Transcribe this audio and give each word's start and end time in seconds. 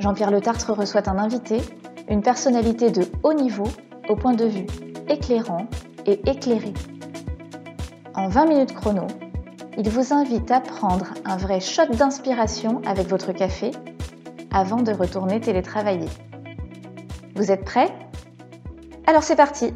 Jean-Pierre 0.00 0.30
Le 0.30 0.40
Tartre 0.40 0.72
reçoit 0.72 1.08
un 1.08 1.18
invité, 1.18 1.58
une 2.08 2.22
personnalité 2.22 2.90
de 2.90 3.02
haut 3.24 3.34
niveau 3.34 3.66
au 4.08 4.14
point 4.14 4.34
de 4.34 4.44
vue 4.44 4.66
éclairant 5.08 5.66
et 6.06 6.20
éclairé. 6.30 6.72
En 8.14 8.28
20 8.28 8.46
minutes 8.46 8.74
chrono, 8.74 9.06
il 9.76 9.88
vous 9.90 10.12
invite 10.12 10.50
à 10.50 10.60
prendre 10.60 11.14
un 11.24 11.36
vrai 11.36 11.60
shot 11.60 11.86
d'inspiration 11.86 12.80
avec 12.86 13.08
votre 13.08 13.32
café 13.32 13.72
avant 14.52 14.82
de 14.82 14.92
retourner 14.92 15.40
télétravailler. 15.40 16.08
Vous 17.34 17.50
êtes 17.50 17.64
prêts? 17.64 17.92
Alors 19.06 19.22
c'est 19.22 19.36
parti 19.36 19.74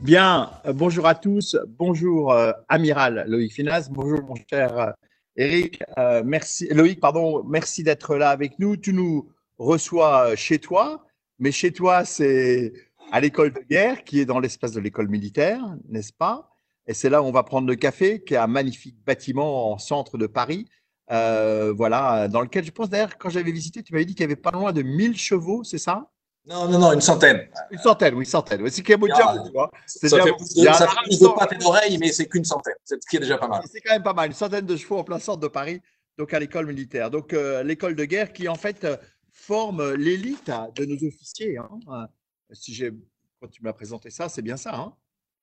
Bien, 0.00 0.50
euh, 0.66 0.72
bonjour 0.72 1.06
à 1.06 1.14
tous, 1.14 1.56
bonjour 1.78 2.32
euh, 2.32 2.52
Amiral 2.68 3.24
Loïc 3.28 3.52
Finas, 3.52 3.88
bonjour 3.90 4.20
mon 4.22 4.34
cher 4.50 4.94
euh, 5.38 5.42
Eric, 5.42 5.82
merci, 6.24 6.68
Loïc, 6.68 7.00
pardon, 7.00 7.44
merci 7.44 7.82
d'être 7.82 8.16
là 8.16 8.30
avec 8.30 8.58
nous. 8.58 8.76
Tu 8.76 8.92
nous 8.92 9.30
reçois 9.58 10.36
chez 10.36 10.58
toi, 10.58 11.06
mais 11.38 11.52
chez 11.52 11.72
toi 11.72 12.04
c'est 12.04 12.72
à 13.10 13.20
l'école 13.20 13.52
de 13.52 13.60
guerre 13.60 14.04
qui 14.04 14.20
est 14.20 14.24
dans 14.24 14.40
l'espace 14.40 14.72
de 14.72 14.80
l'école 14.80 15.08
militaire, 15.08 15.60
n'est-ce 15.88 16.12
pas? 16.12 16.50
Et 16.86 16.94
c'est 16.94 17.10
là 17.10 17.22
où 17.22 17.26
on 17.26 17.32
va 17.32 17.42
prendre 17.44 17.68
le 17.68 17.76
café, 17.76 18.22
qui 18.24 18.34
est 18.34 18.38
un 18.38 18.46
magnifique 18.46 18.96
bâtiment 19.04 19.72
en 19.72 19.78
centre 19.78 20.18
de 20.18 20.26
Paris. 20.26 20.68
voilà, 21.08 22.28
dans 22.28 22.40
lequel 22.40 22.64
je 22.64 22.70
pense 22.70 22.90
d'ailleurs, 22.90 23.18
quand 23.18 23.30
j'avais 23.30 23.52
visité, 23.52 23.82
tu 23.82 23.92
m'avais 23.92 24.04
dit 24.04 24.14
qu'il 24.14 24.22
y 24.22 24.24
avait 24.24 24.36
pas 24.36 24.50
loin 24.50 24.72
de 24.72 24.82
1000 24.82 25.16
chevaux, 25.16 25.64
c'est 25.64 25.78
ça? 25.78 26.11
Non, 26.44 26.68
non, 26.68 26.78
non, 26.78 26.92
une 26.92 27.00
centaine. 27.00 27.48
Une 27.70 27.78
centaine, 27.78 28.14
oui, 28.14 28.24
une 28.24 28.30
centaine. 28.30 28.68
C'est 28.68 28.88
même 28.88 29.00
déjà, 29.00 29.42
tu 29.44 29.52
vois. 29.52 29.70
C'est 29.86 30.08
ça 30.08 30.22
fait 30.22 30.32
plus 30.32 30.54
de, 30.54 30.64
ça 30.64 30.88
fait 30.88 31.02
plus 31.04 31.20
de 31.20 31.28
pattes 31.28 31.52
et 31.52 31.56
d'oreilles, 31.56 31.98
mais 31.98 32.10
c'est 32.10 32.26
qu'une 32.26 32.44
centaine, 32.44 32.74
ce 32.84 32.96
qui 33.08 33.16
est 33.16 33.20
déjà 33.20 33.38
pas 33.38 33.46
mal. 33.46 33.62
C'est 33.70 33.80
quand 33.80 33.92
même 33.92 34.02
pas 34.02 34.12
mal, 34.12 34.28
une 34.28 34.34
centaine 34.34 34.66
de 34.66 34.76
chevaux 34.76 34.98
en 34.98 35.04
plein 35.04 35.20
centre 35.20 35.38
de 35.38 35.46
Paris, 35.46 35.80
donc 36.18 36.34
à 36.34 36.40
l'école 36.40 36.66
militaire. 36.66 37.10
Donc 37.10 37.32
euh, 37.32 37.62
l'école 37.62 37.94
de 37.94 38.04
guerre 38.04 38.32
qui 38.32 38.48
en 38.48 38.56
fait 38.56 38.82
euh, 38.82 38.96
forme 39.30 39.94
l'élite 39.94 40.50
de 40.74 40.84
nos 40.84 40.96
officiers. 41.06 41.58
Hein. 41.58 41.70
Euh, 41.88 42.06
si 42.50 42.74
j'ai, 42.74 42.92
quand 43.40 43.48
tu 43.48 43.62
m'as 43.62 43.72
présenté 43.72 44.10
ça, 44.10 44.28
c'est 44.28 44.42
bien 44.42 44.56
ça. 44.56 44.74
Hein. 44.74 44.94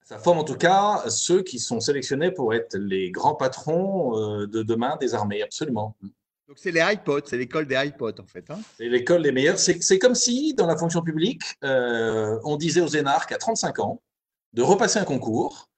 Ça 0.04 0.18
forme 0.18 0.40
en 0.40 0.44
tout 0.44 0.58
cas 0.58 1.04
ceux 1.08 1.44
qui 1.44 1.60
sont 1.60 1.80
sélectionnés 1.80 2.32
pour 2.32 2.54
être 2.54 2.76
les 2.78 3.10
grands 3.10 3.36
patrons 3.36 4.18
de 4.18 4.64
demain 4.64 4.98
des 5.00 5.14
armées, 5.14 5.44
absolument. 5.44 5.96
Donc 6.50 6.58
c'est 6.58 6.72
les 6.72 6.82
iPods, 6.82 7.22
c'est 7.28 7.38
l'école 7.38 7.68
des 7.68 7.76
iPods 7.76 8.20
en 8.20 8.26
fait. 8.26 8.50
Hein. 8.50 8.58
c'est 8.76 8.90
l'école 8.90 9.22
des 9.22 9.32
meilleurs. 9.32 9.60
C'est 9.60 10.00
comme 10.00 10.16
si 10.16 10.56
dans 10.56 10.66
la 10.66 10.76
fonction 10.76 11.04
publique, 11.04 11.44
euh, 11.64 12.40
on 12.44 12.58
disait 12.58 12.82
aux 12.82 12.88
énarques 12.88 13.32
à 13.32 13.38
35 13.38 13.78
ans 13.78 14.02
de 14.54 14.64
repasser 14.64 14.98
un 14.98 15.04
concours, 15.04 15.70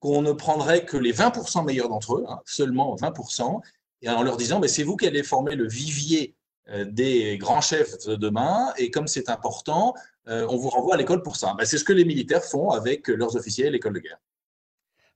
qu'on 0.00 0.22
ne 0.22 0.32
prendrait 0.32 0.86
que 0.86 0.96
les 0.96 1.12
20% 1.12 1.66
meilleurs 1.66 1.90
d'entre 1.90 2.14
eux, 2.14 2.24
hein, 2.26 2.40
seulement 2.46 2.96
20%, 2.96 3.60
et 4.00 4.08
en 4.08 4.22
leur 4.22 4.38
disant, 4.38 4.60
mais 4.60 4.68
c'est 4.68 4.82
vous 4.82 4.96
qui 4.96 5.06
allez 5.06 5.22
former 5.22 5.56
le 5.56 5.68
vivier 5.68 6.34
euh, 6.70 6.86
des 6.86 7.36
grands 7.36 7.60
chefs 7.60 8.06
de 8.06 8.16
demain, 8.16 8.72
et 8.78 8.90
comme 8.90 9.08
c'est 9.08 9.28
important, 9.28 9.92
euh, 10.28 10.46
on 10.48 10.56
vous 10.56 10.70
renvoie 10.70 10.94
à 10.94 10.96
l'école 10.96 11.22
pour 11.22 11.36
ça. 11.36 11.54
Ben, 11.58 11.66
c'est 11.66 11.76
ce 11.76 11.84
que 11.84 11.92
les 11.92 12.06
militaires 12.06 12.44
font 12.44 12.70
avec 12.70 13.08
leurs 13.08 13.36
officiers 13.36 13.66
à 13.66 13.70
l'école 13.70 13.92
de 13.92 14.00
guerre. 14.00 14.18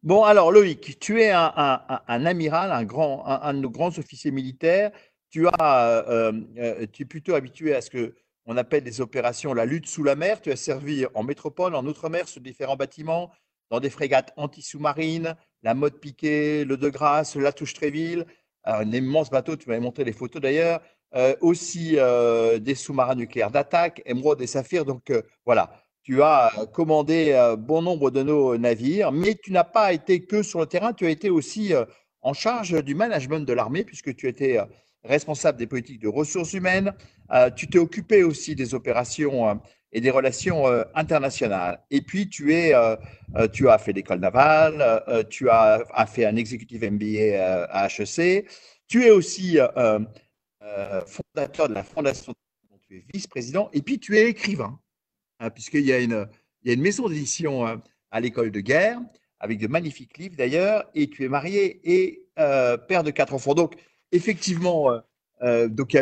Bon, 0.04 0.22
alors 0.22 0.52
Loïc, 0.52 0.98
tu 1.00 1.20
es 1.20 1.32
un, 1.32 1.50
amiral, 2.08 2.70
un, 2.70 2.84
grand, 2.84 3.26
un, 3.26 3.52
de 3.52 3.58
nos 3.58 3.70
grands 3.70 3.98
officiers 3.98 4.30
militaires. 4.30 4.92
Tu, 5.30 5.48
as, 5.48 6.08
euh, 6.08 6.32
euh, 6.56 6.86
tu 6.92 7.02
es 7.02 7.04
plutôt 7.04 7.34
habitué 7.34 7.74
à 7.74 7.80
ce 7.80 7.90
que 7.90 8.14
on 8.46 8.56
appelle 8.56 8.84
des 8.84 9.00
opérations 9.00 9.52
la 9.52 9.66
lutte 9.66 9.88
sous 9.88 10.04
la 10.04 10.14
mer. 10.14 10.40
Tu 10.40 10.52
as 10.52 10.56
servi 10.56 11.04
en 11.14 11.24
métropole, 11.24 11.74
en 11.74 11.84
outre-mer, 11.84 12.28
sur 12.28 12.40
différents 12.40 12.76
bâtiments, 12.76 13.32
dans 13.70 13.80
des 13.80 13.90
frégates 13.90 14.32
anti-sous-marines, 14.36 15.34
la 15.64 15.74
Mode 15.74 15.98
Piquet, 15.98 16.64
le 16.64 16.76
De 16.76 16.88
Grasse, 16.88 17.34
la 17.34 17.52
Touche-Tréville, 17.52 18.24
un 18.64 18.90
immense 18.92 19.30
bateau, 19.30 19.56
tu 19.56 19.68
m'avais 19.68 19.80
montré 19.80 20.04
les 20.04 20.12
photos 20.12 20.40
d'ailleurs, 20.40 20.80
euh, 21.16 21.34
aussi 21.40 21.96
des 22.60 22.74
sous-marins 22.76 23.16
nucléaires 23.16 23.50
d'attaque, 23.50 24.00
Emeraude 24.06 24.40
et 24.40 24.46
Saphir. 24.46 24.84
Donc 24.84 25.12
voilà, 25.44 25.72
tu 26.08 26.22
as 26.22 26.58
euh, 26.58 26.64
commandé 26.64 27.32
euh, 27.32 27.54
bon 27.54 27.82
nombre 27.82 28.10
de 28.10 28.22
nos 28.22 28.56
navires, 28.56 29.12
mais 29.12 29.34
tu 29.34 29.52
n'as 29.52 29.64
pas 29.64 29.92
été 29.92 30.24
que 30.24 30.42
sur 30.42 30.58
le 30.58 30.64
terrain, 30.64 30.94
tu 30.94 31.04
as 31.04 31.10
été 31.10 31.28
aussi 31.28 31.74
euh, 31.74 31.84
en 32.22 32.32
charge 32.32 32.82
du 32.82 32.94
management 32.94 33.40
de 33.40 33.52
l'armée, 33.52 33.84
puisque 33.84 34.16
tu 34.16 34.26
étais 34.26 34.58
responsable 35.04 35.58
des 35.58 35.66
politiques 35.66 36.00
de 36.00 36.08
ressources 36.08 36.54
humaines, 36.54 36.92
tu 37.54 37.68
t'es 37.68 37.78
occupé 37.78 38.24
aussi 38.24 38.56
des 38.56 38.74
opérations 38.74 39.60
et 39.92 40.00
des 40.00 40.10
relations 40.10 40.64
internationales. 40.96 41.80
Et 41.92 42.02
puis, 42.02 42.28
tu, 42.28 42.52
es, 42.52 42.72
tu 43.52 43.68
as 43.68 43.78
fait 43.78 43.92
l'école 43.92 44.18
navale, 44.18 45.26
tu 45.30 45.48
as, 45.48 46.06
fait 46.06 46.26
un 46.26 46.34
executive 46.34 46.90
MBA 46.90 47.38
à 47.70 47.86
HEC, 47.86 48.50
tu 48.88 49.06
es 49.06 49.10
aussi 49.10 49.58
fondateur 51.06 51.68
de 51.68 51.74
la 51.74 51.84
fondation, 51.84 52.34
tu 52.88 52.96
es 52.96 53.04
vice-président, 53.14 53.70
et 53.72 53.80
puis 53.80 54.00
tu 54.00 54.18
es 54.18 54.28
écrivain. 54.28 54.78
Hein, 55.40 55.50
puisqu'il 55.50 55.86
y, 55.86 55.92
a 55.92 56.00
une, 56.00 56.26
il 56.62 56.68
y 56.68 56.70
a 56.70 56.74
une 56.74 56.82
maison 56.82 57.08
d'édition 57.08 57.66
euh, 57.66 57.76
à 58.10 58.20
l'école 58.20 58.50
de 58.50 58.60
guerre, 58.60 59.00
avec 59.38 59.60
de 59.60 59.68
magnifiques 59.68 60.18
livres 60.18 60.34
d'ailleurs, 60.36 60.84
et 60.94 61.08
tu 61.08 61.24
es 61.24 61.28
marié 61.28 61.80
et 61.84 62.26
euh, 62.40 62.76
père 62.76 63.04
de 63.04 63.10
quatre 63.10 63.34
enfants. 63.34 63.54
Donc, 63.54 63.76
effectivement, 64.10 64.90
euh, 65.42 65.68
donc 65.68 65.96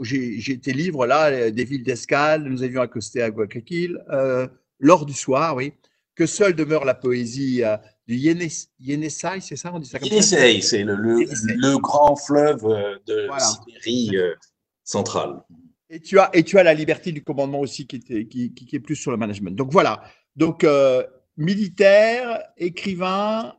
j'ai 0.00 0.60
tes 0.60 0.72
livres 0.72 1.06
là, 1.06 1.50
des 1.50 1.64
villes 1.64 1.84
d'escale, 1.84 2.44
nous 2.44 2.62
avions 2.62 2.80
accosté 2.80 3.20
à 3.22 3.30
Guayaquil, 3.30 4.02
l'or 4.78 5.04
du 5.04 5.12
soir, 5.14 5.56
oui, 5.56 5.74
que 6.14 6.24
seule 6.24 6.54
demeure 6.54 6.86
la 6.86 6.94
poésie 6.94 7.62
du 8.06 8.16
Yenisei, 8.16 9.40
c'est 9.40 9.56
ça 9.56 9.72
on 9.74 9.78
dit 9.78 9.88
ça 9.88 9.98
comme 9.98 10.08
Yenisei, 10.08 10.62
c'est 10.62 10.84
le, 10.84 10.94
le, 10.94 11.78
grand 11.78 12.16
fleuve 12.16 12.62
de 13.06 13.26
voilà. 13.26 13.44
Sibérie 13.44 14.16
centrale. 14.84 15.42
Et 15.92 16.00
tu 16.00 16.20
as, 16.20 16.30
et 16.32 16.44
tu 16.44 16.56
as 16.58 16.62
la 16.62 16.72
liberté 16.72 17.10
du 17.10 17.22
commandement 17.22 17.58
aussi 17.58 17.86
qui, 17.86 17.96
était, 17.96 18.26
qui, 18.26 18.54
qui, 18.54 18.76
est 18.76 18.80
plus 18.80 18.94
sur 18.94 19.10
le 19.10 19.16
management. 19.16 19.56
Donc 19.56 19.72
voilà. 19.72 20.04
Donc 20.36 20.62
euh, 20.62 21.04
militaire, 21.36 22.44
écrivain, 22.56 23.56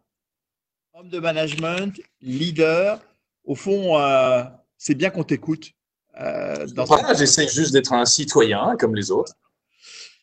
homme 0.93 1.09
de 1.09 1.19
management, 1.19 1.99
leader. 2.21 3.01
Au 3.43 3.55
fond, 3.55 3.99
euh, 3.99 4.43
c'est 4.77 4.95
bien 4.95 5.09
qu'on 5.09 5.23
t'écoute. 5.23 5.71
Euh, 6.19 6.67
voilà, 6.75 7.13
j'essaie 7.13 7.47
juste 7.47 7.73
d'être 7.73 7.91
un 7.93 8.05
citoyen 8.05 8.75
comme 8.79 8.95
les 8.95 9.11
autres. 9.11 9.33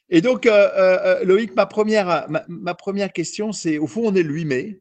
Et 0.08 0.22
donc, 0.22 0.46
euh, 0.46 1.22
Loïc, 1.24 1.54
ma 1.54 1.66
première, 1.66 2.26
ma, 2.48 2.74
première 2.74 3.12
question, 3.12 3.52
c'est 3.52 3.76
au 3.78 3.86
fond, 3.86 4.02
on 4.06 4.14
est 4.14 4.22
le 4.22 4.32
8 4.32 4.44
mai. 4.46 4.80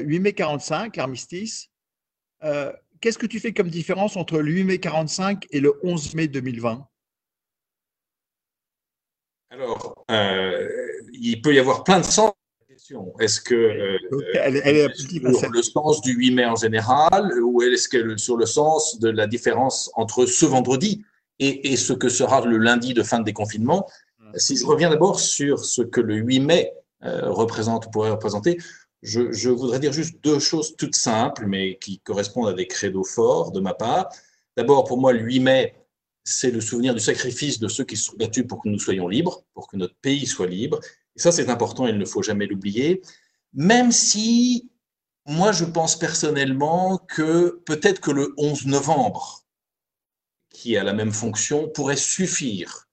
8 0.00 0.20
mai 0.20 0.32
45, 0.34 0.98
armistice 0.98 1.70
qu'est-ce 3.06 3.18
que 3.18 3.26
tu 3.26 3.38
fais 3.38 3.52
comme 3.52 3.68
différence 3.68 4.16
entre 4.16 4.40
le 4.40 4.50
8 4.50 4.64
mai 4.64 4.78
45 4.80 5.46
et 5.52 5.60
le 5.60 5.74
11 5.84 6.16
mai 6.16 6.26
2020 6.26 6.88
Alors, 9.50 10.04
euh, 10.10 10.68
il 11.12 11.40
peut 11.40 11.54
y 11.54 11.60
avoir 11.60 11.84
plein 11.84 12.00
de 12.00 12.04
sens. 12.04 12.32
Est-ce 13.20 13.40
que 13.40 13.54
euh, 13.54 13.98
elle, 14.34 14.56
est 14.56 14.92
sur 14.96 15.50
le 15.50 15.62
sens 15.62 16.00
du 16.00 16.14
8 16.14 16.32
mai 16.32 16.46
en 16.46 16.56
général 16.56 17.32
ou 17.44 17.62
est-ce 17.62 17.88
que 17.88 18.16
sur 18.16 18.36
le 18.36 18.44
sens 18.44 18.98
de 18.98 19.08
la 19.08 19.28
différence 19.28 19.88
entre 19.94 20.26
ce 20.26 20.44
vendredi 20.44 21.04
et, 21.38 21.76
ce 21.76 21.92
que 21.92 22.08
sera 22.08 22.44
le 22.44 22.58
lundi 22.58 22.92
de 22.92 23.04
fin 23.04 23.20
de 23.20 23.24
déconfinement? 23.24 23.88
Hum. 24.18 24.32
Si 24.34 24.56
je 24.56 24.66
reviens 24.66 24.90
d'abord 24.90 25.20
sur 25.20 25.64
ce 25.64 25.82
que 25.82 26.00
le 26.00 26.16
8 26.16 26.40
mai 26.40 26.72
euh, 27.04 27.30
représente 27.30 27.86
ou 27.86 27.90
pourrait 27.90 28.10
représenter, 28.10 28.58
je, 29.02 29.48
voudrais 29.50 29.78
dire 29.78 29.92
juste 29.92 30.22
deux 30.22 30.38
choses 30.38 30.76
toutes 30.76 30.96
simples, 30.96 31.46
mais 31.46 31.78
qui 31.78 32.00
correspondent 32.00 32.48
à 32.48 32.52
des 32.52 32.66
credos 32.66 33.04
forts 33.04 33.52
de 33.52 33.60
ma 33.60 33.74
part. 33.74 34.08
D'abord, 34.56 34.84
pour 34.84 34.98
moi, 34.98 35.12
le 35.12 35.20
8 35.20 35.40
mai, 35.40 35.74
c'est 36.24 36.50
le 36.50 36.60
souvenir 36.60 36.94
du 36.94 37.00
sacrifice 37.00 37.58
de 37.60 37.68
ceux 37.68 37.84
qui 37.84 37.96
se 37.96 38.04
sont 38.04 38.16
battus 38.16 38.46
pour 38.46 38.62
que 38.62 38.68
nous 38.68 38.78
soyons 38.78 39.08
libres, 39.08 39.44
pour 39.54 39.68
que 39.68 39.76
notre 39.76 39.94
pays 39.96 40.26
soit 40.26 40.46
libre. 40.46 40.80
Et 41.14 41.20
ça, 41.20 41.30
c'est 41.30 41.48
important, 41.48 41.86
il 41.86 41.98
ne 41.98 42.04
faut 42.04 42.22
jamais 42.22 42.46
l'oublier. 42.46 43.02
Même 43.52 43.92
si, 43.92 44.70
moi, 45.26 45.52
je 45.52 45.64
pense 45.64 45.96
personnellement 45.96 46.98
que 46.98 47.62
peut-être 47.64 48.00
que 48.00 48.10
le 48.10 48.34
11 48.38 48.66
novembre, 48.66 49.44
qui 50.50 50.76
a 50.76 50.84
la 50.84 50.94
même 50.94 51.12
fonction, 51.12 51.68
pourrait 51.68 51.96
suffire. 51.96 52.88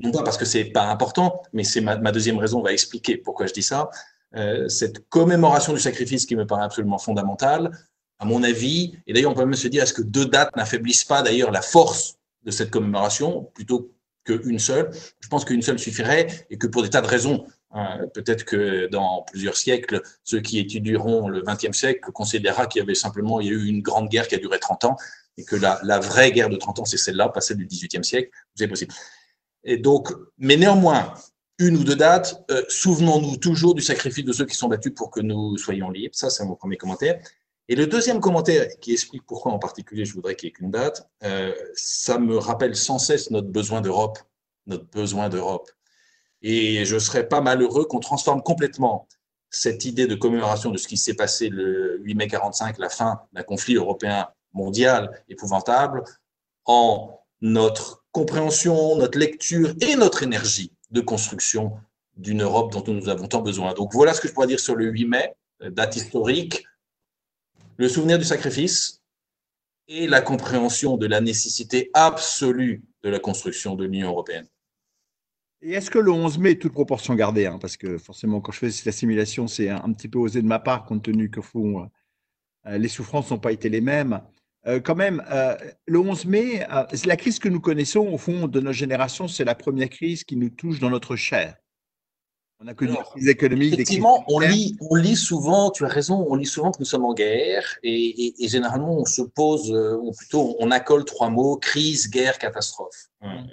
Non 0.00 0.12
pas 0.12 0.22
parce 0.22 0.38
que 0.38 0.44
c'est 0.44 0.64
pas 0.64 0.84
important, 0.84 1.42
mais 1.52 1.64
c'est 1.64 1.80
ma, 1.80 1.96
ma, 1.96 2.12
deuxième 2.12 2.38
raison 2.38 2.62
va 2.62 2.72
expliquer 2.72 3.16
pourquoi 3.16 3.46
je 3.46 3.52
dis 3.52 3.62
ça. 3.62 3.90
Euh, 4.36 4.68
cette 4.68 5.08
commémoration 5.08 5.72
du 5.72 5.80
sacrifice 5.80 6.26
qui 6.26 6.36
me 6.36 6.46
paraît 6.46 6.64
absolument 6.64 6.98
fondamentale 6.98 7.70
à 8.18 8.24
mon 8.24 8.42
avis, 8.44 8.94
et 9.06 9.12
d'ailleurs 9.12 9.32
on 9.32 9.34
peut 9.34 9.44
même 9.44 9.54
se 9.54 9.68
dire, 9.68 9.82
est-ce 9.82 9.92
que 9.92 10.02
deux 10.02 10.26
dates 10.26 10.54
n'affaiblissent 10.56 11.04
pas 11.04 11.22
d'ailleurs 11.22 11.50
la 11.50 11.60
force 11.60 12.18
de 12.44 12.52
cette 12.52 12.70
commémoration 12.70 13.50
plutôt 13.52 13.92
qu'une 14.24 14.60
seule? 14.60 14.90
Je 15.18 15.28
pense 15.28 15.44
qu'une 15.44 15.60
seule 15.60 15.80
suffirait 15.80 16.28
et 16.48 16.56
que 16.56 16.68
pour 16.68 16.84
des 16.84 16.90
tas 16.90 17.00
de 17.00 17.08
raisons, 17.08 17.44
hein, 17.72 17.98
peut-être 18.14 18.44
que 18.44 18.86
dans 18.86 19.24
plusieurs 19.24 19.56
siècles, 19.56 20.02
ceux 20.22 20.40
qui 20.40 20.60
étudieront 20.60 21.28
le 21.28 21.42
XXe 21.42 21.76
siècle 21.76 22.12
considérera 22.12 22.66
qu'il 22.66 22.78
y 22.78 22.82
avait 22.82 22.94
simplement 22.94 23.40
y 23.40 23.48
a 23.48 23.52
eu 23.52 23.66
une 23.66 23.82
grande 23.82 24.08
guerre 24.08 24.28
qui 24.28 24.36
a 24.36 24.38
duré 24.38 24.60
30 24.60 24.84
ans 24.84 24.96
et 25.36 25.44
que 25.44 25.56
la, 25.56 25.80
la 25.82 25.98
vraie 25.98 26.30
guerre 26.30 26.48
de 26.48 26.56
30 26.56 26.78
ans, 26.78 26.84
c'est 26.84 26.98
celle-là, 26.98 27.28
pas 27.28 27.40
celle 27.40 27.56
du 27.56 27.66
XVIIIe 27.66 28.04
siècle. 28.04 28.30
C'est 28.54 28.68
possible. 28.68 28.94
Et 29.64 29.78
donc, 29.78 30.12
mais 30.38 30.56
néanmoins, 30.56 31.14
une 31.58 31.76
ou 31.76 31.84
deux 31.84 31.96
dates, 31.96 32.44
euh, 32.50 32.62
souvenons-nous 32.68 33.36
toujours 33.36 33.74
du 33.74 33.82
sacrifice 33.82 34.24
de 34.24 34.32
ceux 34.32 34.46
qui 34.46 34.56
sont 34.56 34.68
battus 34.68 34.92
pour 34.94 35.10
que 35.10 35.20
nous 35.20 35.56
soyons 35.56 35.90
libres. 35.90 36.14
Ça, 36.14 36.30
c'est 36.30 36.44
mon 36.44 36.56
premier 36.56 36.76
commentaire. 36.76 37.20
Et 37.68 37.76
le 37.76 37.86
deuxième 37.86 38.20
commentaire 38.20 38.68
qui 38.80 38.92
explique 38.92 39.24
pourquoi 39.26 39.52
en 39.52 39.58
particulier 39.58 40.04
je 40.04 40.14
voudrais 40.14 40.34
qu'il 40.34 40.48
n'y 40.48 40.50
ait 40.50 40.52
qu'une 40.52 40.70
date, 40.70 41.08
euh, 41.22 41.54
ça 41.74 42.18
me 42.18 42.36
rappelle 42.36 42.74
sans 42.74 42.98
cesse 42.98 43.30
notre 43.30 43.48
besoin 43.48 43.80
d'Europe, 43.80 44.18
notre 44.66 44.86
besoin 44.86 45.28
d'Europe. 45.28 45.70
Et 46.42 46.84
je 46.84 46.94
ne 46.94 47.00
serais 47.00 47.28
pas 47.28 47.40
malheureux 47.40 47.84
qu'on 47.84 48.00
transforme 48.00 48.42
complètement 48.42 49.06
cette 49.48 49.84
idée 49.84 50.06
de 50.06 50.14
commémoration 50.14 50.70
de 50.70 50.78
ce 50.78 50.88
qui 50.88 50.96
s'est 50.96 51.14
passé 51.14 51.48
le 51.48 52.00
8 52.02 52.14
mai 52.14 52.26
45, 52.26 52.78
la 52.78 52.88
fin 52.88 53.20
d'un 53.32 53.42
conflit 53.42 53.76
européen 53.76 54.28
mondial 54.52 55.22
épouvantable, 55.28 56.02
en 56.64 57.20
notre 57.40 58.04
compréhension, 58.10 58.96
notre 58.96 59.18
lecture 59.18 59.74
et 59.80 59.94
notre 59.94 60.22
énergie 60.22 60.72
de 60.92 61.00
construction 61.00 61.72
d'une 62.16 62.42
Europe 62.42 62.72
dont 62.72 62.84
nous 62.92 63.08
avons 63.08 63.26
tant 63.26 63.42
besoin. 63.42 63.74
Donc 63.74 63.92
voilà 63.92 64.14
ce 64.14 64.20
que 64.20 64.28
je 64.28 64.32
pourrais 64.32 64.46
dire 64.46 64.60
sur 64.60 64.76
le 64.76 64.86
8 64.86 65.06
mai, 65.06 65.34
date 65.70 65.96
historique, 65.96 66.64
le 67.76 67.88
souvenir 67.88 68.18
du 68.18 68.24
sacrifice 68.24 69.02
et 69.88 70.06
la 70.06 70.20
compréhension 70.20 70.96
de 70.96 71.06
la 71.06 71.20
nécessité 71.20 71.90
absolue 71.94 72.82
de 73.02 73.08
la 73.10 73.18
construction 73.18 73.74
de 73.74 73.84
l'Union 73.84 74.08
européenne. 74.08 74.46
Et 75.62 75.72
est-ce 75.72 75.90
que 75.90 75.98
le 75.98 76.10
11 76.10 76.38
mai, 76.38 76.58
toute 76.58 76.72
proportion 76.72 77.14
gardée, 77.14 77.46
hein, 77.46 77.58
parce 77.58 77.76
que 77.76 77.96
forcément, 77.96 78.40
quand 78.40 78.52
je 78.52 78.58
fais 78.58 78.70
cette 78.70 78.88
assimilation, 78.88 79.46
c'est 79.46 79.68
un, 79.68 79.92
petit 79.92 80.08
peu 80.08 80.18
osé 80.18 80.42
de 80.42 80.46
ma 80.46 80.58
part, 80.58 80.84
compte 80.84 81.04
tenu 81.04 81.30
que 81.30 81.40
font, 81.40 81.88
euh, 82.66 82.78
les 82.78 82.88
souffrances 82.88 83.30
n'ont 83.30 83.38
pas 83.38 83.52
été 83.52 83.68
les 83.68 83.80
mêmes. 83.80 84.20
Euh, 84.66 84.80
quand 84.80 84.94
même, 84.94 85.22
euh, 85.30 85.56
le 85.86 85.98
11 85.98 86.24
mai, 86.26 86.66
la 87.04 87.16
crise 87.16 87.38
que 87.38 87.48
nous 87.48 87.60
connaissons, 87.60 88.06
au 88.06 88.18
fond, 88.18 88.46
de 88.46 88.60
notre 88.60 88.76
génération, 88.76 89.26
c'est 89.26 89.44
la 89.44 89.54
première 89.54 89.90
crise 89.90 90.24
qui 90.24 90.36
nous 90.36 90.50
touche 90.50 90.78
dans 90.78 90.90
notre 90.90 91.16
chair. 91.16 91.56
On 92.64 92.68
a 92.68 92.74
connu 92.74 92.94
des 93.16 93.28
économiques. 93.28 93.74
Effectivement, 93.74 94.24
on 94.28 94.38
lit, 94.38 94.76
on 94.80 94.94
lit 94.94 95.16
souvent, 95.16 95.72
tu 95.72 95.84
as 95.84 95.88
raison, 95.88 96.24
on 96.28 96.36
lit 96.36 96.46
souvent 96.46 96.70
que 96.70 96.78
nous 96.78 96.84
sommes 96.84 97.04
en 97.04 97.12
guerre 97.12 97.76
et, 97.82 98.34
généralement 98.46 98.98
on 98.98 99.04
se 99.04 99.22
pose, 99.22 99.72
euh, 99.72 99.96
ou 99.96 100.12
plutôt 100.12 100.56
on 100.60 100.70
accole 100.70 101.04
trois 101.04 101.28
mots, 101.28 101.56
crise, 101.56 102.08
guerre, 102.08 102.38
catastrophe. 102.38 103.10
Hum. 103.20 103.48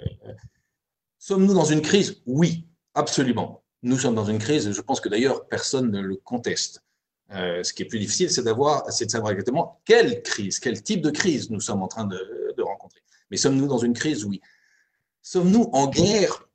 Sommes-nous 1.18 1.54
dans 1.54 1.64
une 1.64 1.82
crise? 1.82 2.22
Oui, 2.24 2.68
absolument. 2.94 3.64
Nous 3.82 3.98
sommes 3.98 4.14
dans 4.14 4.26
une 4.26 4.38
crise, 4.38 4.70
je 4.70 4.80
pense 4.80 5.00
que 5.00 5.08
d'ailleurs 5.08 5.48
personne 5.48 5.90
ne 5.90 6.00
le 6.00 6.14
conteste. 6.14 6.84
Euh, 7.32 7.62
ce 7.62 7.72
qui 7.72 7.82
est 7.82 7.86
plus 7.86 8.00
difficile, 8.00 8.28
c'est 8.30 8.42
de 8.42 8.48
savoir 9.10 9.30
exactement 9.30 9.80
quelle 9.84 10.22
crise, 10.22 10.58
quel 10.58 10.82
type 10.82 11.00
de 11.00 11.10
crise 11.10 11.50
nous 11.50 11.60
sommes 11.60 11.82
en 11.82 11.88
train 11.88 12.04
de, 12.04 12.18
rencontrer. 12.58 13.00
Mais 13.30 13.38
sommes-nous 13.38 13.68
dans 13.68 13.78
une 13.78 13.94
crise? 13.94 14.26
Oui. 14.26 14.42
Sommes-nous 15.22 15.70
en 15.72 15.88
guerre? 15.88 16.46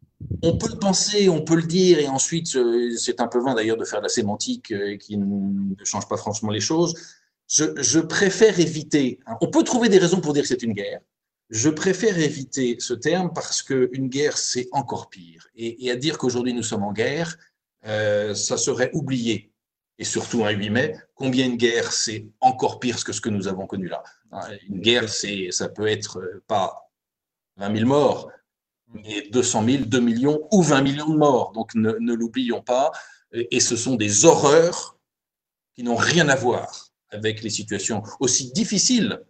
On 0.44 0.58
peut 0.58 0.70
le 0.70 0.78
penser, 0.78 1.30
on 1.30 1.42
peut 1.42 1.56
le 1.56 1.64
dire, 1.64 1.98
et 1.98 2.08
ensuite, 2.08 2.56
euh, 2.56 2.96
c'est 2.96 3.22
un 3.22 3.28
peu 3.28 3.40
vain 3.40 3.56
d'ailleurs 3.56 3.78
de 3.78 3.86
faire 3.86 4.00
de 4.00 4.04
la 4.04 4.10
sémantique 4.10 4.72
euh, 4.72 4.96
qui 4.98 5.18
ne 5.18 5.84
change 5.84 6.08
pas 6.08 6.18
franchement 6.18 6.52
les 6.52 6.60
choses. 6.60 6.94
Je, 7.48 8.00
préfère 8.00 8.60
éviter, 8.60 9.20
hein, 9.26 9.38
on 9.42 9.48
peut 9.48 9.64
trouver 9.64 9.90
des 9.90 9.98
raisons 9.98 10.22
pour 10.22 10.34
dire 10.34 10.44
que 10.44 10.48
c'est 10.48 10.64
une 10.64 10.74
guerre, 10.74 11.02
je 11.50 11.70
préfère 11.70 12.20
éviter 12.20 12.76
ce 12.80 12.94
terme 12.94 13.32
parce 13.34 13.64
qu'une 13.64 14.08
guerre, 14.08 14.38
c'est 14.38 14.68
encore 14.72 15.10
pire. 15.10 15.48
Et, 15.56 15.90
à 15.90 15.96
dire 15.96 16.18
qu'aujourd'hui 16.18 16.54
nous 16.54 16.64
sommes 16.64 16.84
en 16.84 16.94
guerre, 16.94 17.38
ça 17.84 18.58
serait 18.58 18.90
oublier, 18.94 19.52
et 19.98 20.04
surtout 20.04 20.44
un 20.44 20.50
8 20.50 20.70
mai, 20.70 20.96
combien 21.14 21.46
une 21.46 21.56
guerre, 21.56 21.92
c'est 21.92 22.28
encore 22.42 22.80
pire 22.80 23.02
que 23.04 23.14
ce 23.14 23.22
que 23.22 23.30
nous 23.30 23.48
avons 23.48 23.66
connu 23.66 23.88
là. 23.88 24.04
Une 24.68 24.82
guerre, 24.82 25.08
c'est, 25.08 25.52
ça 25.52 25.70
peut 25.70 25.88
être 25.88 26.42
pas 26.48 26.92
20 27.58 27.78
000 27.78 27.88
morts, 27.88 28.30
mais 28.94 29.28
200 29.32 29.66
000, 29.66 29.86
2 29.86 30.00
millions 30.00 30.48
ou 30.52 30.62
20 30.62 30.82
millions 30.82 31.10
de 31.10 31.18
morts. 31.18 31.52
Donc 31.54 31.74
ne, 31.76 32.14
l'oublions 32.14 32.62
pas. 32.62 32.92
Et 33.32 33.60
ce 33.60 33.76
sont 33.76 33.96
des 33.96 34.26
horreurs 34.26 34.98
qui 35.74 35.84
n'ont 35.84 35.96
rien 35.96 36.30
à 36.30 36.36
voir 36.36 36.90
avec 37.10 37.42
les 37.42 37.50
situations 37.50 38.04
aussi 38.20 38.52
difficiles 38.52 39.22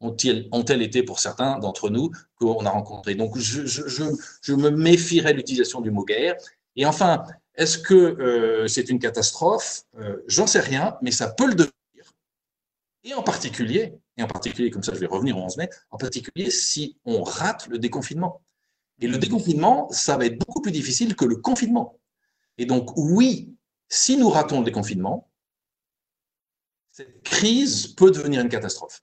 ont-elles 0.00 0.82
été 0.82 1.04
pour 1.04 1.20
certains 1.20 1.60
d'entre 1.60 1.88
nous 1.88 2.10
qu'on 2.34 2.66
a 2.66 2.70
rencontrés. 2.70 3.14
Donc 3.14 3.38
je, 3.38 3.66
je, 3.66 4.52
me 4.52 4.70
méfierais 4.70 5.32
de 5.32 5.38
l'utilisation 5.38 5.80
du 5.80 5.92
mot 5.92 6.04
guerre. 6.04 6.34
Et 6.74 6.86
enfin, 6.86 7.22
est-ce 7.54 7.78
que 7.78 7.94
euh, 7.94 8.66
c'est 8.66 8.88
une 8.88 8.98
catastrophe? 8.98 9.82
Euh, 9.98 10.22
J'en 10.26 10.46
sais 10.46 10.60
rien, 10.60 10.96
mais 11.02 11.10
ça 11.10 11.30
peut 11.30 11.46
le 11.46 11.54
devenir. 11.54 11.72
Et 13.04 13.14
en 13.14 13.22
particulier, 13.22 13.94
et 14.16 14.22
en 14.22 14.28
particulier, 14.28 14.70
comme 14.70 14.82
ça 14.82 14.94
je 14.94 15.00
vais 15.00 15.06
revenir 15.06 15.36
au 15.36 15.42
11 15.42 15.56
mai, 15.56 15.68
en 15.90 15.98
particulier 15.98 16.50
si 16.50 16.96
on 17.04 17.22
rate 17.22 17.66
le 17.68 17.78
déconfinement. 17.78 18.42
Et 19.00 19.08
le 19.08 19.18
déconfinement, 19.18 19.90
ça 19.90 20.16
va 20.16 20.26
être 20.26 20.38
beaucoup 20.38 20.60
plus 20.60 20.70
difficile 20.70 21.16
que 21.16 21.24
le 21.24 21.36
confinement. 21.36 21.98
Et 22.58 22.66
donc, 22.66 22.96
oui, 22.96 23.54
si 23.88 24.16
nous 24.16 24.28
ratons 24.28 24.60
le 24.60 24.64
déconfinement, 24.64 25.28
cette 26.92 27.22
crise 27.22 27.88
peut 27.88 28.10
devenir 28.10 28.42
une 28.42 28.48
catastrophe. 28.48 29.02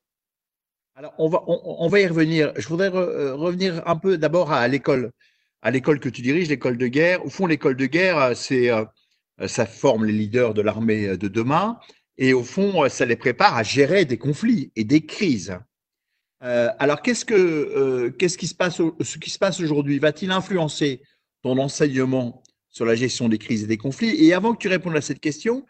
Alors, 0.95 1.13
on 1.17 1.27
va, 1.27 1.43
on, 1.47 1.87
va 1.87 1.99
y 1.99 2.07
revenir. 2.07 2.53
Je 2.57 2.67
voudrais 2.67 2.93
euh, 2.93 3.35
revenir 3.35 3.85
un 3.87 3.95
peu 3.95 4.17
d'abord 4.17 4.51
à 4.51 4.67
l'école, 4.67 5.11
à 5.61 5.71
l'école 5.71 5.99
que 5.99 6.09
tu 6.09 6.21
diriges, 6.21 6.49
l'école 6.49 6.77
de 6.77 6.87
guerre. 6.87 7.25
Au 7.25 7.29
fond, 7.29 7.45
l'école 7.45 7.75
de 7.75 7.85
guerre, 7.85 8.35
c'est, 8.35 8.71
euh, 8.71 8.85
ça 9.47 9.65
forme 9.65 10.05
les 10.05 10.13
leaders 10.13 10.53
de 10.53 10.61
l'armée 10.61 11.17
de 11.17 11.27
demain. 11.27 11.79
Et 12.17 12.33
au 12.33 12.43
fond, 12.43 12.87
ça 12.89 13.05
les 13.05 13.15
prépare 13.15 13.55
à 13.55 13.63
gérer 13.63 14.05
des 14.05 14.17
conflits 14.17 14.71
et 14.75 14.83
des 14.83 15.05
crises. 15.05 15.57
Euh, 16.43 16.69
alors, 16.79 17.01
qu'est-ce, 17.01 17.25
que, 17.25 17.33
euh, 17.33 18.11
qu'est-ce 18.11 18.37
qui 18.37 18.47
se 18.47 18.55
passe, 18.55 18.77
ce 18.77 19.17
qui 19.17 19.29
se 19.29 19.39
passe 19.39 19.59
aujourd'hui? 19.59 19.99
Va-t-il 19.99 20.31
influencer 20.31 21.01
ton 21.41 21.57
enseignement 21.57 22.43
sur 22.69 22.85
la 22.85 22.95
gestion 22.95 23.29
des 23.29 23.37
crises 23.37 23.63
et 23.63 23.67
des 23.67 23.77
conflits? 23.77 24.25
Et 24.25 24.33
avant 24.33 24.53
que 24.53 24.59
tu 24.59 24.67
répondes 24.67 24.95
à 24.95 25.01
cette 25.01 25.19
question, 25.19 25.65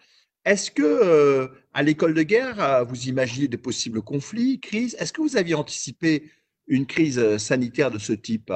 est-ce 0.46 0.72
que 0.72 0.84
euh, 0.84 1.48
à 1.74 1.84
l'école 1.84 2.14
de 2.14 2.24
guerre, 2.24 2.86
vous 2.86 3.08
imaginez 3.08 3.48
des 3.48 3.58
possibles 3.58 4.02
conflits, 4.02 4.60
crises? 4.60 4.96
Est-ce 5.00 5.14
que 5.14 5.22
vous 5.22 5.38
aviez 5.38 5.56
anticipé 5.56 6.32
une 6.68 6.86
crise 6.86 7.38
sanitaire 7.38 7.92
de 7.92 8.00
ce 8.00 8.14
type? 8.14 8.52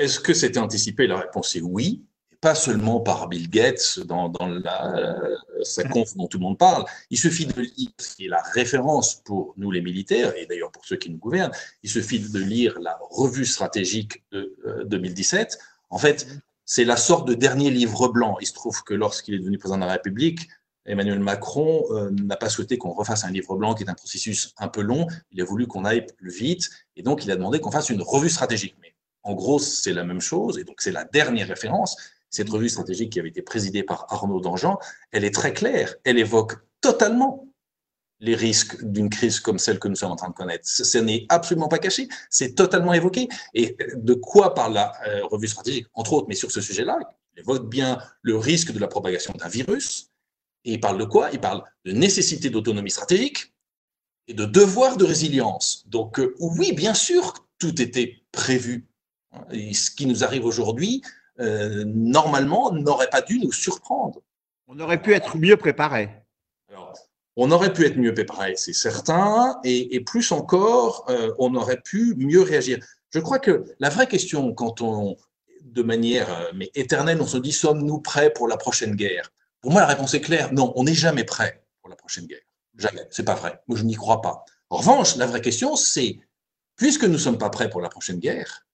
Est-ce 0.00 0.18
que 0.18 0.32
c'était 0.34 0.58
anticipé? 0.58 1.06
La 1.06 1.18
réponse 1.18 1.54
est 1.56 1.60
oui 1.60 2.02
pas 2.40 2.54
seulement 2.54 3.00
par 3.00 3.28
Bill 3.28 3.50
Gates 3.50 4.00
dans, 4.06 4.32
la, 4.40 5.14
sa 5.62 5.84
conf 5.84 6.16
dont 6.16 6.26
tout 6.26 6.38
le 6.38 6.44
monde 6.44 6.56
parle. 6.56 6.84
Il 7.10 7.18
suffit 7.18 7.44
de 7.44 7.60
lire 7.60 7.90
ce 7.98 8.16
qui 8.16 8.24
est 8.24 8.28
la 8.28 8.42
référence 8.54 9.16
pour 9.16 9.52
nous 9.58 9.70
les 9.70 9.82
militaires, 9.82 10.34
et 10.36 10.46
d'ailleurs 10.46 10.72
pour 10.72 10.86
ceux 10.86 10.96
qui 10.96 11.10
nous 11.10 11.18
gouvernent, 11.18 11.52
il 11.82 11.90
suffit 11.90 12.18
de 12.18 12.38
lire 12.38 12.80
la 12.80 12.98
revue 13.10 13.44
stratégique 13.44 14.24
de 14.32 14.56
2017. 14.86 15.58
Euh, 15.60 15.64
en 15.90 15.98
fait, 15.98 16.26
c'est 16.64 16.84
la 16.84 16.96
sorte 16.96 17.28
de 17.28 17.34
dernier 17.34 17.70
livre 17.70 18.08
blanc. 18.08 18.38
Il 18.40 18.46
se 18.46 18.54
trouve 18.54 18.82
que 18.84 18.94
lorsqu'il 18.94 19.34
est 19.34 19.38
devenu 19.38 19.58
président 19.58 19.78
de 19.78 19.84
la 19.84 19.92
République, 19.92 20.48
Emmanuel 20.86 21.20
Macron 21.20 21.84
euh, 21.90 22.10
n'a 22.10 22.36
pas 22.36 22.48
souhaité 22.48 22.78
qu'on 22.78 22.92
refasse 22.92 23.24
un 23.24 23.30
livre 23.30 23.54
blanc 23.54 23.74
qui 23.74 23.82
est 23.82 23.90
un 23.90 23.94
processus 23.94 24.54
un 24.56 24.68
peu 24.68 24.80
long. 24.80 25.06
Il 25.30 25.42
a 25.42 25.44
voulu 25.44 25.66
qu'on 25.66 25.84
aille 25.84 26.06
plus 26.06 26.30
vite 26.30 26.70
et 26.96 27.02
donc 27.02 27.24
il 27.24 27.30
a 27.30 27.36
demandé 27.36 27.60
qu'on 27.60 27.70
fasse 27.70 27.90
une 27.90 28.00
revue 28.00 28.30
stratégique. 28.30 28.76
En 29.22 29.34
gros, 29.34 29.58
c'est 29.58 29.92
la 29.92 30.04
même 30.04 30.20
chose 30.20 30.58
et 30.58 30.64
donc 30.64 30.80
c'est 30.80 30.92
la 30.92 31.04
dernière 31.04 31.48
référence. 31.48 31.96
Cette 32.30 32.48
revue 32.48 32.68
stratégique 32.68 33.12
qui 33.12 33.20
avait 33.20 33.28
été 33.28 33.42
présidée 33.42 33.82
par 33.82 34.06
Arnaud 34.08 34.40
Dangean, 34.40 34.78
elle 35.10 35.24
est 35.24 35.34
très 35.34 35.52
claire. 35.52 35.94
Elle 36.04 36.18
évoque 36.18 36.54
totalement 36.80 37.50
les 38.20 38.34
risques 38.34 38.82
d'une 38.84 39.08
crise 39.08 39.40
comme 39.40 39.58
celle 39.58 39.78
que 39.78 39.88
nous 39.88 39.96
sommes 39.96 40.12
en 40.12 40.16
train 40.16 40.28
de 40.28 40.34
connaître. 40.34 40.68
Ce 40.68 40.98
n'est 40.98 41.26
absolument 41.28 41.68
pas 41.68 41.78
caché, 41.78 42.08
c'est 42.28 42.54
totalement 42.54 42.92
évoqué. 42.92 43.28
Et 43.54 43.76
de 43.94 44.14
quoi 44.14 44.54
parle 44.54 44.74
la 44.74 44.92
euh, 45.08 45.24
revue 45.26 45.48
stratégique 45.48 45.86
Entre 45.94 46.12
autres, 46.12 46.26
mais 46.28 46.34
sur 46.34 46.50
ce 46.50 46.60
sujet-là, 46.60 46.98
il 47.34 47.40
évoque 47.40 47.68
bien 47.68 47.98
le 48.22 48.36
risque 48.36 48.72
de 48.72 48.78
la 48.78 48.88
propagation 48.88 49.32
d'un 49.32 49.48
virus. 49.48 50.10
Et 50.64 50.74
il 50.74 50.80
parle 50.80 50.98
de 50.98 51.04
quoi? 51.04 51.30
Il 51.32 51.40
parle 51.40 51.64
de 51.86 51.92
nécessité 51.92 52.50
d'autonomie 52.50 52.90
stratégique 52.90 53.54
et 54.28 54.34
de 54.34 54.44
devoir 54.44 54.98
de 54.98 55.04
résilience. 55.04 55.84
Donc 55.88 56.20
euh, 56.20 56.34
oui, 56.38 56.72
bien 56.72 56.94
sûr, 56.94 57.34
tout 57.58 57.80
était 57.80 58.22
prévu. 58.32 58.89
Et 59.52 59.74
ce 59.74 59.90
qui 59.90 60.06
nous 60.06 60.24
arrive 60.24 60.44
aujourd'hui, 60.44 61.02
euh, 61.40 61.84
normalement, 61.86 62.72
n'aurait 62.72 63.10
pas 63.10 63.22
dû 63.22 63.38
nous 63.38 63.52
surprendre. 63.52 64.20
On 64.68 64.78
aurait 64.78 65.00
pu 65.00 65.14
être 65.14 65.36
mieux 65.36 65.56
préparé. 65.56 66.08
on 67.36 67.50
aurait 67.50 67.72
pu 67.72 67.86
être 67.86 67.96
mieux 67.96 68.12
préparé, 68.12 68.54
c'est 68.56 68.74
certain, 68.74 69.58
et, 69.64 70.00
plus 70.00 70.30
encore, 70.32 71.06
euh, 71.08 71.32
on 71.38 71.54
aurait 71.54 71.80
pu 71.80 72.14
mieux 72.16 72.42
réagir. 72.42 72.84
Je 73.10 73.18
crois 73.18 73.38
que 73.38 73.64
la 73.78 73.88
vraie 73.88 74.06
question, 74.06 74.52
quand 74.52 74.82
on, 74.82 75.16
de 75.62 75.82
manière 75.82 76.30
euh, 76.30 76.52
mais 76.54 76.70
éternelle, 76.74 77.20
on 77.22 77.26
se 77.26 77.38
dit 77.38 77.52
sommes-nous 77.52 78.00
prêts 78.00 78.30
pour 78.32 78.46
la 78.46 78.56
prochaine 78.56 78.94
guerre? 78.94 79.32
Pour 79.60 79.72
moi, 79.72 79.80
la 79.80 79.86
réponse 79.86 80.14
est 80.14 80.20
claire 80.20 80.52
non, 80.52 80.72
on 80.76 80.84
n'est 80.84 80.94
jamais 80.94 81.24
prêt 81.24 81.62
pour 81.80 81.88
la 81.88 81.96
prochaine 81.96 82.26
guerre. 82.26 82.40
Jamais. 82.76 83.06
C'est 83.10 83.24
pas 83.24 83.34
vrai. 83.34 83.60
Moi, 83.68 83.78
je 83.78 83.84
n'y 83.84 83.94
crois 83.94 84.20
pas. 84.20 84.44
En 84.70 84.76
revanche, 84.76 85.16
la 85.16 85.26
vraie 85.26 85.40
question, 85.40 85.76
c'est, 85.76 86.18
puisque 86.76 87.04
nous 87.04 87.12
ne 87.12 87.18
sommes 87.18 87.38
pas 87.38 87.50
prêts 87.50 87.68
pour 87.68 87.80
la 87.80 87.88
prochaine 87.88 88.18
guerre, 88.18 88.66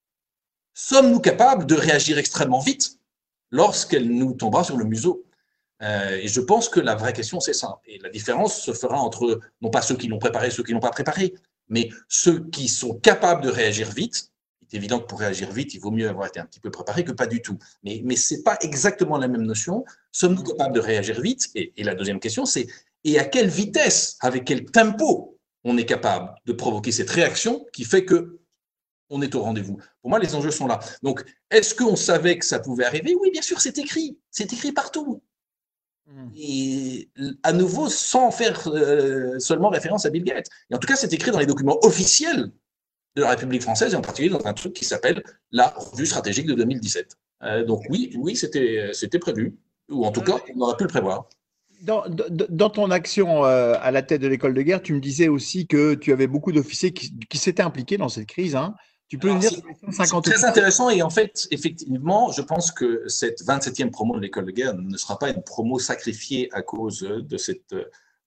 sommes-nous 0.76 1.20
capables 1.20 1.66
de 1.66 1.74
réagir 1.74 2.18
extrêmement 2.18 2.60
vite 2.60 2.98
lorsqu'elle 3.50 4.08
nous 4.08 4.34
tombera 4.34 4.62
sur 4.62 4.76
le 4.76 4.84
museau? 4.84 5.24
Euh, 5.82 6.18
Et 6.22 6.28
je 6.28 6.40
pense 6.40 6.68
que 6.68 6.80
la 6.80 6.94
vraie 6.94 7.12
question, 7.12 7.40
c'est 7.40 7.54
ça. 7.54 7.80
Et 7.86 7.98
la 7.98 8.10
différence 8.10 8.60
se 8.60 8.72
fera 8.72 8.98
entre, 8.98 9.40
non 9.62 9.70
pas 9.70 9.82
ceux 9.82 9.96
qui 9.96 10.06
l'ont 10.06 10.18
préparé, 10.18 10.50
ceux 10.50 10.62
qui 10.62 10.74
n'ont 10.74 10.80
pas 10.80 10.90
préparé, 10.90 11.34
mais 11.68 11.88
ceux 12.08 12.46
qui 12.50 12.68
sont 12.68 12.94
capables 12.94 13.42
de 13.42 13.50
réagir 13.50 13.90
vite. 13.90 14.30
Il 14.60 14.74
est 14.74 14.78
évident 14.78 15.00
que 15.00 15.06
pour 15.06 15.20
réagir 15.20 15.50
vite, 15.50 15.74
il 15.74 15.80
vaut 15.80 15.90
mieux 15.90 16.08
avoir 16.08 16.26
été 16.28 16.40
un 16.40 16.44
petit 16.44 16.60
peu 16.60 16.70
préparé 16.70 17.04
que 17.04 17.12
pas 17.12 17.26
du 17.26 17.40
tout. 17.40 17.58
Mais, 17.82 18.02
mais 18.04 18.16
ce 18.16 18.34
n'est 18.34 18.42
pas 18.42 18.58
exactement 18.60 19.16
la 19.16 19.28
même 19.28 19.42
notion. 19.42 19.84
Sommes-nous 20.12 20.42
capables 20.42 20.74
de 20.74 20.80
réagir 20.80 21.20
vite? 21.20 21.48
Et 21.54 21.82
la 21.84 21.94
deuxième 21.94 22.20
question, 22.20 22.44
c'est 22.44 22.66
et 23.04 23.18
à 23.18 23.24
quelle 23.24 23.48
vitesse, 23.48 24.16
avec 24.20 24.44
quel 24.44 24.64
tempo 24.64 25.38
on 25.62 25.78
est 25.78 25.84
capable 25.84 26.34
de 26.44 26.52
provoquer 26.52 26.90
cette 26.90 27.10
réaction 27.10 27.64
qui 27.72 27.84
fait 27.84 28.04
que 28.04 28.40
on 29.10 29.22
est 29.22 29.34
au 29.34 29.42
rendez-vous. 29.42 29.78
Pour 30.00 30.10
moi, 30.10 30.18
les 30.18 30.34
enjeux 30.34 30.50
sont 30.50 30.66
là. 30.66 30.80
Donc, 31.02 31.24
est-ce 31.50 31.74
qu'on 31.74 31.96
savait 31.96 32.38
que 32.38 32.44
ça 32.44 32.58
pouvait 32.58 32.84
arriver? 32.84 33.14
Oui, 33.20 33.30
bien 33.30 33.42
sûr, 33.42 33.60
c'est 33.60 33.78
écrit. 33.78 34.18
C'est 34.30 34.52
écrit 34.52 34.72
partout. 34.72 35.22
Hmm. 36.06 36.28
Et 36.36 37.08
à 37.42 37.52
nouveau, 37.52 37.88
sans 37.88 38.30
faire 38.30 38.68
euh, 38.68 39.38
seulement 39.38 39.68
référence 39.68 40.06
à 40.06 40.10
Bill 40.10 40.24
Gates. 40.24 40.48
Et 40.70 40.74
en 40.74 40.78
tout 40.78 40.86
cas, 40.86 40.96
c'est 40.96 41.12
écrit 41.12 41.30
dans 41.30 41.38
les 41.38 41.46
documents 41.46 41.78
officiels 41.82 42.52
de 43.16 43.22
la 43.22 43.30
République 43.30 43.62
française, 43.62 43.94
et 43.94 43.96
en 43.96 44.02
particulier 44.02 44.28
dans 44.28 44.46
un 44.46 44.52
truc 44.52 44.74
qui 44.74 44.84
s'appelle 44.84 45.22
la 45.50 45.68
revue 45.68 46.06
stratégique 46.06 46.46
de 46.46 46.54
2017. 46.54 47.16
Euh, 47.42 47.64
donc 47.64 47.82
oui, 47.88 48.12
oui, 48.16 48.36
c'était 48.36 49.18
prévu, 49.18 49.56
ou 49.88 50.04
en 50.04 50.12
tout 50.12 50.20
cas, 50.20 50.36
on 50.54 50.60
aurait 50.60 50.76
pu 50.76 50.84
le 50.84 50.88
prévoir. 50.88 51.28
Dans, 51.82 52.70
ton 52.70 52.90
action 52.90 53.44
euh, 53.44 53.74
à 53.80 53.90
la 53.90 54.02
tête 54.02 54.20
de 54.20 54.28
l'école 54.28 54.54
de 54.54 54.62
guerre, 54.62 54.82
tu 54.82 54.94
me 54.94 55.00
disais 55.00 55.28
aussi 55.28 55.66
que 55.66 55.94
tu 55.94 56.12
avais 56.12 56.26
beaucoup 56.26 56.50
d'officiers 56.50 56.92
qui, 56.92 57.38
s'étaient 57.38 57.62
impliqués 57.62 57.98
dans 57.98 58.08
cette 58.08 58.26
crise. 58.26 58.56
Hein. 58.56 58.74
Tu 59.08 59.18
peux 59.18 59.28
nous 59.28 59.38
dire 59.38 59.52
C'est 59.90 60.20
très 60.20 60.44
intéressant 60.44 60.90
et 60.90 61.02
en 61.02 61.10
fait, 61.10 61.46
effectivement, 61.50 62.32
je 62.32 62.42
pense 62.42 62.72
que 62.72 63.06
cette 63.06 63.44
27e 63.44 63.90
promo 63.90 64.16
de 64.16 64.20
l'école 64.20 64.46
de 64.46 64.50
guerre 64.50 64.74
ne 64.74 64.96
sera 64.96 65.18
pas 65.18 65.30
une 65.30 65.42
promo 65.42 65.78
sacrifiée 65.78 66.48
à 66.52 66.62
cause 66.62 67.00
de 67.00 67.36
cet 67.36 67.74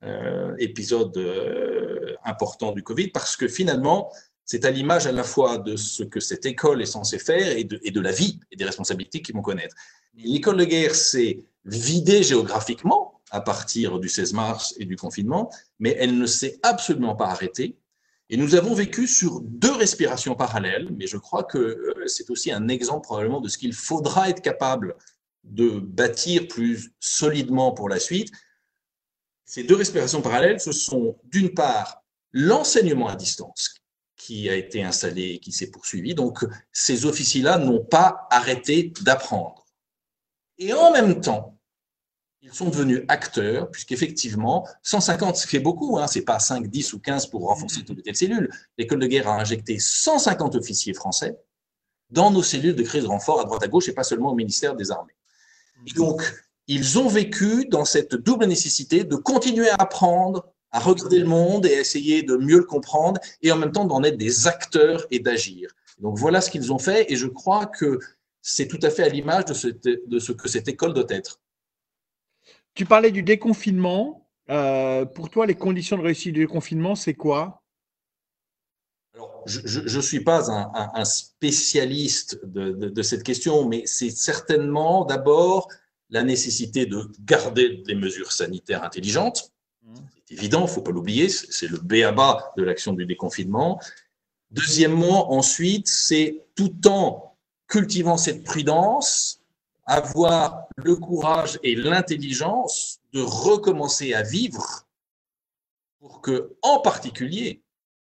euh, 0.03 0.55
épisode 0.57 1.17
euh, 1.17 2.15
important 2.24 2.71
du 2.71 2.83
Covid 2.83 3.09
parce 3.09 3.36
que 3.36 3.50
finalement, 3.50 4.09
c'est 4.45 4.63
à 4.63 4.71
l'image 4.71 5.05
à 5.05 5.12
la 5.12 5.24
fois 5.24 5.57
de 5.57 5.75
ce 5.75 6.03
que 6.03 6.21
cette 6.21 6.45
école 6.45 6.81
est 6.81 6.86
censée 6.86 7.19
faire 7.19 7.57
et 7.57 7.65
de, 7.65 7.79
et 7.83 7.91
de 7.91 8.00
la 8.00 8.12
vie 8.12 8.39
et 8.51 8.55
des 8.55 8.63
responsabilités 8.63 9.21
qu'ils 9.21 9.36
vont 9.36 9.41
connaître. 9.41 9.75
L'école 10.15 10.57
de 10.57 10.63
guerre 10.65 10.95
s'est 10.95 11.39
vidée 11.65 12.24
géographiquement 12.24 13.19
à 13.31 13.41
partir 13.41 14.00
du 14.00 14.09
16 14.09 14.33
mars 14.33 14.74
et 14.79 14.86
du 14.86 14.95
confinement, 14.95 15.51
mais 15.79 15.95
elle 16.00 16.17
ne 16.17 16.25
s'est 16.25 16.59
absolument 16.63 17.15
pas 17.15 17.27
arrêtée. 17.27 17.75
Et 18.29 18.38
nous 18.38 18.55
avons 18.55 18.75
vécu 18.75 19.07
sur 19.07 19.41
deux 19.41 19.74
respirations 19.74 20.36
parallèles, 20.36 20.89
mais 20.95 21.07
je 21.07 21.17
crois 21.17 21.43
que 21.43 21.57
euh, 21.57 22.07
c'est 22.07 22.29
aussi 22.29 22.51
un 22.51 22.67
exemple 22.67 23.03
probablement 23.03 23.41
de 23.41 23.50
ce 23.50 23.57
qu'il 23.57 23.74
faudra 23.74 24.29
être 24.29 24.41
capable 24.41 24.95
de 25.43 25.79
bâtir 25.79 26.48
plus 26.48 26.91
solidement 27.00 27.71
pour 27.71 27.89
la 27.89 28.00
suite. 28.00 28.31
Ces 29.45 29.63
deux 29.63 29.75
respirations 29.75 30.21
parallèles, 30.21 30.59
ce 30.59 30.71
sont 30.71 31.17
d'une 31.24 31.53
part 31.55 32.03
l'enseignement 32.31 33.07
à 33.07 33.15
distance 33.15 33.74
qui 34.15 34.48
a 34.50 34.55
été 34.55 34.83
installé 34.83 35.24
et 35.24 35.39
qui 35.39 35.51
s'est 35.51 35.71
poursuivi. 35.71 36.13
Donc 36.13 36.45
ces 36.71 37.05
officiers-là 37.05 37.57
n'ont 37.57 37.83
pas 37.83 38.27
arrêté 38.29 38.93
d'apprendre. 39.01 39.65
Et 40.59 40.74
en 40.74 40.91
même 40.91 41.21
temps, 41.21 41.58
ils 42.41 42.53
sont 42.53 42.69
devenus 42.69 43.03
acteurs, 43.10 43.69
puisqu'effectivement, 43.69 44.65
150, 44.84 45.36
c'est 45.36 45.60
beaucoup, 45.60 46.00
hein, 46.00 46.08
c'est 46.08 46.22
pas 46.22 46.39
5, 46.39 46.67
10 46.67 46.93
ou 46.93 47.00
15 47.00 47.27
pour 47.27 47.48
renforcer 47.48 47.84
toutes 47.84 48.05
les 48.05 48.13
cellules. 48.13 48.50
L'école 48.77 49.00
de 49.00 49.08
guerre 49.08 49.27
a 49.27 49.39
injecté 49.39 49.77
150 49.77 50.55
officiers 50.55 50.93
français 50.93 51.38
dans 52.10 52.31
nos 52.31 52.41
cellules 52.41 52.75
de 52.75 52.84
crise 52.84 53.03
de 53.03 53.08
renfort 53.08 53.41
à 53.41 53.43
droite 53.43 53.63
à 53.63 53.67
gauche 53.67 53.89
et 53.89 53.93
pas 53.93 54.03
seulement 54.03 54.31
au 54.31 54.36
ministère 54.36 54.75
des 54.75 54.89
Armées. 54.89 55.15
Et 55.86 55.93
donc, 55.93 56.22
ils 56.67 56.98
ont 56.98 57.08
vécu 57.08 57.65
dans 57.65 57.86
cette 57.86 58.15
double 58.15 58.46
nécessité 58.46 59.03
de 59.03 59.15
continuer 59.15 59.69
à 59.69 59.75
apprendre, 59.75 60.48
à 60.72 60.79
regarder 60.79 61.19
le 61.19 61.25
monde 61.25 61.65
et 61.65 61.75
à 61.75 61.79
essayer 61.81 62.24
de 62.24 62.38
mieux 62.38 62.58
le 62.58 62.63
comprendre 62.63 63.19
et 63.41 63.51
en 63.51 63.58
même 63.58 63.72
temps 63.72 63.86
d'en 63.86 64.03
être 64.03 64.17
des 64.17 64.48
acteurs 64.48 65.05
et 65.12 65.19
d'agir. 65.19 65.72
Donc 66.00 66.17
voilà 66.17 66.41
ce 66.41 66.50
qu'ils 66.50 66.72
ont 66.72 66.79
fait 66.79 67.12
et 67.12 67.15
je 67.15 67.27
crois 67.27 67.65
que 67.65 68.00
c'est 68.41 68.67
tout 68.67 68.79
à 68.81 68.89
fait 68.89 69.03
à 69.03 69.10
l'image 69.10 69.46
de 69.46 70.19
ce 70.19 70.31
que 70.31 70.48
cette 70.48 70.67
école 70.67 70.93
doit 70.93 71.05
être. 71.10 71.39
Tu 72.79 72.86
parlais 72.86 73.12
du 73.12 73.24
déconfinement. 73.24 74.25
Euh, 74.50 75.03
pour 75.03 75.29
toi, 75.29 75.45
les 75.45 75.53
conditions 75.53 75.98
de 75.98 76.01
réussite 76.01 76.33
du 76.33 76.39
déconfinement, 76.39 76.95
c'est 76.95 77.13
quoi? 77.13 77.62
Alors, 79.13 79.43
je 79.45 79.98
ne 79.98 80.01
suis 80.01 80.21
pas 80.21 80.50
un, 80.50 81.03
spécialiste 81.03 82.39
de, 82.45 83.01
cette 83.01 83.24
question, 83.24 83.67
mais 83.67 83.81
c'est 83.86 84.12
certainement 84.12 85.03
d'abord 85.03 85.67
la 86.09 86.24
nécessité 86.24 86.86
de 86.86 87.12
garder 87.19 87.83
des 87.86 87.95
mesures 87.95 88.31
sanitaires 88.31 88.81
intelligentes. 88.81 89.51
Mmh. 89.83 89.95
C'est 90.29 90.36
évident, 90.36 90.59
il 90.59 90.67
ne 90.67 90.67
faut 90.67 90.81
pas 90.81 90.91
l'oublier, 90.91 91.27
c'est 91.27 91.67
le 91.67 91.79
béaba 91.79 92.53
de 92.55 92.63
l'action 92.63 92.93
du 92.93 93.05
déconfinement. 93.05 93.81
Deuxièmement, 94.51 95.33
ensuite, 95.33 95.89
c'est 95.89 96.45
tout 96.55 96.88
en 96.88 97.36
cultivant 97.67 98.15
cette 98.15 98.45
prudence, 98.45 99.38
avoir 99.89 100.67
le 100.75 100.96
courage 100.96 101.60
et 101.63 101.75
l'intelligence 101.75 103.00
de 103.12 103.22
recommencer 103.22 104.13
à 104.13 104.22
vivre 104.22 104.88
pour 106.00 106.22
que, 106.22 106.55
en 106.62 106.79
particulier, 106.79 107.63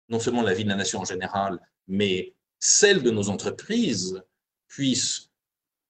non 0.09 0.19
seulement 0.19 0.41
la 0.43 0.55
vie 0.55 0.65
de 0.65 0.71
la 0.71 0.77
nation 0.77 1.01
en 1.01 1.05
général, 1.05 1.61
mais 1.87 2.35
celle 2.59 3.03
de 3.03 3.11
nos 3.11 3.29
entreprises 3.29 4.23
puisse 4.69 5.31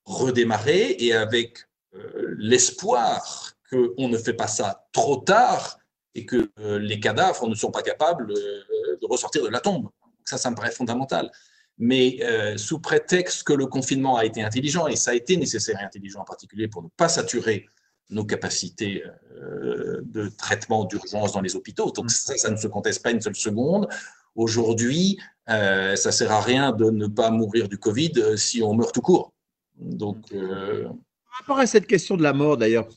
redémarrer 0.04 0.96
et 0.98 1.12
avec 1.12 1.68
euh, 1.94 2.34
l'espoir 2.36 3.52
qu'on 3.70 4.08
ne 4.08 4.18
fait 4.18 4.34
pas 4.34 4.48
ça 4.48 4.88
trop 4.92 5.18
tard 5.18 5.78
et 6.16 6.26
que 6.26 6.50
euh, 6.58 6.80
les 6.80 6.98
cadavres 6.98 7.48
ne 7.48 7.54
sont 7.54 7.70
pas 7.70 7.82
capables 7.82 8.32
euh, 8.32 8.98
de 9.00 9.06
ressortir 9.06 9.44
de 9.44 9.48
la 9.48 9.60
tombe. 9.60 9.88
Ça, 10.24 10.36
ça 10.36 10.50
me 10.50 10.56
paraît 10.56 10.72
fondamental 10.72 11.30
mais 11.78 12.18
euh, 12.22 12.56
sous 12.56 12.78
prétexte 12.78 13.42
que 13.42 13.52
le 13.52 13.66
confinement 13.66 14.16
a 14.16 14.24
été 14.24 14.42
intelligent, 14.42 14.86
et 14.86 14.96
ça 14.96 15.10
a 15.10 15.14
été 15.14 15.36
nécessaire 15.36 15.78
et 15.80 15.84
intelligent 15.84 16.20
en 16.20 16.24
particulier 16.24 16.68
pour 16.68 16.82
ne 16.82 16.88
pas 16.96 17.08
saturer 17.08 17.66
nos 18.08 18.24
capacités 18.24 19.04
euh, 19.34 20.00
de 20.04 20.28
traitement 20.28 20.84
d'urgence 20.84 21.32
dans 21.32 21.40
les 21.40 21.56
hôpitaux. 21.56 21.90
Donc 21.90 22.10
ça, 22.10 22.36
ça 22.36 22.50
ne 22.50 22.56
se 22.56 22.68
conteste 22.68 23.02
pas 23.02 23.10
une 23.10 23.20
seule 23.20 23.34
seconde. 23.34 23.88
Aujourd'hui, 24.34 25.18
euh, 25.48 25.96
ça 25.96 26.10
ne 26.10 26.14
sert 26.14 26.32
à 26.32 26.40
rien 26.40 26.72
de 26.72 26.90
ne 26.90 27.06
pas 27.08 27.30
mourir 27.30 27.68
du 27.68 27.78
Covid 27.78 28.38
si 28.38 28.62
on 28.62 28.74
meurt 28.74 28.94
tout 28.94 29.00
court. 29.00 29.32
Donc, 29.78 30.30
Par 30.30 31.40
rapport 31.40 31.58
à 31.58 31.66
cette 31.66 31.86
question 31.86 32.16
de 32.16 32.22
la 32.22 32.32
mort, 32.32 32.56
d'ailleurs, 32.56 32.88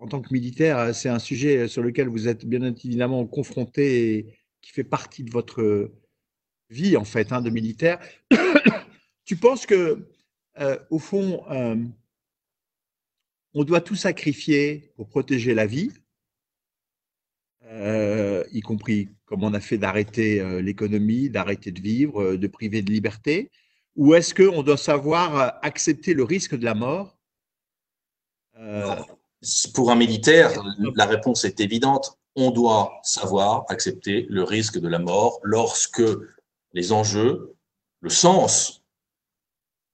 en 0.00 0.08
tant 0.08 0.20
que 0.20 0.32
militaire, 0.32 0.94
c'est 0.94 1.08
un 1.08 1.18
sujet 1.18 1.68
sur 1.68 1.82
lequel 1.82 2.08
vous 2.08 2.28
êtes 2.28 2.44
bien 2.44 2.62
évidemment 2.62 3.24
confronté 3.26 4.14
et 4.14 4.26
qui 4.60 4.72
fait 4.72 4.84
partie 4.84 5.22
de 5.22 5.30
votre 5.30 5.90
vie 6.70 6.96
en 6.96 7.04
fait 7.04 7.32
hein, 7.32 7.40
de 7.40 7.50
militaire. 7.50 7.98
tu 9.24 9.36
penses 9.36 9.66
que 9.66 10.06
euh, 10.58 10.78
au 10.90 10.98
fond, 10.98 11.44
euh, 11.50 11.76
on 13.54 13.64
doit 13.64 13.80
tout 13.80 13.94
sacrifier 13.94 14.92
pour 14.96 15.08
protéger 15.08 15.54
la 15.54 15.66
vie, 15.66 15.92
euh, 17.64 18.44
y 18.52 18.60
compris 18.60 19.10
comme 19.26 19.42
on 19.42 19.54
a 19.54 19.60
fait 19.60 19.76
d'arrêter 19.76 20.62
l'économie, 20.62 21.30
d'arrêter 21.30 21.72
de 21.72 21.80
vivre, 21.80 22.36
de 22.36 22.46
priver 22.46 22.80
de 22.80 22.92
liberté, 22.92 23.50
ou 23.96 24.14
est-ce 24.14 24.32
qu'on 24.34 24.62
doit 24.62 24.76
savoir 24.76 25.58
accepter 25.62 26.14
le 26.14 26.22
risque 26.22 26.54
de 26.54 26.64
la 26.64 26.74
mort? 26.74 27.18
Pour 29.74 29.90
un 29.90 29.96
militaire, 29.96 30.62
la 30.94 31.06
réponse 31.06 31.44
est 31.44 31.58
évidente. 31.58 32.16
On 32.36 32.52
doit 32.52 33.00
savoir 33.02 33.64
accepter 33.68 34.26
le 34.28 34.44
risque 34.44 34.78
de 34.78 34.86
la 34.86 35.00
mort 35.00 35.40
lorsque 35.42 36.02
les 36.76 36.92
enjeux, 36.92 37.54
le 38.02 38.10
sens 38.10 38.82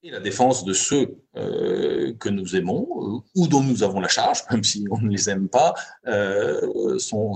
et 0.02 0.10
la 0.10 0.18
défense 0.18 0.64
de 0.64 0.72
ceux 0.72 1.16
euh, 1.36 2.12
que 2.18 2.28
nous 2.28 2.56
aimons 2.56 2.88
euh, 2.90 3.20
ou 3.36 3.46
dont 3.46 3.62
nous 3.62 3.84
avons 3.84 4.00
la 4.00 4.08
charge, 4.08 4.42
même 4.50 4.64
si 4.64 4.84
on 4.90 4.98
ne 4.98 5.08
les 5.08 5.30
aime 5.30 5.48
pas, 5.48 5.74
euh, 6.08 6.98
sont, 6.98 7.34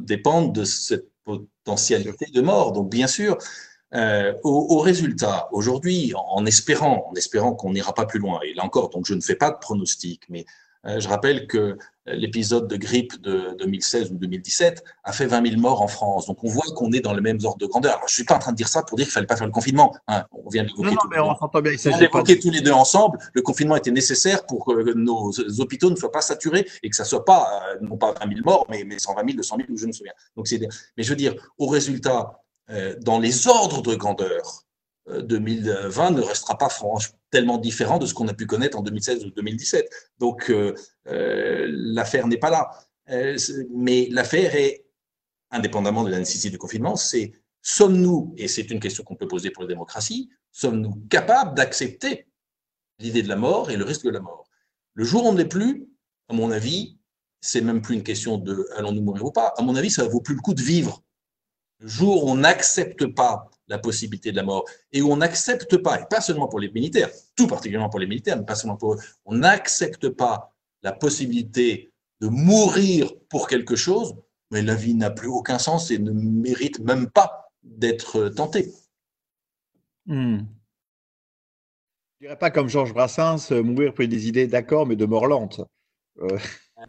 dépendent 0.00 0.52
de 0.52 0.64
cette 0.64 1.08
potentialité 1.22 2.26
de 2.26 2.40
mort. 2.40 2.72
Donc, 2.72 2.90
bien 2.90 3.06
sûr, 3.06 3.38
au, 4.42 4.78
résultat, 4.80 5.48
aujourd'hui, 5.52 6.12
en 6.16 6.44
espérant, 6.46 7.06
en 7.08 7.14
espérant 7.14 7.54
qu'on 7.54 7.72
n'ira 7.72 7.94
pas 7.94 8.06
plus 8.06 8.18
loin, 8.18 8.40
et 8.42 8.52
là 8.54 8.64
encore, 8.64 8.90
donc 8.90 9.06
je 9.06 9.14
ne 9.14 9.20
fais 9.20 9.36
pas 9.36 9.52
de 9.52 9.58
pronostic, 9.58 10.24
mais 10.28 10.44
je 10.84 11.06
rappelle 11.06 11.46
que 11.46 11.78
l'épisode 12.06 12.68
de 12.68 12.76
grippe 12.76 13.20
de 13.22 13.56
2016 13.58 14.12
ou 14.12 14.16
2017 14.16 14.84
a 15.04 15.12
fait 15.12 15.26
20 15.26 15.48
000 15.48 15.60
morts 15.60 15.82
en 15.82 15.88
France. 15.88 16.26
Donc 16.26 16.42
on 16.44 16.48
voit 16.48 16.64
qu'on 16.76 16.92
est 16.92 17.00
dans 17.00 17.14
les 17.14 17.20
mêmes 17.20 17.38
ordres 17.44 17.58
de 17.58 17.66
grandeur. 17.66 17.96
Alors, 17.96 18.08
je 18.08 18.14
suis 18.14 18.24
pas 18.24 18.36
en 18.36 18.38
train 18.38 18.52
de 18.52 18.56
dire 18.56 18.68
ça 18.68 18.82
pour 18.82 18.96
dire 18.96 19.06
qu'il 19.06 19.12
fallait 19.12 19.26
pas 19.26 19.36
faire 19.36 19.46
le 19.46 19.52
confinement. 19.52 19.94
Hein. 20.08 20.24
On 20.32 20.48
vient 20.48 20.64
d'évoquer 20.64 22.38
tous, 22.38 22.48
tous 22.48 22.50
les 22.50 22.60
deux 22.60 22.72
ensemble. 22.72 23.18
Le 23.32 23.42
confinement 23.42 23.76
était 23.76 23.90
nécessaire 23.90 24.44
pour 24.46 24.64
que 24.66 24.92
nos 24.94 25.32
hôpitaux 25.60 25.90
ne 25.90 25.96
soient 25.96 26.12
pas 26.12 26.20
saturés 26.20 26.66
et 26.82 26.90
que 26.90 26.96
ça 26.96 27.04
soit 27.04 27.24
pas 27.24 27.48
euh, 27.70 27.78
non 27.80 27.96
pas 27.96 28.12
20 28.12 28.28
000 28.28 28.40
morts, 28.44 28.66
mais, 28.68 28.84
mais 28.84 28.98
120 28.98 29.22
000, 29.24 29.36
200 29.36 29.56
000 29.56 29.68
ou 29.70 29.76
je 29.76 29.84
ne 29.84 29.88
me 29.88 29.92
souviens. 29.92 30.12
Donc 30.36 30.46
c'est. 30.46 30.60
Mais 30.96 31.02
je 31.02 31.10
veux 31.10 31.16
dire, 31.16 31.34
au 31.58 31.66
résultat, 31.66 32.40
euh, 32.70 32.96
dans 33.00 33.18
les 33.18 33.46
ordres 33.46 33.82
de 33.82 33.94
grandeur, 33.94 34.63
2020 35.06 36.12
ne 36.12 36.22
restera 36.22 36.56
pas 36.56 36.68
franchement 36.68 37.18
tellement 37.34 37.58
différent 37.58 37.98
de 37.98 38.06
ce 38.06 38.14
qu'on 38.14 38.28
a 38.28 38.34
pu 38.34 38.46
connaître 38.46 38.78
en 38.78 38.82
2016 38.82 39.24
ou 39.26 39.30
2017. 39.30 39.90
Donc 40.18 40.50
euh, 40.50 40.74
euh, 41.08 41.66
l'affaire 41.68 42.28
n'est 42.28 42.38
pas 42.38 42.50
là. 42.50 42.70
Euh, 43.10 43.36
mais 43.74 44.08
l'affaire 44.10 44.54
est, 44.54 44.86
indépendamment 45.50 46.04
de 46.04 46.10
la 46.10 46.18
nécessité 46.18 46.50
du 46.50 46.58
confinement, 46.58 46.96
c'est 46.96 47.32
sommes-nous, 47.62 48.34
et 48.36 48.48
c'est 48.48 48.70
une 48.70 48.80
question 48.80 49.04
qu'on 49.04 49.14
peut 49.14 49.28
poser 49.28 49.50
pour 49.50 49.62
la 49.62 49.68
démocratie, 49.68 50.30
sommes-nous 50.52 50.94
capables 51.08 51.54
d'accepter 51.54 52.26
l'idée 52.98 53.22
de 53.22 53.28
la 53.28 53.36
mort 53.36 53.70
et 53.70 53.76
le 53.76 53.84
risque 53.84 54.04
de 54.04 54.10
la 54.10 54.20
mort? 54.20 54.48
Le 54.94 55.04
jour 55.04 55.24
où 55.24 55.28
on 55.28 55.32
ne 55.32 55.38
l'est 55.38 55.44
plus, 55.44 55.86
à 56.28 56.34
mon 56.34 56.50
avis, 56.50 56.98
c'est 57.40 57.60
même 57.60 57.82
plus 57.82 57.94
une 57.94 58.02
question 58.02 58.38
de 58.38 58.66
allons-nous 58.76 59.02
mourir 59.02 59.26
ou 59.26 59.32
pas. 59.32 59.54
À 59.56 59.62
mon 59.62 59.76
avis, 59.76 59.90
ça 59.90 60.06
vaut 60.08 60.20
plus 60.20 60.34
le 60.34 60.40
coup 60.40 60.54
de 60.54 60.62
vivre. 60.62 61.02
Le 61.80 61.88
jour 61.88 62.24
où 62.24 62.30
on 62.30 62.36
n'accepte 62.36 63.06
pas 63.06 63.50
la 63.68 63.78
possibilité 63.78 64.30
de 64.30 64.36
la 64.36 64.42
mort 64.42 64.64
et 64.92 65.02
où 65.02 65.10
on 65.10 65.16
n'accepte 65.16 65.76
pas, 65.78 66.00
et 66.00 66.04
pas 66.08 66.20
seulement 66.20 66.48
pour 66.48 66.60
les 66.60 66.70
militaires, 66.70 67.10
tout 67.36 67.46
particulièrement 67.46 67.88
pour 67.88 68.00
les 68.00 68.06
militaires, 68.06 68.36
mais 68.36 68.44
pas 68.44 68.54
seulement 68.54 68.76
pour 68.76 68.94
eux, 68.94 68.98
on 69.24 69.36
n'accepte 69.36 70.08
pas 70.08 70.54
la 70.82 70.92
possibilité 70.92 71.92
de 72.20 72.28
mourir 72.28 73.12
pour 73.28 73.48
quelque 73.48 73.76
chose, 73.76 74.14
mais 74.50 74.62
la 74.62 74.74
vie 74.74 74.94
n'a 74.94 75.10
plus 75.10 75.28
aucun 75.28 75.58
sens 75.58 75.90
et 75.90 75.98
ne 75.98 76.12
mérite 76.12 76.78
même 76.80 77.10
pas 77.10 77.50
d'être 77.62 78.28
tentée. 78.28 78.72
Hmm. 80.06 80.40
Je 82.20 82.26
dirais 82.26 82.38
pas 82.38 82.50
comme 82.50 82.68
Georges 82.68 82.92
Brassens, 82.92 83.50
euh, 83.52 83.62
mourir 83.62 83.92
pour 83.94 84.06
des 84.06 84.28
idées, 84.28 84.46
d'accord, 84.46 84.86
mais 84.86 84.96
de 84.96 85.06
mort 85.06 85.26
lente. 85.26 85.60
Euh. 86.20 86.38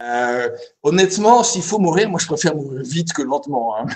Euh, 0.02 0.48
honnêtement, 0.82 1.42
s'il 1.42 1.62
faut 1.62 1.78
mourir, 1.78 2.10
moi 2.10 2.20
je 2.20 2.26
préfère 2.26 2.54
mourir 2.54 2.82
vite 2.82 3.12
que 3.12 3.22
lentement. 3.22 3.76
Hein. 3.76 3.86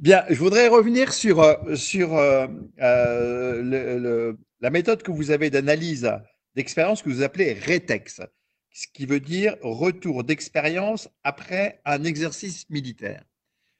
Bien, 0.00 0.24
je 0.28 0.38
voudrais 0.38 0.68
revenir 0.68 1.12
sur, 1.12 1.40
euh, 1.40 1.74
sur 1.76 2.16
euh, 2.16 2.46
euh, 2.80 4.34
la 4.60 4.70
méthode 4.70 5.02
que 5.02 5.10
vous 5.10 5.30
avez 5.30 5.50
d'analyse 5.50 6.10
d'expérience 6.54 7.02
que 7.02 7.08
vous 7.08 7.22
appelez 7.22 7.54
RETEX, 7.54 8.20
ce 8.72 8.86
qui 8.92 9.06
veut 9.06 9.20
dire 9.20 9.56
retour 9.62 10.24
d'expérience 10.24 11.08
après 11.24 11.80
un 11.84 12.04
exercice 12.04 12.68
militaire. 12.68 13.24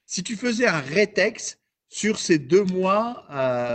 Si 0.06 0.22
tu 0.22 0.36
faisais 0.36 0.66
un 0.66 0.80
RETEX 0.80 1.58
sur 1.88 2.18
ces 2.18 2.38
deux 2.38 2.64
mois 2.64 3.26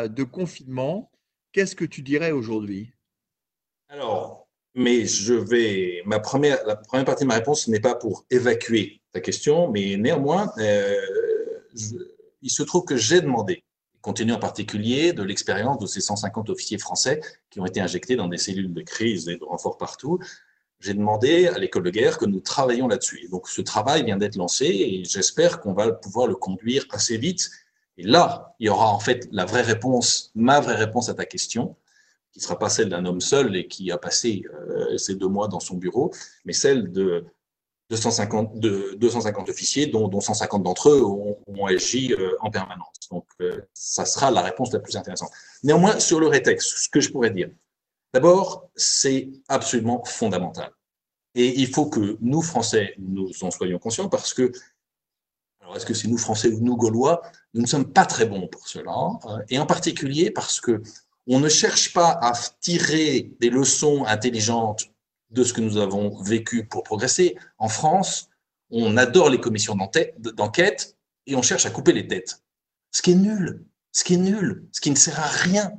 de 0.10 0.24
confinement, 0.24 1.12
qu'est-ce 1.52 1.76
que 1.76 1.86
tu 1.86 2.02
dirais 2.02 2.32
aujourd'hui? 2.32 2.92
Alors, 3.90 4.48
mais 4.74 5.06
je 5.06 5.36
vais. 5.36 6.02
Ma 6.06 6.20
première, 6.20 6.66
la 6.66 6.76
première 6.76 7.06
partie 7.06 7.24
de 7.24 7.28
ma 7.28 7.36
réponse 7.36 7.68
n'est 7.68 7.80
pas 7.80 7.96
pour 7.96 8.26
évacuer 8.32 9.02
ta 9.12 9.22
question, 9.22 9.70
mais 9.72 9.96
néanmoins, 9.96 10.52
il 12.42 12.52
se 12.52 12.64
trouve 12.64 12.86
que 12.86 12.98
j'ai 12.98 13.22
demandé, 13.22 13.64
compte 14.02 14.18
tenu 14.18 14.34
en 14.34 14.40
particulier 14.40 15.14
de 15.14 15.24
l'expérience 15.24 15.80
de 15.80 15.88
ces 15.88 16.02
150 16.02 16.50
officiers 16.50 16.78
français 16.78 17.22
qui 17.50 17.60
ont 17.60 17.66
été 17.66 17.82
injectés 17.82 18.16
dans 18.16 18.28
des 18.28 18.38
cellules 18.38 18.74
de 18.74 18.82
crise 18.82 19.28
et 19.28 19.38
de 19.38 19.44
renfort 19.44 19.78
partout, 19.78 20.20
j'ai 20.80 20.94
demandé 20.94 21.48
à 21.48 21.58
l'école 21.58 21.84
de 21.84 21.90
guerre 21.90 22.18
que 22.18 22.26
nous 22.26 22.40
travaillions 22.40 22.88
là-dessus. 22.88 23.28
Donc 23.30 23.48
ce 23.50 23.62
travail 23.62 24.04
vient 24.04 24.18
d'être 24.18 24.36
lancé 24.36 24.66
et 24.66 25.04
j'espère 25.04 25.60
qu'on 25.60 25.74
va 25.74 25.92
pouvoir 25.92 26.28
le 26.28 26.36
conduire 26.36 26.86
assez 26.92 27.18
vite. 27.18 27.50
Et 27.98 28.04
là, 28.04 28.56
il 28.60 28.68
y 28.68 28.70
aura 28.70 28.94
en 28.94 29.00
fait 29.00 29.28
la 29.32 29.46
vraie 29.46 29.64
réponse, 29.64 30.32
ma 30.36 30.60
vraie 30.60 30.76
réponse 30.76 31.10
à 31.10 31.16
ta 31.16 31.26
question, 31.26 31.76
qui 32.32 32.40
ne 32.40 32.44
sera 32.44 32.60
pas 32.60 32.70
celle 32.70 32.90
d'un 32.90 33.06
homme 33.06 33.22
seul 33.22 33.56
et 33.56 33.68
qui 33.68 33.92
a 33.92 33.98
passé 33.98 34.44
euh, 34.54 34.98
ces 34.98 35.16
deux 35.16 35.28
mois 35.28 35.48
dans 35.48 35.60
son 35.60 35.78
bureau, 35.78 36.14
mais 36.46 36.54
celle 36.54 36.92
de 36.92 37.26
250, 37.90 38.60
de, 38.60 38.96
250 38.98 39.50
officiers, 39.50 39.88
dont, 39.88 40.08
dont 40.08 40.20
150 40.20 40.64
d'entre 40.64 40.90
eux 40.90 41.04
ont, 41.04 41.66
agi 41.66 42.14
euh, 42.14 42.36
en 42.42 42.52
permanence. 42.52 42.96
Donc, 43.12 43.26
euh, 43.42 43.62
ça 43.74 44.06
sera 44.06 44.30
la 44.32 44.42
réponse 44.42 44.74
la 44.74 44.80
plus 44.80 44.96
intéressante. 44.98 45.32
Néanmoins, 45.64 46.00
sur 46.00 46.20
le 46.20 46.28
rétexte, 46.28 46.78
ce 46.78 46.90
que 46.90 47.00
je 47.00 47.12
pourrais 47.12 47.30
dire, 47.30 47.50
d'abord, 48.14 48.70
c'est 48.76 49.30
absolument 49.48 50.04
fondamental. 50.04 50.72
Et 51.36 51.60
il 51.60 51.68
faut 51.68 51.86
que 51.86 52.18
nous, 52.20 52.42
Français, 52.42 52.94
nous 52.98 53.32
en 53.42 53.52
soyons 53.52 53.80
conscients 53.80 54.10
parce 54.10 54.34
que, 54.34 54.52
alors 55.62 55.78
est-ce 55.78 55.86
que 55.86 55.94
c'est 55.94 56.08
nous, 56.08 56.18
Français 56.18 56.50
ou 56.50 56.60
nous, 56.60 56.76
Gaulois, 56.76 57.22
nous 57.54 57.62
ne 57.62 57.68
sommes 57.68 57.92
pas 57.92 58.06
très 58.06 58.26
bons 58.26 58.48
pour 58.48 58.68
cela. 58.68 58.92
Hein, 58.92 59.20
et 59.50 59.60
en 59.60 59.66
particulier 59.66 60.32
parce 60.32 60.60
que 60.60 60.82
on 61.28 61.40
ne 61.40 61.50
cherche 61.50 61.94
pas 61.94 62.18
à 62.22 62.34
tirer 62.62 63.34
des 63.40 63.50
leçons 63.50 64.06
intelligentes 64.06 64.86
de 65.30 65.44
ce 65.44 65.54
que 65.54 65.62
nous 65.62 65.78
avons 65.78 66.22
vécu 66.22 66.66
pour 66.66 66.84
progresser. 66.84 67.38
En 67.58 67.70
France, 67.70 68.30
on 68.70 68.98
adore 68.98 69.30
les 69.30 69.40
commissions 69.40 69.76
d'enquête 69.76 70.98
et 71.26 71.36
on 71.36 71.42
cherche 71.42 71.66
à 71.66 71.70
couper 71.70 71.94
les 71.94 72.08
têtes. 72.08 72.44
Ce 72.92 73.02
qui 73.02 73.12
est 73.12 73.16
nul, 73.16 73.66
ce 73.92 74.04
qui 74.04 74.14
est 74.14 74.18
nul, 74.18 74.68
ce 74.72 74.82
qui 74.82 74.90
ne 74.90 74.96
sert 74.96 75.20
à 75.20 75.28
rien. 75.28 75.74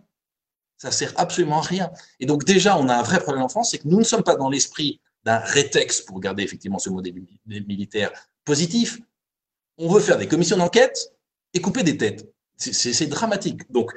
Ça 0.77 0.93
sert 0.93 1.13
absolument 1.17 1.59
à 1.59 1.63
rien. 1.63 1.91
Et 2.21 2.27
donc 2.27 2.45
déjà, 2.45 2.79
on 2.79 2.89
a 2.89 2.95
un 2.95 3.03
vrai 3.03 3.21
problème 3.21 3.43
en 3.43 3.49
France, 3.49 3.71
c'est 3.71 3.79
que 3.79 3.89
nous 3.89 3.99
ne 3.99 4.05
sommes 4.05 4.23
pas 4.23 4.37
dans 4.37 4.51
l'esprit 4.51 5.01
d'un 5.25 5.39
rétex, 5.39 6.03
pour 6.03 6.21
garder 6.21 6.43
effectivement 6.43 6.79
ce 6.79 6.91
mot 6.91 7.03
des 7.03 7.13
militaires, 7.47 8.13
positif. 8.45 9.01
On 9.77 9.89
veut 9.89 10.01
faire 10.01 10.19
des 10.19 10.29
commissions 10.29 10.57
d'enquête 10.57 11.13
et 11.55 11.61
couper 11.61 11.83
des 11.83 11.97
têtes. 11.97 12.33
C'est 12.57 13.07
dramatique. 13.07 13.71
Donc, 13.71 13.93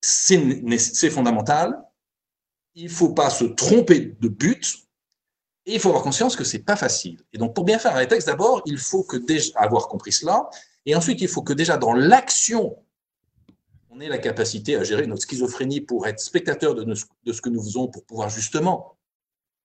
c'est 0.00 1.10
fondamental 1.10 1.82
il 2.76 2.84
ne 2.84 2.90
faut 2.90 3.12
pas 3.12 3.30
se 3.30 3.44
tromper 3.44 4.16
de 4.20 4.28
but 4.28 4.76
et 5.64 5.74
il 5.74 5.80
faut 5.80 5.88
avoir 5.88 6.04
conscience 6.04 6.36
que 6.36 6.44
ce 6.44 6.56
n'est 6.56 6.62
pas 6.62 6.76
facile. 6.76 7.20
Et 7.32 7.38
donc, 7.38 7.54
pour 7.54 7.64
bien 7.64 7.78
faire 7.78 7.96
un 7.96 8.06
texte, 8.06 8.28
d'abord, 8.28 8.62
il 8.66 8.78
faut 8.78 9.02
que 9.02 9.16
déjà 9.16 9.58
avoir 9.58 9.88
compris 9.88 10.12
cela. 10.12 10.48
Et 10.84 10.94
ensuite, 10.94 11.20
il 11.20 11.26
faut 11.26 11.42
que 11.42 11.54
déjà 11.54 11.76
dans 11.76 11.94
l'action, 11.94 12.76
on 13.90 13.98
ait 13.98 14.08
la 14.08 14.18
capacité 14.18 14.76
à 14.76 14.84
gérer 14.84 15.06
notre 15.06 15.22
schizophrénie 15.22 15.80
pour 15.80 16.06
être 16.06 16.20
spectateur 16.20 16.74
de, 16.74 16.94
ce 16.94 17.40
que 17.40 17.48
nous 17.48 17.62
faisons, 17.62 17.88
pour 17.88 18.04
pouvoir 18.04 18.28
justement 18.28 18.96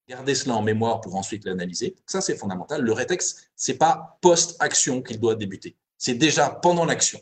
garder 0.08 0.34
cela 0.34 0.56
en 0.56 0.63
mémoire 0.63 1.02
pour 1.02 1.15
ensuite 1.15 1.45
l'analyser. 1.45 1.95
Ça, 2.08 2.21
c'est 2.21 2.38
fondamental. 2.38 2.82
Le 2.82 2.93
rétexte, 2.93 3.52
ce 3.56 3.71
n'est 3.71 3.78
pas 3.78 4.17
post-action 4.21 5.04
qu'il 5.04 5.19
doit 5.19 5.36
débuter. 5.36 5.76
C'est 5.97 6.15
déjà 6.15 6.50
pendant 6.50 6.86
l'action. 6.86 7.19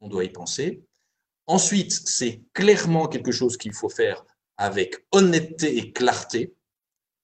On 0.00 0.08
doit 0.08 0.24
y 0.24 0.28
penser. 0.28 0.84
Ensuite, 1.46 1.92
c'est 1.92 2.42
clairement 2.52 3.08
quelque 3.08 3.32
chose 3.32 3.56
qu'il 3.56 3.72
faut 3.72 3.88
faire 3.88 4.24
avec 4.58 5.06
honnêteté 5.12 5.78
et 5.78 5.92
clarté, 5.92 6.54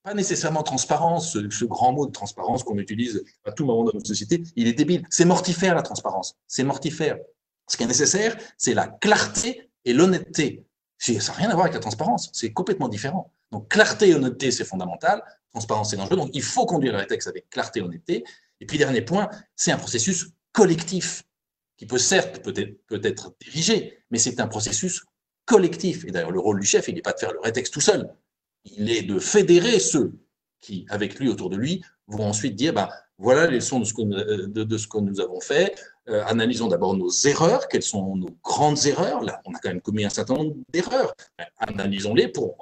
pas 0.05 0.15
nécessairement 0.15 0.63
transparence, 0.63 1.33
ce, 1.33 1.65
grand 1.65 1.93
mot 1.93 2.07
de 2.07 2.13
transparence 2.13 2.63
qu'on 2.63 2.79
utilise 2.79 3.25
à 3.45 3.53
tout 3.53 3.65
moment 3.65 3.85
dans 3.85 3.93
notre 3.93 4.07
société, 4.07 4.43
il 4.55 4.69
est 4.69 4.75
débile. 4.75 5.05
C'est 5.11 5.25
mortifère 5.25 5.75
la 5.75 5.83
transparence, 5.83 6.37
c'est 6.47 6.63
mortifère. 6.63 7.19
Ce 7.69 7.77
qui 7.77 7.83
est 7.83 7.87
nécessaire, 7.87 8.37
c'est 8.59 8.75
la 8.75 8.87
clarté 8.87 9.71
et 9.85 9.93
l'honnêteté. 9.93 10.67
Ça 10.99 11.13
n'a 11.13 11.33
rien 11.33 11.51
à 11.51 11.55
voir 11.55 11.65
avec 11.65 11.75
la 11.75 11.81
transparence, 11.81 12.31
c'est 12.33 12.53
complètement 12.53 12.89
différent. 12.89 13.33
Donc 13.51 13.69
clarté 13.69 14.11
et 14.11 14.15
honnêteté, 14.15 14.51
c'est 14.51 14.65
fondamental. 14.65 15.23
Transparence, 15.53 15.91
c'est 15.91 15.97
dangereux. 15.97 16.17
Donc 16.17 16.31
il 16.35 16.43
faut 16.43 16.67
conduire 16.67 16.97
les 16.97 17.07
textes 17.07 17.29
avec 17.29 17.49
clarté 17.49 17.81
et 17.81 17.83
honnêteté. 17.83 18.25
Et 18.61 18.67
puis 18.67 18.79
dernier 18.79 19.03
point, 19.03 19.29
c'est 19.57 19.73
un 19.73 19.79
processus 19.79 20.29
collectif 20.53 21.25
qui 21.77 21.87
peut 21.87 21.99
certes 21.99 22.43
peut-être 22.43 22.77
peut 22.87 23.01
être 23.03 23.35
dirigé, 23.41 23.99
mais 24.11 24.19
c'est 24.19 24.39
un 24.41 24.47
processus 24.47 25.05
collectif. 25.45 26.05
Et 26.05 26.11
d'ailleurs, 26.11 26.31
le 26.31 26.41
rôle 26.41 26.61
du 26.61 26.67
chef, 26.67 26.89
il 26.89 26.95
n'est 26.95 27.03
pas 27.03 27.13
de 27.13 27.19
faire 27.19 27.33
le 27.33 27.41
rétexte 27.41 27.73
tout 27.73 27.81
seul. 27.81 28.09
Il 28.65 28.91
est 28.91 29.03
de 29.03 29.19
fédérer 29.19 29.79
ceux 29.79 30.13
qui, 30.61 30.87
avec 30.89 31.19
lui, 31.19 31.29
autour 31.29 31.51
de 31.51 31.57
lui, 31.57 31.83
vont 32.07 32.25
ensuite 32.25 32.57
dire, 32.57 32.73
bah, 32.73 32.91
voilà 33.19 33.47
les 33.47 33.57
leçons 33.57 33.79
de 33.79 33.85
ce 33.85 33.95
que, 33.95 34.03
de, 34.47 34.79
ce 34.79 34.89
que 34.89 34.99
nous 34.99 35.21
avons 35.21 35.41
fait. 35.41 35.75
Euh, 36.09 36.25
analysons 36.27 36.69
d'abord 36.69 36.97
nos 36.97 37.11
erreurs. 37.11 37.69
Quelles 37.69 37.83
sont 37.83 38.17
nos 38.17 38.31
grandes 38.43 38.85
erreurs? 38.87 39.23
Là, 39.23 39.41
on 39.45 39.53
a 39.53 39.59
quand 39.59 39.69
même 39.69 39.81
commis 39.81 40.05
un 40.05 40.11
certain 40.11 40.35
nombre 40.35 40.57
d'erreurs. 40.73 41.15
Analysons-les 41.59 42.29
pour, 42.29 42.57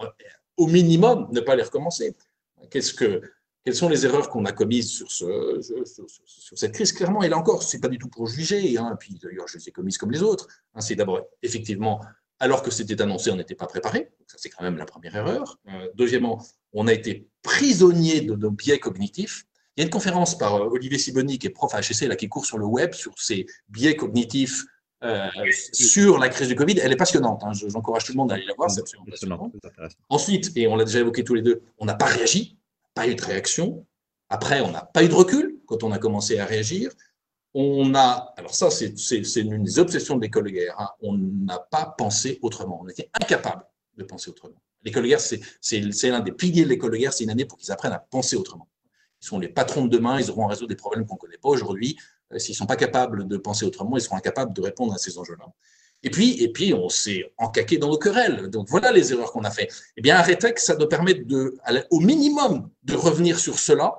au 0.57 0.66
minimum, 0.66 1.29
ne 1.33 1.40
pas 1.40 1.57
les 1.57 1.62
recommencer. 1.62 2.14
Qu'est-ce 2.71 2.92
que, 2.92 3.23
quelles 3.64 3.75
sont 3.75 3.88
les 3.88 4.05
erreurs 4.05 4.29
qu'on 4.29 4.45
a 4.45 4.53
commises 4.53 4.90
sur, 4.90 5.11
ce, 5.11 5.61
sur, 5.85 6.59
cette 6.59 6.73
crise? 6.73 6.92
Clairement, 6.92 7.23
et 7.23 7.29
là 7.29 7.38
encore, 7.38 7.62
ce 7.62 7.77
n'est 7.77 7.81
pas 7.81 7.88
du 7.88 7.99
tout 7.99 8.09
pour 8.09 8.27
juger, 8.27 8.77
hein, 8.77 8.97
puis 8.99 9.18
d'ailleurs, 9.23 9.49
je 9.49 9.59
les 9.59 9.68
ai 9.68 9.73
commises 9.73 9.99
comme 9.99 10.11
les 10.11 10.23
autres. 10.23 10.49
Hein, 10.75 10.81
c'est 10.81 10.97
d'abord, 10.97 11.21
effectivement, 11.42 12.01
alors 12.40 12.62
que 12.62 12.71
c'était 12.71 13.01
annoncé, 13.01 13.31
on 13.31 13.37
n'était 13.37 13.55
pas 13.55 13.66
préparé. 13.66 14.11
ça, 14.27 14.37
c'est 14.38 14.49
quand 14.49 14.64
même 14.64 14.77
la 14.77 14.87
première 14.87 15.14
erreur. 15.14 15.59
Euh, 15.68 15.88
deuxièmement, 15.95 16.45
on 16.73 16.88
a 16.88 16.92
été 16.92 17.29
prisonnier 17.42 18.21
de 18.21 18.35
nos 18.35 18.51
biais 18.51 18.79
cognitifs. 18.79 19.45
Il 19.77 19.81
y 19.81 19.83
a 19.83 19.85
une 19.85 19.90
conférence 19.90 20.37
par 20.37 20.57
euh, 20.57 20.68
Olivier 20.68 20.99
Siboni, 20.99 21.38
qui 21.38 21.47
est 21.47 21.51
prof 21.51 21.75
à 21.75 21.81
HEC, 21.81 22.03
là, 22.09 22.16
qui 22.16 22.29
court 22.29 22.45
sur 22.45 22.59
le 22.59 22.66
web, 22.66 22.95
sur 22.95 23.12
ces 23.16 23.47
biais 23.68 23.97
cognitifs 23.97 24.64
euh, 25.05 25.29
sur 25.73 26.18
la 26.18 26.29
crise 26.29 26.49
du 26.49 26.55
Covid. 26.55 26.79
Elle 26.79 26.92
est 26.92 26.97
passionnante. 26.97 27.42
Hein. 27.45 27.53
J'encourage 27.53 28.05
tout 28.05 28.12
le 28.12 28.18
monde 28.18 28.31
à 28.31 28.37
aller 28.37 28.45
la 28.47 28.55
voir. 28.55 28.71
C'est 28.71 28.83
Ensuite, 30.09 30.53
et 30.57 30.68
on 30.68 30.77
l'a 30.77 30.85
déjà 30.85 31.01
évoqué 31.01 31.25
tous 31.25 31.35
les 31.35 31.42
deux, 31.42 31.62
on 31.79 31.87
n'a 31.87 31.95
pas 31.95 32.07
réagi, 32.07 32.57
pas 32.95 33.09
eu 33.09 33.14
de 33.14 33.23
réaction. 33.23 33.85
Après, 34.29 34.61
on 34.61 34.71
n'a 34.71 34.83
pas 34.83 35.03
eu 35.03 35.09
de 35.09 35.14
recul 35.14 35.59
quand 35.66 35.83
on 35.83 35.90
a 35.90 35.99
commencé 35.99 36.38
à 36.38 36.47
réagir. 36.47 36.92
On 37.55 37.95
a, 37.95 38.33
alors 38.37 38.55
ça, 38.55 38.71
c'est 38.71 38.95
une 39.37 39.65
des 39.65 39.79
obsessions 39.79 40.17
de 40.17 40.23
l'école 40.23 40.45
de 40.45 40.51
guerre. 40.51 40.75
Hein. 40.79 40.88
On 41.03 41.17
n'a 41.19 41.59
pas 41.59 41.95
pensé 41.99 42.38
autrement. 42.43 42.81
On 42.83 42.88
était 42.88 43.11
incapable 43.21 43.65
de 43.97 44.05
penser 44.05 44.31
autrement. 44.31 44.57
L'école 44.85 45.03
de 45.05 45.09
guerre, 45.09 45.21
c'est 45.21 45.81
l'un 46.09 46.21
des 46.21 46.33
piliers 46.33 46.65
de 46.65 46.69
l'école 46.69 46.93
de 46.93 46.97
guerre. 46.97 47.12
C'est 47.12 47.25
une 47.25 47.31
année 47.31 47.45
pour 47.45 47.59
qu'ils 47.59 47.71
apprennent 47.71 47.93
à 47.93 47.99
penser 47.99 48.37
autrement. 48.37 48.69
Ils 49.21 49.27
sont 49.27 49.38
les 49.38 49.49
patrons 49.49 49.85
de 49.85 49.91
demain. 49.91 50.19
Ils 50.19 50.31
auront 50.31 50.47
à 50.47 50.49
résoudre 50.49 50.69
des 50.69 50.77
problèmes 50.77 51.07
qu'on 51.07 51.15
ne 51.15 51.21
connaît 51.21 51.38
pas 51.38 51.51
aujourd'hui. 51.51 51.99
Euh, 52.33 52.38
s'ils 52.38 52.55
ne 52.55 52.57
sont 52.57 52.67
pas 52.67 52.77
capables 52.77 53.29
de 53.29 53.37
penser 53.37 53.65
autrement, 53.67 53.97
ils 53.97 54.01
seront 54.01 54.17
incapables 54.17 54.55
de 54.55 54.62
répondre 54.62 54.95
à 54.95 54.99
ces 54.99 55.19
enjeux-là. 55.19 55.47
Et 56.03 56.11
puis, 56.11 56.43
et 56.43 56.49
puis, 56.49 56.75
on 56.75 56.88
s'est 56.88 57.33
encaqué 57.38 57.79
dans 57.79 57.88
nos 57.88 57.99
querelles. 57.99 58.49
Donc 58.49 58.69
voilà 58.69 58.91
les 58.91 59.12
erreurs 59.12 59.31
qu'on 59.31 59.45
a 59.45 59.51
fait. 59.51 59.69
Eh 59.97 60.03
bien, 60.03 60.19
un 60.19 60.23
rétex, 60.23 60.65
ça 60.65 60.75
doit 60.75 60.88
permettre 60.88 61.27
de, 61.27 61.57
au 61.91 62.01
minimum 62.01 62.71
de 62.83 62.95
revenir 62.95 63.38
sur 63.38 63.59
cela, 63.59 63.95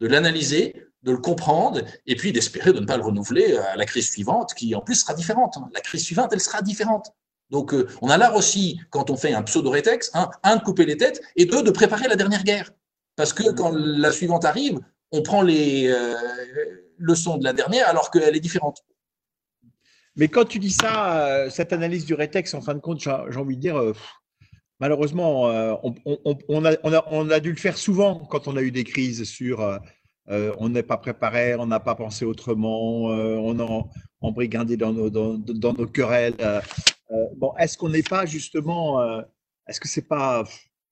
de 0.00 0.06
l'analyser, 0.06 0.74
de 1.04 1.12
le 1.12 1.18
comprendre, 1.18 1.80
et 2.06 2.16
puis 2.16 2.32
d'espérer 2.32 2.72
de 2.72 2.80
ne 2.80 2.86
pas 2.86 2.96
le 2.96 3.04
renouveler 3.04 3.56
à 3.56 3.76
la 3.76 3.84
crise 3.84 4.10
suivante, 4.10 4.54
qui 4.54 4.74
en 4.74 4.80
plus 4.80 4.96
sera 4.96 5.14
différente. 5.14 5.56
La 5.72 5.80
crise 5.80 6.04
suivante, 6.04 6.30
elle 6.32 6.40
sera 6.40 6.62
différente. 6.62 7.12
Donc, 7.50 7.74
euh, 7.74 7.86
on 8.02 8.08
a 8.08 8.16
l'art 8.16 8.34
aussi, 8.34 8.80
quand 8.90 9.10
on 9.10 9.16
fait 9.16 9.34
un 9.34 9.42
pseudo-rétex, 9.42 10.10
hein, 10.14 10.30
un, 10.42 10.56
de 10.56 10.62
couper 10.62 10.86
les 10.86 10.96
têtes, 10.96 11.20
et 11.36 11.44
deux, 11.44 11.62
de 11.62 11.70
préparer 11.70 12.08
la 12.08 12.16
dernière 12.16 12.42
guerre. 12.42 12.72
Parce 13.16 13.32
que 13.32 13.52
quand 13.52 13.70
la 13.72 14.10
suivante 14.10 14.44
arrive, 14.44 14.80
on 15.12 15.22
prend 15.22 15.42
les 15.42 15.86
euh, 15.88 16.14
leçons 16.98 17.36
de 17.36 17.44
la 17.44 17.52
dernière 17.52 17.88
alors 17.88 18.10
qu'elle 18.10 18.34
est 18.34 18.40
différente. 18.40 18.82
Mais 20.16 20.28
quand 20.28 20.44
tu 20.44 20.58
dis 20.58 20.70
ça, 20.70 21.26
euh, 21.28 21.50
cette 21.50 21.72
analyse 21.72 22.04
du 22.04 22.14
rétex, 22.14 22.54
en 22.54 22.60
fin 22.60 22.74
de 22.74 22.80
compte, 22.80 23.00
j'ai 23.00 23.10
envie 23.10 23.56
de 23.56 23.60
dire, 23.60 23.76
euh, 23.76 23.94
malheureusement, 24.78 25.48
euh, 25.48 25.74
on, 26.48 26.64
a, 26.64 27.40
dû 27.40 27.50
le 27.50 27.56
faire 27.56 27.76
souvent 27.76 28.20
quand 28.30 28.46
on 28.46 28.56
a 28.56 28.62
eu 28.62 28.70
des 28.70 28.84
crises 28.84 29.24
sur 29.24 29.80
on 30.28 30.68
n'est 30.68 30.82
pas 30.82 30.96
préparé, 30.96 31.54
on 31.54 31.66
n'a 31.66 31.80
pas 31.80 31.94
pensé 31.94 32.24
autrement, 32.24 33.04
on 33.04 33.58
a 33.58 33.84
embrigandé 34.20 34.76
dans 34.76 34.92
nos, 34.92 35.10
dans, 35.10 35.72
nos 35.72 35.86
querelles. 35.86 36.36
bon, 37.36 37.52
est-ce 37.58 37.76
qu'on 37.76 37.90
n'est 37.90 38.02
pas 38.02 38.26
justement, 38.26 39.02
est-ce 39.68 39.80
que 39.80 39.88
c'est 39.88 40.08
pas 40.08 40.44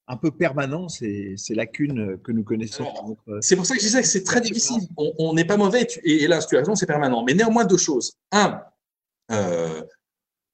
un 0.07 0.17
peu 0.17 0.31
permanent 0.31 0.89
ces, 0.89 1.35
lacunes 1.49 2.17
que 2.23 2.31
nous 2.31 2.43
connaissons 2.43 2.85
C'est 3.41 3.55
pour 3.55 3.65
ça 3.65 3.75
que 3.75 3.81
je 3.81 3.85
disais 3.85 4.01
que 4.01 4.07
c'est 4.07 4.23
très 4.23 4.41
difficile. 4.41 4.81
On 4.97 5.33
n'est 5.33 5.45
pas 5.45 5.57
mauvais, 5.57 5.87
et, 6.03 6.27
là, 6.27 6.39
tu 6.39 6.55
as 6.55 6.59
raison, 6.59 6.75
c'est 6.75 6.85
permanent. 6.85 7.23
Mais 7.23 7.33
néanmoins, 7.33 7.65
deux 7.65 7.77
choses. 7.77 8.13
Un, 8.31 8.61
euh, 9.31 9.81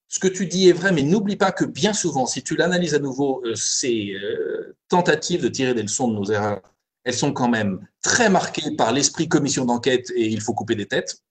ce 0.08 0.20
que 0.20 0.28
tu 0.28 0.48
dis 0.48 0.70
est 0.70 0.74
vrai, 0.74 0.92
mais 0.92 1.04
n'oublie 1.04 1.36
pas 1.36 1.52
que 1.52 1.66
bien 1.66 1.94
souvent, 1.94 2.26
si 2.26 2.44
tu 2.44 2.56
l'analyses 2.56 2.96
à 2.96 3.00
nouveau, 3.00 3.44
euh, 3.46 3.56
ces 3.56 4.14
euh, 4.14 4.76
tentatives 4.88 5.42
de 5.42 5.50
tirer 5.50 5.74
des 5.74 5.84
leçons 5.84 6.08
de 6.08 6.16
nos 6.16 6.26
erreurs, 6.26 6.62
elles 7.04 7.14
sont 7.14 7.34
quand 7.34 7.50
même 7.50 7.88
très 8.02 8.30
marquées 8.30 8.76
par 8.76 8.92
l'esprit 8.92 9.28
commission 9.28 9.66
d'enquête 9.66 10.12
et 10.16 10.28
il 10.28 10.42
faut 10.42 10.54
couper 10.54 10.76
des 10.76 10.86
têtes. 10.86 11.24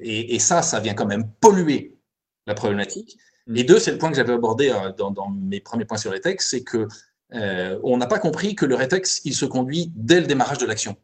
Et, 0.00 0.38
ça, 0.38 0.62
ça 0.62 0.80
vient 0.80 0.94
quand 0.94 1.06
même 1.06 1.30
polluer 1.40 1.98
la 2.46 2.54
problématique. 2.54 3.18
Mm. 3.46 3.56
Et 3.56 3.64
deux, 3.64 3.78
c'est 3.78 3.92
le 3.92 3.98
point 3.98 4.10
que 4.10 4.16
j'avais 4.16 4.32
abordé 4.32 4.72
dans, 4.96 5.30
mes 5.30 5.60
premiers 5.60 5.84
points 5.84 5.98
sur 5.98 6.12
les 6.12 6.20
textes, 6.20 6.50
c'est 6.50 6.64
que 6.64 6.88
on 7.30 7.96
n'a 7.96 8.06
pas 8.06 8.18
compris 8.18 8.54
que 8.54 8.64
le 8.64 8.74
rétex, 8.74 9.20
il 9.24 9.34
se 9.34 9.44
conduit 9.44 9.92
dès 9.94 10.20
le 10.20 10.26
démarrage 10.26 10.58
de 10.58 10.66
l'action, 10.66 10.96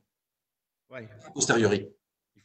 ouais. 0.91 1.09
posteriori 1.35 1.89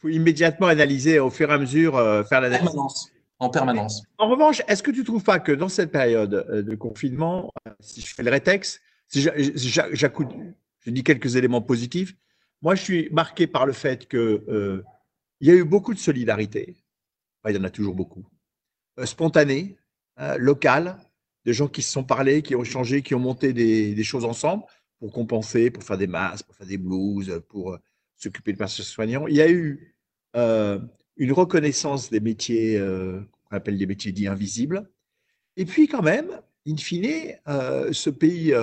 immédiatement 0.10 0.68
analyser 0.68 1.20
au 1.20 1.30
fur 1.30 1.50
et 1.50 1.54
à 1.54 1.58
mesure, 1.58 1.98
euh, 1.98 2.24
faire 2.24 2.42
la 2.42 2.50
permanence. 2.50 3.12
En 3.40 3.50
permanence. 3.50 4.04
En 4.18 4.30
revanche, 4.30 4.62
est-ce 4.68 4.82
que 4.82 4.92
tu 4.92 5.00
ne 5.00 5.06
trouves 5.06 5.24
pas 5.24 5.40
que 5.40 5.52
dans 5.52 5.68
cette 5.68 5.92
période 5.92 6.46
euh, 6.50 6.62
de 6.62 6.76
confinement, 6.76 7.52
euh, 7.68 7.72
si 7.82 8.00
je 8.00 8.14
fais 8.16 8.24
le 8.24 8.32
rétex, 8.32 8.80
si 9.10 9.22
je 10.86 10.92
dis 10.92 11.04
quelques 11.04 11.36
éléments 11.36 11.62
positifs, 11.62 12.16
moi 12.62 12.76
je 12.76 12.84
suis 12.84 13.10
marqué 13.10 13.48
par 13.48 13.66
le 13.66 13.74
fait 13.74 14.08
qu'il 14.08 14.84
il 15.42 15.48
y 15.48 15.52
a 15.52 15.56
eu 15.56 15.64
beaucoup 15.64 15.94
de 15.94 16.00
solidarité. 16.00 16.78
il 17.48 17.56
y 17.56 17.58
en 17.58 17.64
a 17.64 17.70
toujours 17.70 17.96
beaucoup. 17.96 18.26
spontanée, 19.04 19.78
locale, 20.38 20.98
de 21.46 21.52
gens 21.52 21.68
qui 21.68 21.82
se 21.82 21.92
sont 21.92 22.04
parlé, 22.04 22.42
qui 22.42 22.56
ont 22.56 22.64
changé, 22.64 23.02
qui 23.02 23.14
ont 23.14 23.20
monté 23.20 23.54
des, 23.54 23.94
des, 23.94 24.04
choses 24.04 24.26
ensemble 24.26 24.64
pour 25.00 25.12
compenser, 25.12 25.70
pour 25.70 25.84
faire 25.84 25.98
des 25.98 26.08
masques, 26.08 26.46
pour 26.46 26.56
faire 26.56 26.66
des 26.68 26.78
blouses, 26.78 27.42
pour 27.50 27.78
s'occuper 28.16 28.54
de 28.54 28.58
personnes 28.58 28.86
soignants. 28.86 29.28
Il 29.28 29.36
y 29.36 29.42
a 29.42 29.50
eu 29.50 29.96
euh, 30.36 30.80
une 31.18 31.32
reconnaissance 31.32 32.10
des 32.10 32.20
métiers 32.20 32.78
euh, 32.78 33.22
qu'on 33.44 33.56
appelle 33.56 33.78
des 33.78 33.86
métiers 33.86 34.12
dits 34.12 34.28
invisibles. 34.28 34.90
Et 35.56 35.66
puis 35.66 35.88
quand 35.88 36.02
même, 36.02 36.42
in 36.68 36.78
fine, 36.78 37.38
euh, 37.48 37.94
ce 37.94 38.10
pays, 38.10 38.54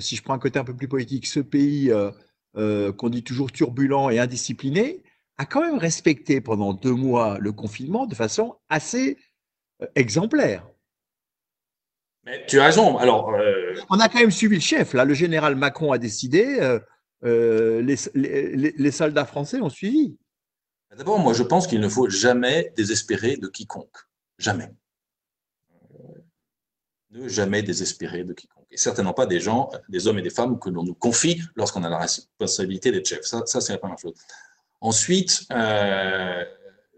si 0.00 0.16
je 0.16 0.22
prends 0.22 0.34
un 0.34 0.38
côté 0.38 0.58
un 0.58 0.64
peu 0.64 0.74
plus 0.74 0.88
politique, 0.88 1.26
ce 1.26 1.40
pays 1.40 1.92
qu'on 2.54 3.08
dit 3.08 3.22
toujours 3.22 3.52
turbulent 3.52 4.10
et 4.10 4.18
indiscipliné, 4.18 5.02
a 5.36 5.46
quand 5.46 5.60
même 5.60 5.78
respecté 5.78 6.40
pendant 6.40 6.72
deux 6.72 6.94
mois 6.94 7.38
le 7.38 7.52
confinement 7.52 8.06
de 8.06 8.14
façon 8.14 8.56
assez 8.68 9.18
exemplaire. 9.94 10.66
Mais 12.24 12.46
tu 12.46 12.58
as 12.60 12.64
raison. 12.64 12.96
Alors, 12.96 13.34
on 13.90 14.00
a 14.00 14.08
quand 14.08 14.20
même 14.20 14.30
suivi 14.30 14.56
le 14.56 14.62
chef. 14.62 14.94
Là, 14.94 15.04
le 15.04 15.14
général 15.14 15.56
Macron 15.56 15.92
a 15.92 15.98
décidé. 15.98 16.78
les, 17.22 17.96
les, 18.14 18.90
soldats 18.90 19.26
français 19.26 19.60
ont 19.60 19.68
suivi. 19.68 20.16
D'abord, 20.96 21.18
moi, 21.18 21.32
je 21.32 21.42
pense 21.42 21.66
qu'il 21.66 21.80
ne 21.80 21.88
faut 21.88 22.08
jamais 22.08 22.72
désespérer 22.76 23.36
de 23.36 23.48
quiconque. 23.48 23.96
Jamais. 24.38 24.70
Ne 27.10 27.28
jamais 27.28 27.62
désespérer 27.62 28.24
de 28.24 28.32
quiconque. 28.32 28.53
Et 28.74 28.76
certainement 28.76 29.12
pas 29.12 29.26
des 29.26 29.38
gens, 29.38 29.70
des 29.88 30.08
hommes 30.08 30.18
et 30.18 30.22
des 30.22 30.30
femmes 30.30 30.58
que 30.58 30.68
l'on 30.68 30.82
nous 30.82 30.94
confie 30.94 31.40
lorsqu'on 31.54 31.84
a 31.84 31.88
la 31.88 31.98
responsabilité 31.98 32.90
d'être 32.90 33.08
chef. 33.08 33.22
Ça, 33.22 33.42
ça 33.46 33.60
c'est 33.60 33.72
la 33.72 33.78
première 33.78 33.98
chose. 33.98 34.14
Ensuite, 34.80 35.46
euh, 35.52 36.44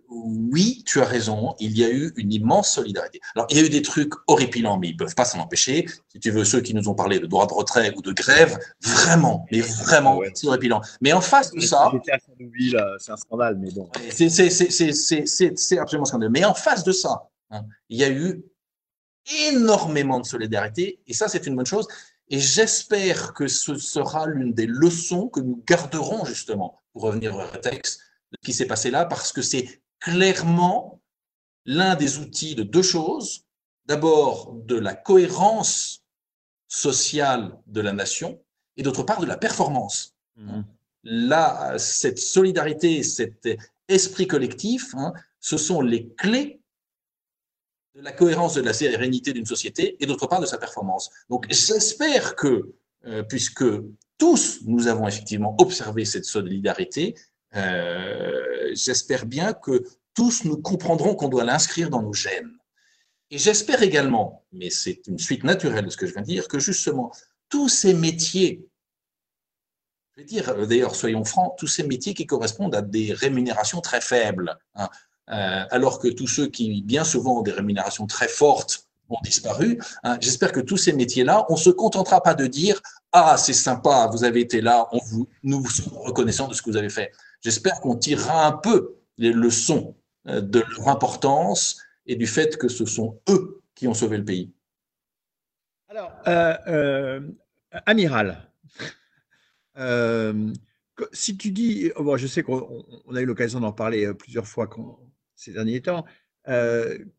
oui, 0.09 0.83
tu 0.87 1.03
as 1.03 1.05
raison, 1.05 1.55
il 1.59 1.77
y 1.77 1.85
a 1.85 1.91
eu 1.91 2.15
une 2.17 2.33
immense 2.33 2.71
solidarité. 2.71 3.21
Alors, 3.35 3.47
il 3.51 3.59
y 3.59 3.61
a 3.61 3.65
eu 3.65 3.69
des 3.69 3.83
trucs 3.83 4.15
horripilants, 4.27 4.79
mais 4.79 4.89
ils 4.89 4.93
ne 4.93 4.99
peuvent 4.99 5.15
pas 5.15 5.27
s'en 5.27 5.39
empêcher. 5.41 5.87
Si 6.09 6.19
tu 6.19 6.31
veux, 6.31 6.45
ceux 6.45 6.63
qui 6.63 6.73
nous 6.73 6.89
ont 6.89 6.95
parlé 6.95 7.19
de 7.19 7.27
droit 7.27 7.47
de 7.47 7.53
retrait 7.53 7.93
ou 7.95 8.01
de 8.01 8.13
grève, 8.13 8.59
vraiment, 8.81 9.45
mais 9.53 9.61
vraiment, 9.61 10.21
c'est 10.35 10.47
horripilant. 10.47 10.81
Mais 11.03 11.13
en 11.13 11.21
face 11.21 11.51
de 11.53 11.61
ça. 11.61 11.93
C'est 12.99 13.13
un 13.13 13.17
scandale, 13.17 13.59
mais 13.59 13.71
bon. 13.71 13.91
C'est 14.11 15.79
absolument 15.79 16.07
scandaleux. 16.07 16.33
Mais 16.33 16.45
en 16.45 16.55
face 16.55 16.85
de 16.85 16.93
ça, 16.93 17.29
hein, 17.51 17.65
il 17.91 17.99
y 17.99 18.05
a 18.05 18.11
eu 18.11 18.43
énormément 19.49 20.21
de 20.21 20.27
solidarité, 20.27 21.01
et 21.07 21.15
ça, 21.15 21.29
c'est 21.29 21.47
une 21.47 21.57
bonne 21.57 21.67
chose. 21.67 21.89
Et 22.29 22.41
j'espère 22.41 23.35
que 23.35 23.47
ce 23.47 23.77
sera 23.77 24.27
l'une 24.27 24.53
des 24.53 24.67
leçons 24.67 25.29
que 25.29 25.41
nous 25.41 25.63
garderons 25.67 26.25
justement, 26.25 26.81
pour 26.93 27.03
revenir 27.03 27.37
au 27.37 27.57
texte, 27.59 28.01
de 28.33 28.39
ce 28.43 28.47
qui 28.47 28.53
s'est 28.53 28.67
passé 28.67 28.91
là, 28.91 29.05
parce 29.05 29.33
que 29.33 29.43
c'est 29.43 29.83
clairement 30.01 31.01
l'un 31.65 31.95
des 31.95 32.19
outils 32.19 32.55
de 32.55 32.63
deux 32.63 32.83
choses. 32.83 33.45
D'abord, 33.87 34.53
de 34.65 34.77
la 34.77 34.95
cohérence 34.95 36.03
sociale 36.67 37.57
de 37.69 37.81
la 37.81 37.93
nation 37.93 38.41
et 38.77 38.83
d'autre 38.83 39.05
part, 39.05 39.21
de 39.21 39.27
la 39.27 39.37
performance. 39.37 40.15
Mmh. 40.37 40.63
Là, 41.05 41.79
cette 41.79 42.19
solidarité, 42.19 43.05
cet 43.05 43.49
esprit 43.89 44.27
collectif, 44.27 44.93
hein, 44.95 45.13
ce 45.39 45.57
sont 45.57 45.81
les 45.81 46.09
clés 46.15 46.61
de 47.97 48.03
la 48.03 48.13
cohérence 48.13 48.55
de 48.55 48.61
la 48.61 48.75
sérénité 48.75 49.33
d'une 49.33 49.47
société 49.47 49.97
et 50.01 50.07
d'autre 50.07 50.27
part 50.27 50.41
de 50.41 50.47
sa 50.47 50.59
performance. 50.59 51.11
Donc 51.31 51.47
j'espère 51.49 52.37
que, 52.37 52.75
euh, 53.07 53.23
puisque 53.23 53.65
tous 54.19 54.61
nous 54.67 54.87
avons 54.87 55.09
effectivement 55.09 55.57
observé 55.59 56.05
cette 56.05 56.27
solidarité, 56.27 57.15
euh, 57.55 58.71
j'espère 58.75 59.25
bien 59.25 59.55
que 59.55 59.83
tous 60.13 60.45
nous 60.45 60.59
comprendrons 60.59 61.15
qu'on 61.15 61.29
doit 61.29 61.45
l'inscrire 61.45 61.89
dans 61.89 62.03
nos 62.03 62.13
gènes. 62.13 62.53
Et 63.31 63.39
j'espère 63.39 63.83
également, 63.83 64.45
mais 64.53 64.69
c'est 64.69 65.07
une 65.07 65.19
suite 65.19 65.43
naturelle 65.43 65.87
de 65.87 65.91
ce 65.91 65.97
que 65.97 66.07
je 66.07 66.13
viens 66.13 66.23
de 66.23 66.27
dire, 66.27 66.49
que 66.49 66.59
justement, 66.59 67.13
tous 67.49 67.69
ces 67.69 67.95
métiers, 67.95 68.69
je 70.15 70.21
vais 70.21 70.27
dire 70.27 70.51
euh, 70.51 70.67
d'ailleurs, 70.67 70.95
soyons 70.95 71.25
francs, 71.25 71.55
tous 71.59 71.67
ces 71.67 71.83
métiers 71.83 72.13
qui 72.13 72.27
correspondent 72.27 72.75
à 72.75 72.83
des 72.83 73.15
rémunérations 73.15 73.81
très 73.81 74.03
faibles, 74.03 74.59
hein, 74.75 74.91
alors 75.29 75.99
que 75.99 76.09
tous 76.09 76.27
ceux 76.27 76.47
qui, 76.47 76.83
bien 76.83 77.05
souvent, 77.05 77.39
ont 77.39 77.43
des 77.43 77.53
rémunérations 77.53 78.07
très 78.07 78.29
fortes 78.29 78.87
ont 79.09 79.19
disparu. 79.23 79.79
Hein, 80.03 80.19
j'espère 80.21 80.53
que 80.53 80.61
tous 80.61 80.77
ces 80.77 80.93
métiers-là, 80.93 81.47
on 81.49 81.55
ne 81.55 81.59
se 81.59 81.71
contentera 81.71 82.23
pas 82.23 82.35
de 82.35 82.47
dire 82.47 82.81
Ah, 83.13 83.37
c'est 83.37 83.53
sympa, 83.53 84.09
vous 84.13 84.25
avez 84.25 84.41
été 84.41 84.61
là, 84.61 84.89
on 84.93 85.01
nous 85.43 85.61
vous 85.61 85.71
sommes 85.71 85.97
reconnaissants 85.99 86.49
de 86.49 86.55
ce 86.55 86.63
que 86.63 86.71
vous 86.71 86.77
avez 86.77 86.91
fait. 86.91 87.13
J'espère 87.41 87.81
qu'on 87.81 87.97
tirera 87.97 88.47
un 88.47 88.53
peu 88.53 88.97
les 89.19 89.33
leçons 89.33 89.97
euh, 90.29 90.41
de 90.41 90.61
leur 90.61 90.89
importance 90.89 91.81
et 92.07 92.17
du 92.17 92.27
fait 92.27 92.57
que 92.57 92.69
ce 92.69 92.85
sont 92.85 93.21
eux 93.29 93.63
qui 93.75 93.89
ont 93.89 93.95
sauvé 93.95 94.19
le 94.19 94.25
pays. 94.25 94.53
Alors, 95.89 96.13
euh, 96.27 96.57
euh, 96.67 97.21
amiral, 97.87 98.49
si 101.13 101.37
tu 101.37 101.51
dis, 101.51 101.93
bon, 101.99 102.17
je 102.17 102.27
sais 102.27 102.43
qu'on 102.43 102.85
a 103.15 103.21
eu 103.21 103.27
l'occasion 103.27 103.61
d'en 103.61 103.73
parler 103.73 104.13
plusieurs 104.15 104.47
fois 104.47 104.67
ces 105.37 105.53
derniers 105.53 105.83
temps, 105.83 106.05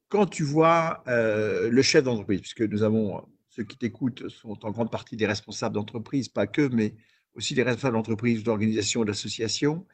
quand 0.10 0.26
tu 0.30 0.44
vois 0.44 1.04
le 1.08 1.82
chef 1.82 2.04
d'entreprise, 2.04 2.42
puisque 2.42 2.62
nous 2.62 2.84
avons, 2.84 3.26
ceux 3.50 3.64
qui 3.64 3.78
t'écoutent 3.78 4.30
sont 4.30 4.66
en 4.66 4.72
grande 4.72 4.92
partie 4.92 5.16
des 5.18 5.28
responsables 5.28 5.76
d'entreprise, 5.76 6.30
pas 6.30 6.48
que, 6.48 6.68
mais 6.68 6.96
aussi 7.36 7.54
des 7.54 7.64
responsables 7.64 7.96
d'entreprise, 7.96 8.44
d'organisation 8.44 9.04
et 9.04 9.06
d'associations. 9.06 9.86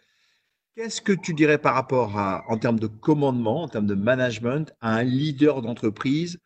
Qu'est-ce 0.76 1.02
que 1.02 1.14
tu 1.14 1.34
dirais 1.34 1.60
par 1.60 1.76
rapport 1.76 2.18
à, 2.18 2.46
en 2.50 2.58
termes 2.58 2.80
de 2.80 2.88
commandement, 2.88 3.64
en 3.64 3.68
termes 3.68 3.86
de 3.86 3.96
management, 3.96 4.74
à 4.82 4.96
un 4.96 5.04
leader 5.04 5.62
d'entreprise 5.62 6.40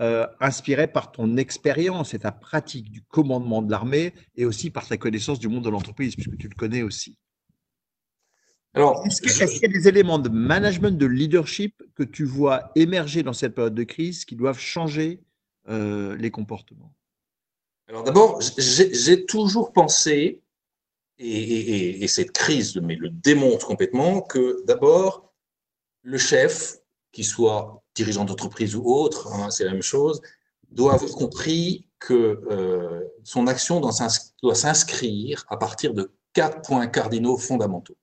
euh, 0.00 0.26
inspiré 0.40 0.88
par 0.88 1.12
ton 1.12 1.36
expérience 1.36 2.14
et 2.14 2.18
ta 2.20 2.32
pratique 2.32 2.90
du 2.90 3.02
commandement 3.02 3.62
de 3.62 3.70
l'armée 3.70 4.14
et 4.34 4.44
aussi 4.44 4.70
par 4.70 4.86
ta 4.86 4.96
connaissance 4.96 5.38
du 5.38 5.48
monde 5.48 5.64
de 5.64 5.70
l'entreprise, 5.70 6.14
puisque 6.16 6.36
tu 6.38 6.48
le 6.48 6.54
connais 6.54 6.82
aussi? 6.82 7.18
Alors, 8.76 9.02
est-ce 9.06 9.22
qu'il 9.22 9.62
y 9.62 9.64
a 9.64 9.68
des 9.68 9.88
éléments 9.88 10.18
de 10.18 10.28
management, 10.28 10.98
de 10.98 11.06
leadership 11.06 11.82
que 11.94 12.02
tu 12.02 12.24
vois 12.24 12.72
émerger 12.74 13.22
dans 13.22 13.32
cette 13.32 13.54
période 13.54 13.74
de 13.74 13.84
crise 13.84 14.26
qui 14.26 14.36
doivent 14.36 14.58
changer 14.58 15.22
euh, 15.70 16.14
les 16.16 16.30
comportements? 16.30 16.92
Alors 17.88 18.04
d'abord, 18.04 18.42
j'ai 18.58 19.24
toujours 19.24 19.72
pensé 19.72 20.42
et, 21.18 22.06
cette 22.06 22.32
crise 22.32 22.76
mais 22.76 22.96
le 22.96 23.08
démontre 23.08 23.66
complètement 23.66 24.20
que 24.20 24.62
d'abord, 24.66 25.32
le 26.02 26.18
chef, 26.18 26.76
qu'il 27.12 27.24
soit 27.24 27.82
dirigeant 27.94 28.26
d'entreprise 28.26 28.76
ou 28.76 28.84
autre, 28.84 29.32
hein, 29.32 29.50
c'est 29.50 29.64
la 29.64 29.72
même 29.72 29.80
chose, 29.80 30.20
doit 30.68 30.92
avoir 30.92 31.12
compris 31.12 31.88
que 31.98 32.42
euh, 32.50 33.00
son 33.24 33.46
action 33.46 33.80
doit 33.80 34.54
s'inscrire 34.54 35.46
à 35.48 35.56
partir 35.56 35.94
de 35.94 36.12
quatre 36.34 36.60
points 36.60 36.86
cardinaux 36.88 37.38
fondamentaux. 37.38 37.96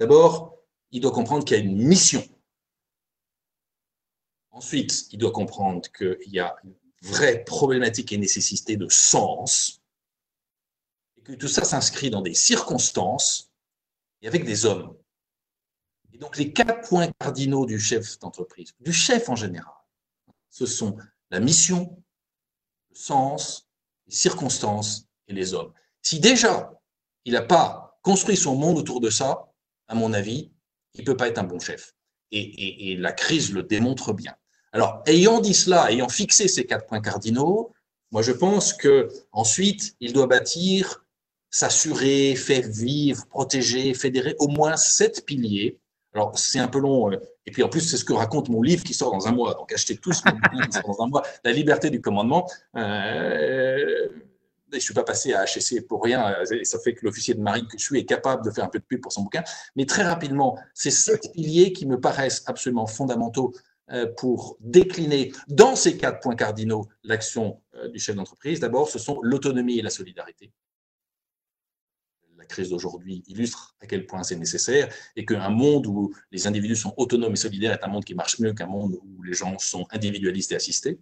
D'abord, 0.00 0.56
il 0.92 1.02
doit 1.02 1.12
comprendre 1.12 1.44
qu'il 1.44 1.58
y 1.58 1.60
a 1.60 1.62
une 1.62 1.76
mission. 1.76 2.26
Ensuite, 4.50 5.12
il 5.12 5.18
doit 5.18 5.30
comprendre 5.30 5.82
qu'il 5.92 6.32
y 6.32 6.40
a 6.40 6.56
une 6.64 6.74
vraie 7.02 7.44
problématique 7.44 8.10
et 8.10 8.18
nécessité 8.18 8.78
de 8.78 8.88
sens 8.88 9.82
que 11.22 11.34
tout 11.34 11.48
ça 11.48 11.64
s'inscrit 11.64 12.08
dans 12.08 12.22
des 12.22 12.32
circonstances 12.32 13.50
et 14.22 14.26
avec 14.26 14.46
des 14.46 14.64
hommes. 14.64 14.96
Et 16.14 16.18
donc 16.18 16.38
les 16.38 16.54
quatre 16.54 16.88
points 16.88 17.12
cardinaux 17.20 17.66
du 17.66 17.78
chef 17.78 18.18
d'entreprise, 18.20 18.72
du 18.80 18.94
chef 18.94 19.28
en 19.28 19.36
général, 19.36 19.74
ce 20.48 20.64
sont 20.64 20.96
la 21.30 21.40
mission, 21.40 22.02
le 22.88 22.96
sens, 22.96 23.68
les 24.06 24.14
circonstances 24.14 25.06
et 25.28 25.34
les 25.34 25.52
hommes. 25.52 25.74
Si 26.00 26.20
déjà 26.20 26.72
il 27.26 27.34
n'a 27.34 27.42
pas 27.42 27.98
construit 28.02 28.36
son 28.36 28.56
monde 28.56 28.78
autour 28.78 29.00
de 29.00 29.10
ça, 29.10 29.49
à 29.90 29.94
mon 29.94 30.12
avis, 30.12 30.52
il 30.94 31.00
ne 31.00 31.06
peut 31.06 31.16
pas 31.16 31.28
être 31.28 31.38
un 31.38 31.44
bon 31.44 31.58
chef. 31.58 31.94
Et, 32.32 32.96
la 32.96 33.12
crise 33.12 33.52
le 33.52 33.64
démontre 33.64 34.12
bien. 34.12 34.34
Alors, 34.72 35.02
ayant 35.06 35.40
dit 35.40 35.52
cela, 35.52 35.90
ayant 35.90 36.08
fixé 36.08 36.46
ces 36.46 36.64
quatre 36.64 36.86
points 36.86 37.00
cardinaux, 37.00 37.72
moi 38.12 38.22
je 38.22 38.30
pense 38.30 38.72
que 38.72 39.08
ensuite 39.32 39.96
il 40.00 40.12
doit 40.12 40.28
bâtir 40.28 41.04
s'assurer, 41.50 42.36
faire 42.36 42.68
vivre, 42.68 43.26
protéger, 43.26 43.92
fédérer 43.94 44.36
au 44.38 44.46
moins 44.46 44.76
sept 44.76 45.26
piliers. 45.26 45.80
Alors, 46.14 46.38
c'est 46.38 46.60
un 46.60 46.68
peu 46.68 46.78
long. 46.78 47.12
Euh, 47.12 47.16
et 47.46 47.50
puis, 47.50 47.64
en 47.64 47.68
plus, 47.68 47.80
c'est 47.80 47.96
ce 47.96 48.04
que 48.04 48.12
raconte 48.12 48.48
mon 48.48 48.62
livre 48.62 48.84
qui 48.84 48.94
sort 48.94 49.12
dans 49.12 49.26
un 49.26 49.32
mois. 49.32 49.54
Donc, 49.54 49.72
achetez 49.72 49.96
tous 49.96 50.22
mon 50.24 50.32
livre 50.52 50.68
qui 50.68 50.72
sort 50.72 50.96
dans 50.96 51.04
un 51.04 51.08
mois. 51.08 51.22
La 51.44 51.52
liberté 51.52 51.90
du 51.90 52.00
commandement. 52.00 52.48
Euh, 52.76 54.08
je 54.72 54.76
ne 54.76 54.80
suis 54.80 54.94
pas 54.94 55.04
passé 55.04 55.32
à 55.32 55.44
HSC 55.44 55.86
pour 55.86 56.02
rien. 56.02 56.34
Ça 56.62 56.78
fait 56.78 56.94
que 56.94 57.04
l'officier 57.04 57.34
de 57.34 57.40
marine 57.40 57.66
que 57.66 57.78
je 57.78 57.84
suis 57.84 57.98
est 57.98 58.04
capable 58.04 58.44
de 58.44 58.50
faire 58.50 58.64
un 58.64 58.68
peu 58.68 58.78
de 58.78 58.84
pub 58.84 59.00
pour 59.00 59.12
son 59.12 59.22
bouquin. 59.22 59.42
Mais 59.76 59.86
très 59.86 60.02
rapidement, 60.02 60.58
ces 60.74 60.90
sept 60.90 61.32
piliers 61.32 61.72
qui 61.72 61.86
me 61.86 62.00
paraissent 62.00 62.42
absolument 62.46 62.86
fondamentaux 62.86 63.52
euh, 63.90 64.06
pour 64.16 64.56
décliner 64.60 65.32
dans 65.48 65.76
ces 65.76 65.96
quatre 65.96 66.20
points 66.20 66.36
cardinaux 66.36 66.86
l'action 67.02 67.60
du 67.92 67.98
chef 67.98 68.14
d'entreprise. 68.14 68.60
D'abord, 68.60 68.88
ce 68.88 68.98
sont 68.98 69.20
l'autonomie 69.22 69.78
et 69.78 69.82
la 69.82 69.90
solidarité 69.90 70.52
crise 72.50 72.68
d'aujourd'hui 72.68 73.22
illustre 73.26 73.74
à 73.80 73.86
quel 73.86 74.06
point 74.06 74.22
c'est 74.22 74.36
nécessaire 74.36 74.92
et 75.16 75.24
qu'un 75.24 75.48
monde 75.48 75.86
où 75.86 76.12
les 76.30 76.46
individus 76.46 76.76
sont 76.76 76.92
autonomes 76.98 77.32
et 77.32 77.36
solidaires 77.36 77.72
est 77.72 77.84
un 77.84 77.88
monde 77.88 78.04
qui 78.04 78.14
marche 78.14 78.38
mieux 78.40 78.52
qu'un 78.52 78.66
monde 78.66 78.98
où 79.02 79.22
les 79.22 79.32
gens 79.32 79.58
sont 79.58 79.86
individualistes 79.90 80.52
et 80.52 80.56
assistés. 80.56 80.98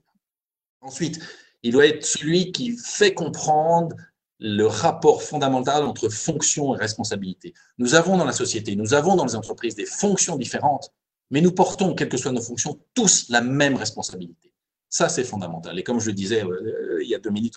Ensuite, 0.81 1.21
il 1.63 1.73
doit 1.73 1.87
être 1.87 2.05
celui 2.05 2.53
qui 2.53 2.77
fait 2.77 3.15
comprendre 3.15 3.97
le 4.39 4.67
rapport 4.67 5.23
fondamental 5.23 5.83
entre 5.85 6.09
fonction 6.09 6.75
et 6.75 6.79
responsabilité. 6.79 7.55
Nous 7.79 7.95
avons 7.95 8.17
dans 8.17 8.25
la 8.25 8.33
société, 8.33 8.77
nous 8.77 8.95
avons 8.95 9.17
dans 9.17 9.25
les 9.25 9.35
entreprises 9.35 9.75
des 9.75 9.87
fonctions 9.87 10.37
différentes, 10.37 10.93
mais 11.31 11.41
nous 11.41 11.53
portons, 11.53 11.95
quelles 11.95 12.09
que 12.09 12.17
soient 12.17 12.33
nos 12.33 12.41
fonctions, 12.41 12.79
tous 12.95 13.29
la 13.31 13.41
même 13.41 13.75
responsabilité. 13.75 14.53
Ça, 14.89 15.09
c'est 15.09 15.25
fondamental. 15.25 15.79
Et 15.79 15.83
comme 15.83 16.01
je 16.01 16.07
le 16.07 16.13
disais 16.13 16.45
euh, 16.45 17.01
il 17.03 17.09
y 17.09 17.15
a 17.15 17.19
deux 17.19 17.31
minutes, 17.31 17.57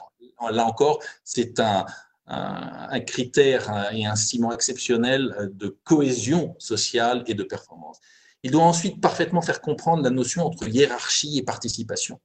là 0.51 0.65
encore, 0.65 0.99
c'est 1.23 1.59
un, 1.59 1.85
un, 2.25 2.99
critère 3.01 3.91
et 3.93 4.05
un 4.05 4.15
ciment 4.15 4.51
exceptionnel 4.51 5.51
de 5.53 5.77
cohésion 5.83 6.55
sociale 6.57 7.23
et 7.27 7.35
de 7.35 7.43
performance. 7.43 7.99
Il 8.43 8.51
doit 8.51 8.63
ensuite 8.63 8.99
parfaitement 8.99 9.41
faire 9.41 9.61
comprendre 9.61 10.03
la 10.03 10.09
notion 10.09 10.45
entre 10.45 10.67
hiérarchie 10.67 11.37
et 11.37 11.43
participation. 11.43 12.19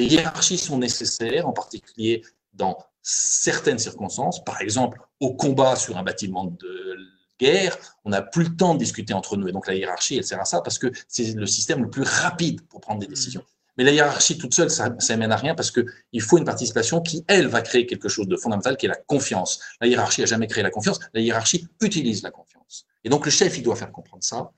Les 0.00 0.06
hiérarchies 0.06 0.56
sont 0.56 0.78
nécessaires, 0.78 1.46
en 1.46 1.52
particulier 1.52 2.22
dans 2.54 2.78
certaines 3.02 3.78
circonstances. 3.78 4.42
Par 4.42 4.62
exemple, 4.62 4.98
au 5.20 5.34
combat 5.34 5.76
sur 5.76 5.98
un 5.98 6.02
bâtiment 6.02 6.46
de 6.46 6.96
guerre, 7.38 7.76
on 8.06 8.10
n'a 8.10 8.22
plus 8.22 8.44
le 8.44 8.56
temps 8.56 8.72
de 8.72 8.78
discuter 8.78 9.12
entre 9.12 9.36
nous. 9.36 9.46
Et 9.48 9.52
donc 9.52 9.66
la 9.66 9.74
hiérarchie, 9.74 10.16
elle 10.16 10.24
sert 10.24 10.40
à 10.40 10.46
ça 10.46 10.62
parce 10.62 10.78
que 10.78 10.90
c'est 11.06 11.34
le 11.34 11.44
système 11.44 11.82
le 11.82 11.90
plus 11.90 12.02
rapide 12.02 12.62
pour 12.62 12.80
prendre 12.80 13.00
des 13.00 13.08
mmh. 13.08 13.10
décisions. 13.10 13.44
Mais 13.76 13.84
la 13.84 13.92
hiérarchie 13.92 14.38
toute 14.38 14.54
seule, 14.54 14.70
ça 14.70 14.88
ne 14.88 15.16
mène 15.16 15.32
à 15.32 15.36
rien 15.36 15.54
parce 15.54 15.70
qu'il 15.70 16.22
faut 16.22 16.38
une 16.38 16.44
participation 16.44 17.02
qui, 17.02 17.22
elle, 17.28 17.46
va 17.46 17.60
créer 17.60 17.84
quelque 17.86 18.08
chose 18.08 18.26
de 18.26 18.36
fondamental 18.36 18.78
qui 18.78 18.86
est 18.86 18.88
la 18.88 18.96
confiance. 18.96 19.60
La 19.82 19.86
hiérarchie 19.86 20.22
n'a 20.22 20.26
jamais 20.26 20.46
créé 20.46 20.62
la 20.62 20.70
confiance, 20.70 20.98
la 21.12 21.20
hiérarchie 21.20 21.68
utilise 21.82 22.22
la 22.22 22.30
confiance. 22.30 22.86
Et 23.04 23.10
donc 23.10 23.26
le 23.26 23.30
chef, 23.30 23.56
il 23.58 23.62
doit 23.62 23.76
faire 23.76 23.92
comprendre 23.92 24.24
ça. 24.24 24.50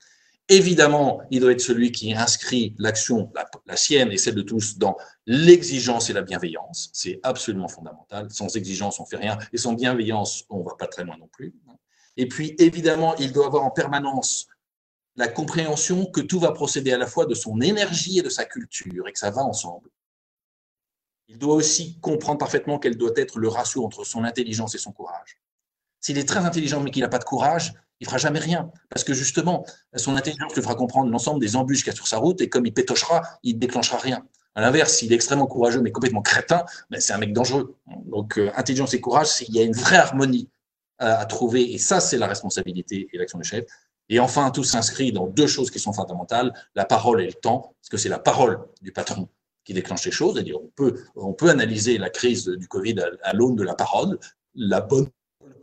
Évidemment, 0.49 1.21
il 1.31 1.39
doit 1.39 1.53
être 1.53 1.61
celui 1.61 1.91
qui 1.93 2.13
inscrit 2.13 2.75
l'action, 2.77 3.31
la, 3.65 3.77
sienne 3.77 4.11
et 4.11 4.17
celle 4.17 4.35
de 4.35 4.41
tous, 4.41 4.77
dans 4.77 4.97
l'exigence 5.25 6.09
et 6.09 6.13
la 6.13 6.21
bienveillance. 6.21 6.89
C'est 6.91 7.21
absolument 7.23 7.69
fondamental. 7.69 8.29
Sans 8.29 8.55
exigence, 8.57 8.99
on 8.99 9.05
fait 9.05 9.17
rien. 9.17 9.37
Et 9.53 9.57
sans 9.57 9.73
bienveillance, 9.73 10.43
on 10.49 10.59
ne 10.59 10.65
va 10.65 10.75
pas 10.77 10.87
très 10.87 11.05
loin 11.05 11.17
non 11.17 11.29
plus. 11.29 11.55
Et 12.17 12.27
puis, 12.27 12.55
évidemment, 12.59 13.15
il 13.15 13.31
doit 13.31 13.45
avoir 13.45 13.63
en 13.63 13.71
permanence 13.71 14.47
la 15.15 15.27
compréhension 15.27 16.05
que 16.05 16.21
tout 16.21 16.39
va 16.39 16.51
procéder 16.51 16.91
à 16.91 16.97
la 16.97 17.07
fois 17.07 17.25
de 17.25 17.35
son 17.35 17.61
énergie 17.61 18.19
et 18.19 18.21
de 18.21 18.29
sa 18.29 18.45
culture 18.45 19.07
et 19.07 19.13
que 19.13 19.19
ça 19.19 19.31
va 19.31 19.43
ensemble. 19.43 19.89
Il 21.29 21.37
doit 21.37 21.55
aussi 21.55 21.99
comprendre 21.99 22.39
parfaitement 22.39 22.79
quel 22.79 22.97
doit 22.97 23.13
être 23.15 23.39
le 23.39 23.47
ratio 23.47 23.85
entre 23.85 24.03
son 24.03 24.23
intelligence 24.23 24.75
et 24.75 24.77
son 24.77 24.91
courage. 24.91 25.39
S'il 25.99 26.17
est 26.17 26.27
très 26.27 26.39
intelligent 26.39 26.81
mais 26.81 26.91
qu'il 26.91 27.01
n'a 27.01 27.09
pas 27.09 27.19
de 27.19 27.23
courage, 27.23 27.73
il 28.03 28.05
fera 28.05 28.17
jamais 28.17 28.39
rien. 28.39 28.69
Parce 28.89 29.03
que 29.03 29.13
justement, 29.13 29.65
son 29.95 30.15
intelligence 30.15 30.53
lui 30.53 30.61
fera 30.61 30.75
comprendre 30.75 31.09
l'ensemble 31.09 31.39
des 31.39 31.55
embûches 31.55 31.79
qu'il 31.83 31.91
y 31.91 31.93
a 31.93 31.95
sur 31.95 32.07
sa 32.07 32.17
route 32.17 32.41
et 32.41 32.49
comme 32.49 32.65
il 32.65 32.73
pétochera, 32.73 33.21
il 33.43 33.55
ne 33.55 33.59
déclenchera 33.59 33.97
rien. 33.97 34.25
À 34.55 34.61
l'inverse, 34.61 34.93
s'il 34.93 35.11
est 35.11 35.15
extrêmement 35.15 35.47
courageux 35.47 35.81
mais 35.81 35.91
complètement 35.91 36.21
crétin, 36.21 36.63
ben 36.89 36.99
c'est 36.99 37.13
un 37.13 37.17
mec 37.17 37.33
dangereux. 37.33 37.75
Donc, 38.05 38.37
euh, 38.37 38.51
intelligence 38.55 38.93
et 38.93 39.01
courage, 39.01 39.29
il 39.47 39.55
y 39.55 39.59
a 39.59 39.63
une 39.63 39.73
vraie 39.73 39.97
harmonie 39.97 40.49
à, 40.99 41.19
à 41.19 41.25
trouver 41.25 41.73
et 41.73 41.77
ça, 41.77 41.99
c'est 41.99 42.17
la 42.17 42.27
responsabilité 42.27 43.07
et 43.11 43.17
l'action 43.17 43.39
du 43.39 43.45
chef. 43.45 43.65
Et 44.09 44.19
enfin, 44.19 44.51
tout 44.51 44.63
s'inscrit 44.63 45.11
dans 45.11 45.27
deux 45.27 45.47
choses 45.47 45.71
qui 45.71 45.79
sont 45.79 45.93
fondamentales, 45.93 46.53
la 46.75 46.85
parole 46.85 47.21
et 47.21 47.27
le 47.27 47.33
temps, 47.33 47.75
parce 47.81 47.89
que 47.89 47.97
c'est 47.97 48.09
la 48.09 48.19
parole 48.19 48.59
du 48.81 48.91
patron 48.91 49.29
qui 49.63 49.73
déclenche 49.73 50.05
les 50.05 50.11
choses. 50.11 50.35
C'est-à-dire, 50.35 50.57
on 50.61 50.71
peut, 50.75 51.03
on 51.15 51.33
peut 51.33 51.49
analyser 51.49 51.97
la 51.97 52.09
crise 52.09 52.47
du 52.47 52.67
Covid 52.67 52.95
à, 53.23 53.33
l'aune 53.33 53.55
de 53.55 53.63
la 53.63 53.75
parole, 53.75 54.19
la 54.55 54.81
bonne 54.81 55.07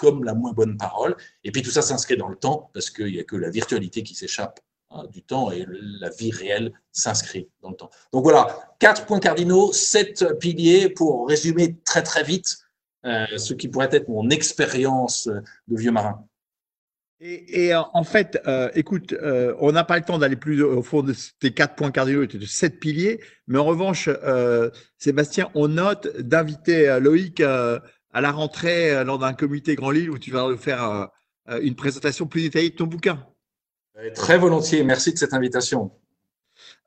comme 0.00 0.24
la 0.24 0.34
moins 0.34 0.52
bonne 0.52 0.76
parole. 0.76 1.14
Et 1.44 1.52
puis 1.52 1.62
tout 1.62 1.70
ça 1.70 1.82
s'inscrit 1.82 2.16
dans 2.16 2.28
le 2.28 2.36
temps, 2.36 2.70
parce 2.72 2.90
qu'il 2.90 3.12
n'y 3.12 3.20
a 3.20 3.24
que 3.24 3.36
la 3.36 3.50
virtualité 3.50 4.02
qui 4.02 4.14
s'échappe 4.14 4.60
hein, 4.90 5.04
du 5.12 5.22
temps 5.22 5.52
et 5.52 5.66
la 5.68 6.08
vie 6.10 6.32
réelle 6.32 6.72
s'inscrit 6.90 7.48
dans 7.62 7.70
le 7.70 7.76
temps. 7.76 7.90
Donc 8.12 8.24
voilà, 8.24 8.74
quatre 8.78 9.04
points 9.06 9.20
cardinaux, 9.20 9.72
sept 9.72 10.38
piliers 10.38 10.88
pour 10.88 11.28
résumer 11.28 11.76
très 11.84 12.02
très 12.02 12.24
vite 12.24 12.58
euh, 13.04 13.26
ce 13.36 13.54
qui 13.54 13.68
pourrait 13.68 13.90
être 13.92 14.08
mon 14.08 14.30
expérience 14.30 15.28
de 15.68 15.76
vieux 15.76 15.92
marin. 15.92 16.24
Et, 17.22 17.72
en 17.74 18.02
fait, 18.02 18.40
euh, 18.46 18.70
écoute, 18.74 19.12
euh, 19.12 19.54
on 19.60 19.72
n'a 19.72 19.84
pas 19.84 19.98
le 19.98 20.04
temps 20.04 20.16
d'aller 20.16 20.36
plus 20.36 20.62
au 20.62 20.82
fond 20.82 21.02
de 21.02 21.14
tes 21.38 21.50
quatre 21.50 21.74
points 21.74 21.90
cardinaux 21.90 22.22
et 22.22 22.26
de 22.26 22.46
sept 22.46 22.80
piliers, 22.80 23.20
mais 23.46 23.58
en 23.58 23.64
revanche, 23.64 24.08
euh, 24.08 24.70
Sébastien, 24.96 25.50
on 25.54 25.68
note 25.68 26.16
d'inviter 26.18 26.98
Loïc 26.98 27.42
à 28.12 28.20
la 28.20 28.32
rentrée 28.32 29.04
lors 29.04 29.18
d'un 29.18 29.32
comité 29.32 29.74
Grand 29.74 29.90
Lille 29.90 30.10
où 30.10 30.18
tu 30.18 30.30
vas 30.30 30.48
nous 30.48 30.56
faire 30.56 31.08
une 31.62 31.74
présentation 31.74 32.26
plus 32.26 32.42
détaillée 32.42 32.70
de 32.70 32.76
ton 32.76 32.86
bouquin. 32.86 33.24
Très 34.14 34.38
volontiers, 34.38 34.82
merci 34.84 35.12
de 35.12 35.18
cette 35.18 35.34
invitation. 35.34 35.90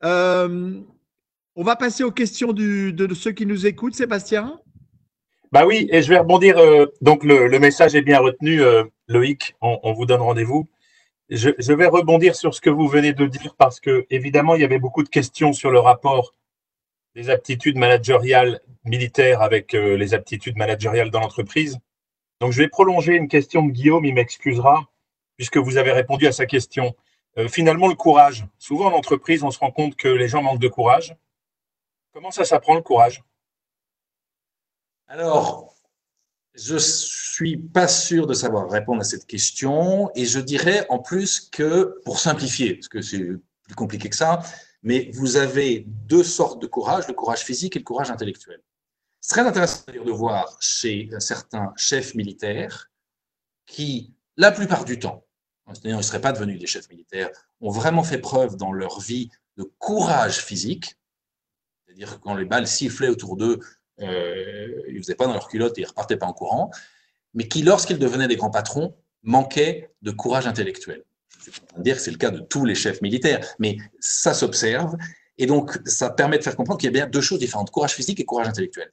on 0.01 0.83
va 1.57 1.75
passer 1.75 2.03
aux 2.03 2.12
questions 2.12 2.53
de 2.53 3.13
ceux 3.13 3.31
qui 3.31 3.45
nous 3.45 3.65
écoutent, 3.65 3.95
Sébastien. 3.95 4.59
Bah 5.53 5.67
oui, 5.67 5.88
et 5.91 6.01
je 6.01 6.09
vais 6.09 6.17
rebondir. 6.17 6.57
donc 7.01 7.23
le, 7.23 7.59
message 7.59 7.93
est 7.93 8.01
bien 8.01 8.19
retenu. 8.19 8.59
Loïc, 9.07 9.55
on, 9.62 9.93
vous 9.93 10.07
donne 10.07 10.21
rendez-vous. 10.21 10.67
Je, 11.29 11.73
vais 11.73 11.86
rebondir 11.86 12.36
sur 12.36 12.55
ce 12.55 12.59
que 12.59 12.71
vous 12.71 12.88
venez 12.88 13.13
de 13.13 13.27
dire 13.27 13.53
parce 13.55 13.79
que, 13.79 14.07
évidemment, 14.09 14.55
il 14.55 14.62
y 14.62 14.63
avait 14.63 14.79
beaucoup 14.79 15.03
de 15.03 15.09
questions 15.09 15.53
sur 15.53 15.69
le 15.69 15.79
rapport 15.79 16.33
des 17.15 17.30
aptitudes 17.30 17.78
managériales 17.78 18.62
militaires 18.84 19.41
avec 19.41 19.73
euh, 19.73 19.95
les 19.95 20.13
aptitudes 20.13 20.58
managériales 20.58 21.12
dans 21.12 21.19
l'entreprise. 21.19 21.80
Donc, 22.41 22.52
je 22.52 22.62
vais 22.62 22.67
prolonger 22.67 23.13
une 23.13 23.28
question 23.28 23.65
de 23.65 23.71
Guillaume, 23.71 24.06
il 24.06 24.13
m'excusera, 24.13 24.89
puisque 25.38 25.58
vous 25.58 25.78
avez 25.78 25.91
répondu 25.91 26.28
à 26.28 26.32
sa 26.32 26.45
question. 26.45 26.95
Euh, 27.38 27.47
finalement, 27.47 27.88
le 27.88 27.95
courage. 27.95 28.45
Souvent, 28.58 28.88
en 28.88 28.97
entreprise, 28.97 29.43
on 29.43 29.52
se 29.52 29.60
rend 29.60 29.71
compte 29.71 29.95
que 29.95 30.08
les 30.08 30.28
gens 30.28 30.41
manquent 30.41 30.62
de 30.62 30.67
courage. 30.67 31.15
Comment 32.13 32.32
ça 32.32 32.45
s'apprend 32.45 32.76
le 32.76 32.82
courage? 32.82 33.23
Alors, 35.08 35.73
je 36.54 36.78
suis 36.78 37.58
pas 37.58 37.88
sûr 37.88 38.28
de 38.28 38.34
savoir 38.34 38.69
répondre 38.69 39.02
à 39.02 39.04
cette 39.04 39.26
question 39.26 40.12
et 40.15 40.26
je 40.26 40.39
dirais 40.39 40.86
en 40.89 40.99
plus 40.99 41.39
que, 41.39 41.99
pour 42.06 42.19
simplifier, 42.19 42.76
parce 42.76 42.88
que 42.88 43.02
c'est 43.02 43.26
plus 43.63 43.76
compliqué 43.76 44.10
que 44.10 44.15
ça, 44.15 44.41
mais 44.84 45.10
vous 45.13 45.38
avez 45.38 45.86
deux 45.88 46.24
sortes 46.24 46.62
de 46.62 46.67
courage, 46.67 47.08
le 47.08 47.13
courage 47.13 47.43
physique 47.43 47.76
et 47.76 47.80
le 47.80 47.86
courage 47.86 48.12
intellectuel. 48.12 48.62
C'est 49.22 49.36
très 49.36 49.48
intéressant 49.48 49.84
de 49.91 50.12
voir 50.12 50.58
chez 50.62 51.10
certains 51.19 51.74
chefs 51.78 52.13
militaires 52.13 52.91
qui, 53.65 54.13
la 54.36 54.52
plupart 54.52 54.84
du 54.84 55.00
temps, 55.00 55.26
ils 55.86 55.96
ne 55.96 56.02
seraient 56.02 56.22
pas 56.22 56.34
devenus 56.34 56.60
des 56.60 56.67
chefs 56.67 56.89
militaires, 56.89 57.30
ont 57.62 57.72
vraiment 57.72 58.04
fait 58.04 58.17
preuve 58.17 58.58
dans 58.58 58.74
leur 58.74 59.00
vie 59.00 59.30
de 59.56 59.63
courage 59.80 60.39
physique, 60.39 60.98
c'est-à-dire 61.86 62.15
que 62.15 62.22
quand 62.22 62.36
les 62.36 62.46
balles 62.46 62.67
sifflaient 62.67 63.08
autour 63.08 63.38
d'eux, 63.38 63.60
euh, 64.02 64.84
ils 64.89 64.96
ne 64.96 65.00
faisaient 65.00 65.15
pas 65.15 65.28
dans 65.28 65.34
leur 65.34 65.48
culotte 65.48 65.78
et 65.78 65.82
ils 65.82 65.86
ne 65.86 65.89
repartaient 65.89 66.17
pas 66.17 66.26
en 66.26 66.34
courant, 66.34 66.72
mais 67.34 67.48
qui, 67.48 67.62
lorsqu'ils 67.62 68.00
devenaient 68.00 68.28
des 68.28 68.36
grands 68.36 68.52
patrons, 68.52 68.98
manquaient 69.22 69.89
de 70.02 70.12
courage 70.12 70.48
intellectuel. 70.48 71.06
Dire 71.77 71.95
que 71.95 72.01
c'est 72.01 72.12
le 72.12 72.17
cas 72.17 72.32
de 72.32 72.39
tous 72.39 72.65
les 72.65 72.75
chefs 72.75 73.01
militaires, 73.01 73.45
mais 73.60 73.77
ça 73.99 74.34
s'observe. 74.34 74.95
Et 75.38 75.45
donc, 75.45 75.79
ça 75.86 76.10
permet 76.10 76.38
de 76.38 76.43
faire 76.43 76.56
comprendre 76.56 76.79
qu'il 76.79 76.88
y 76.88 76.89
a 76.89 76.93
bien 76.93 77.08
deux 77.08 77.21
choses 77.21 77.39
différentes, 77.39 77.71
courage 77.71 77.93
physique 77.93 78.19
et 78.19 78.25
courage 78.25 78.47
intellectuel. 78.47 78.89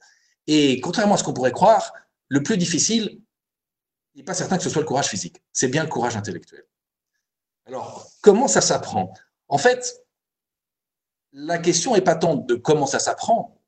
Et 0.47 0.81
contrairement 0.81 1.15
à 1.15 1.17
ce 1.17 1.23
qu'on 1.23 1.33
pourrait 1.33 1.51
croire, 1.51 1.93
le 2.27 2.41
plus 2.41 2.57
difficile, 2.57 3.21
il 4.13 4.17
n'est 4.17 4.23
pas 4.23 4.33
certain 4.33 4.57
que 4.57 4.63
ce 4.63 4.69
soit 4.69 4.81
le 4.81 4.87
courage 4.87 5.07
physique, 5.07 5.41
c'est 5.53 5.67
bien 5.67 5.83
le 5.83 5.89
courage 5.89 6.15
intellectuel. 6.17 6.65
Alors, 7.65 8.09
comment 8.21 8.47
ça 8.47 8.61
s'apprend? 8.61 9.13
En 9.47 9.57
fait, 9.57 10.03
la 11.31 11.59
question 11.59 11.93
n'est 11.93 12.01
pas 12.01 12.15
tant 12.15 12.35
de 12.35 12.55
comment 12.55 12.87
ça 12.87 12.99
s'apprend, 12.99 13.61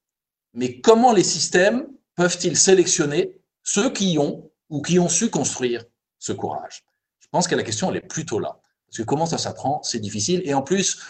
mais 0.54 0.82
comment 0.82 1.14
les 1.14 1.24
systèmes 1.24 1.88
peuvent-ils 2.16 2.58
sélectionner 2.58 3.40
ceux 3.64 3.92
qui 3.92 4.18
ont 4.18 4.52
ou 4.70 4.82
qui 4.82 5.00
ont 5.00 5.10
su 5.10 5.30
construire 5.30 5.86
ce 6.20 6.34
courage? 6.34 6.84
Je 7.20 7.28
pense 7.30 7.48
que 7.48 7.56
la 7.56 7.64
question, 7.64 7.90
elle 7.90 7.98
est 7.98 8.02
plutôt 8.08 8.40
là. 8.40 8.60
Parce 8.94 9.06
que 9.06 9.10
comment 9.10 9.26
ça 9.26 9.40
s'apprend, 9.40 9.82
c'est 9.82 10.00
difficile. 10.00 10.44
Et 10.46 10.54
en 10.54 10.62
plus, 10.62 11.02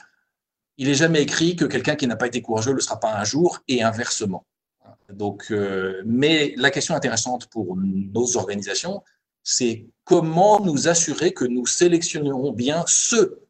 il 0.77 0.87
n'est 0.87 0.93
jamais 0.93 1.21
écrit 1.21 1.57
que 1.57 1.65
quelqu'un 1.65 1.97
qui 1.97 2.07
n'a 2.07 2.15
pas 2.15 2.27
été 2.27 2.41
courageux 2.41 2.71
ne 2.71 2.75
le 2.75 2.81
sera 2.81 2.97
pas 2.97 3.13
un 3.13 3.25
jour, 3.25 3.59
et 3.67 3.83
inversement. 3.83 4.45
Donc, 5.09 5.47
euh, 5.51 6.01
mais 6.05 6.53
la 6.55 6.71
question 6.71 6.95
intéressante 6.95 7.47
pour 7.47 7.75
nos 7.75 8.37
organisations, 8.37 9.03
c'est 9.43 9.85
comment 10.05 10.61
nous 10.61 10.87
assurer 10.87 11.33
que 11.33 11.43
nous 11.43 11.65
sélectionnerons 11.65 12.53
bien 12.53 12.85
ceux 12.87 13.41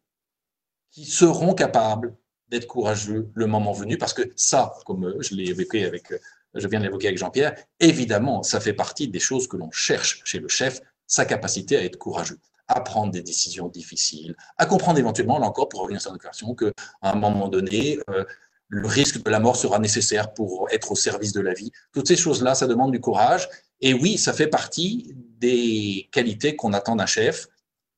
qui 0.89 1.05
seront 1.05 1.53
capables 1.53 2.15
d'être 2.47 2.65
courageux 2.65 3.29
le 3.35 3.45
moment 3.45 3.71
venu, 3.71 3.99
parce 3.99 4.13
que 4.13 4.33
ça, 4.35 4.73
comme 4.87 5.13
je 5.19 5.27
je 5.27 6.67
viens 6.67 6.79
de 6.79 6.85
l'évoquer 6.85 7.07
avec 7.07 7.19
Jean-Pierre, 7.19 7.55
évidemment, 7.79 8.41
ça 8.41 8.59
fait 8.59 8.73
partie 8.73 9.07
des 9.07 9.19
choses 9.19 9.47
que 9.47 9.57
l'on 9.57 9.69
cherche 9.69 10.23
chez 10.25 10.39
le 10.39 10.47
chef, 10.47 10.81
sa 11.05 11.25
capacité 11.25 11.77
à 11.77 11.83
être 11.83 11.97
courageux, 11.97 12.39
à 12.67 12.81
prendre 12.81 13.11
des 13.11 13.21
décisions 13.21 13.67
difficiles, 13.67 14.35
à 14.57 14.65
comprendre 14.65 14.99
éventuellement, 14.99 15.39
là 15.39 15.47
encore, 15.47 15.69
pour 15.69 15.81
revenir 15.81 16.01
sur 16.01 16.17
question, 16.17 16.55
qu'à 16.55 16.71
un 17.01 17.15
moment 17.15 17.47
donné, 17.49 17.99
euh, 18.09 18.23
le 18.69 18.87
risque 18.87 19.23
de 19.23 19.29
la 19.29 19.39
mort 19.39 19.55
sera 19.55 19.79
nécessaire 19.79 20.33
pour 20.33 20.67
être 20.71 20.91
au 20.91 20.95
service 20.95 21.33
de 21.33 21.41
la 21.41 21.53
vie. 21.53 21.71
Toutes 21.91 22.07
ces 22.07 22.15
choses-là, 22.15 22.55
ça 22.55 22.67
demande 22.67 22.91
du 22.91 22.99
courage. 22.99 23.47
Et 23.81 23.93
oui, 23.93 24.17
ça 24.17 24.33
fait 24.33 24.47
partie 24.47 25.13
des 25.15 26.09
qualités 26.11 26.55
qu'on 26.55 26.73
attend 26.73 26.95
d'un 26.95 27.05
chef. 27.05 27.47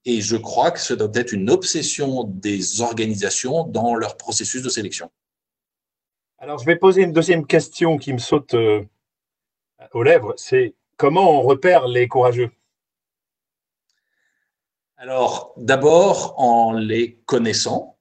Et 0.03 0.21
je 0.21 0.35
crois 0.35 0.71
que 0.71 0.79
ce 0.79 0.93
doit 0.93 1.11
être 1.13 1.31
une 1.31 1.49
obsession 1.49 2.23
des 2.25 2.81
organisations 2.81 3.63
dans 3.63 3.95
leur 3.95 4.17
processus 4.17 4.61
de 4.61 4.69
sélection. 4.69 5.09
Alors, 6.37 6.59
je 6.59 6.65
vais 6.65 6.75
poser 6.75 7.03
une 7.03 7.13
deuxième 7.13 7.47
question 7.47 7.97
qui 7.97 8.13
me 8.13 8.17
saute 8.17 8.53
euh, 8.53 8.83
aux 9.93 10.03
lèvres. 10.03 10.33
C'est 10.37 10.75
comment 10.97 11.39
on 11.39 11.41
repère 11.41 11.87
les 11.87 12.07
courageux? 12.07 12.51
Alors, 14.97 15.53
d'abord 15.57 16.35
en 16.37 16.73
les 16.73 17.19
connaissant, 17.25 17.95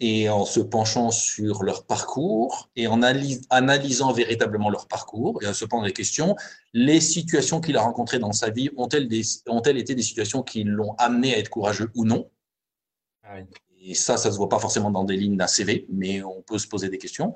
et 0.00 0.28
en 0.28 0.44
se 0.44 0.60
penchant 0.60 1.10
sur 1.10 1.62
leur 1.62 1.86
parcours 1.86 2.68
et 2.76 2.86
en 2.86 3.00
analysant 3.02 4.12
véritablement 4.12 4.68
leur 4.68 4.88
parcours 4.88 5.42
et 5.42 5.46
en 5.46 5.54
se 5.54 5.64
posant 5.64 5.84
des 5.84 5.92
questions, 5.92 6.36
les 6.72 7.00
situations 7.00 7.60
qu'il 7.60 7.76
a 7.76 7.82
rencontrées 7.82 8.18
dans 8.18 8.32
sa 8.32 8.50
vie 8.50 8.70
ont-elles, 8.76 9.08
ont 9.48 9.60
été 9.60 9.94
des 9.94 10.02
situations 10.02 10.42
qui 10.42 10.64
l'ont 10.64 10.94
amené 10.98 11.34
à 11.34 11.38
être 11.38 11.48
courageux 11.48 11.90
ou 11.94 12.04
non? 12.04 12.28
Ah 13.22 13.36
Et 13.80 13.94
ça, 13.94 14.16
ça 14.16 14.28
ne 14.28 14.32
se 14.32 14.38
voit 14.38 14.48
pas 14.48 14.58
forcément 14.58 14.90
dans 14.90 15.04
des 15.04 15.16
lignes 15.16 15.36
d'un 15.36 15.46
CV, 15.46 15.86
mais 15.88 16.22
on 16.22 16.42
peut 16.42 16.58
se 16.58 16.66
poser 16.66 16.88
des 16.88 16.98
questions. 16.98 17.34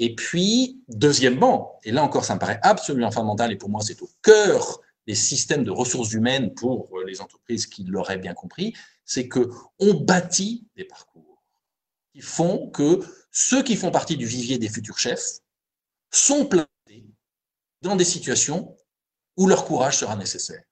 Et 0.00 0.14
puis, 0.14 0.82
deuxièmement, 0.88 1.78
et 1.84 1.92
là 1.92 2.02
encore, 2.02 2.24
ça 2.24 2.34
me 2.34 2.40
paraît 2.40 2.58
absolument 2.62 3.12
fondamental, 3.12 3.52
et 3.52 3.56
pour 3.56 3.70
moi, 3.70 3.80
c'est 3.82 4.02
au 4.02 4.10
cœur 4.20 4.80
des 5.06 5.14
systèmes 5.14 5.64
de 5.64 5.70
ressources 5.70 6.12
humaines 6.12 6.54
pour 6.54 6.98
les 7.06 7.20
entreprises 7.20 7.66
qui 7.66 7.84
l'auraient 7.84 8.18
bien 8.18 8.34
compris, 8.34 8.74
c'est 9.04 9.28
que 9.28 9.50
on 9.78 9.94
bâtit 9.94 10.66
des 10.76 10.84
parcours 10.84 11.42
qui 12.12 12.20
font 12.20 12.70
que 12.70 13.00
ceux 13.30 13.62
qui 13.62 13.76
font 13.76 13.90
partie 13.90 14.16
du 14.16 14.26
vivier 14.26 14.58
des 14.58 14.68
futurs 14.68 14.98
chefs 14.98 15.40
sont 16.10 16.46
placés 16.46 16.68
dans 17.82 17.96
des 17.96 18.04
situations 18.04 18.76
où 19.36 19.46
leur 19.46 19.64
courage 19.64 19.98
sera 19.98 20.16
nécessaire. 20.16 20.62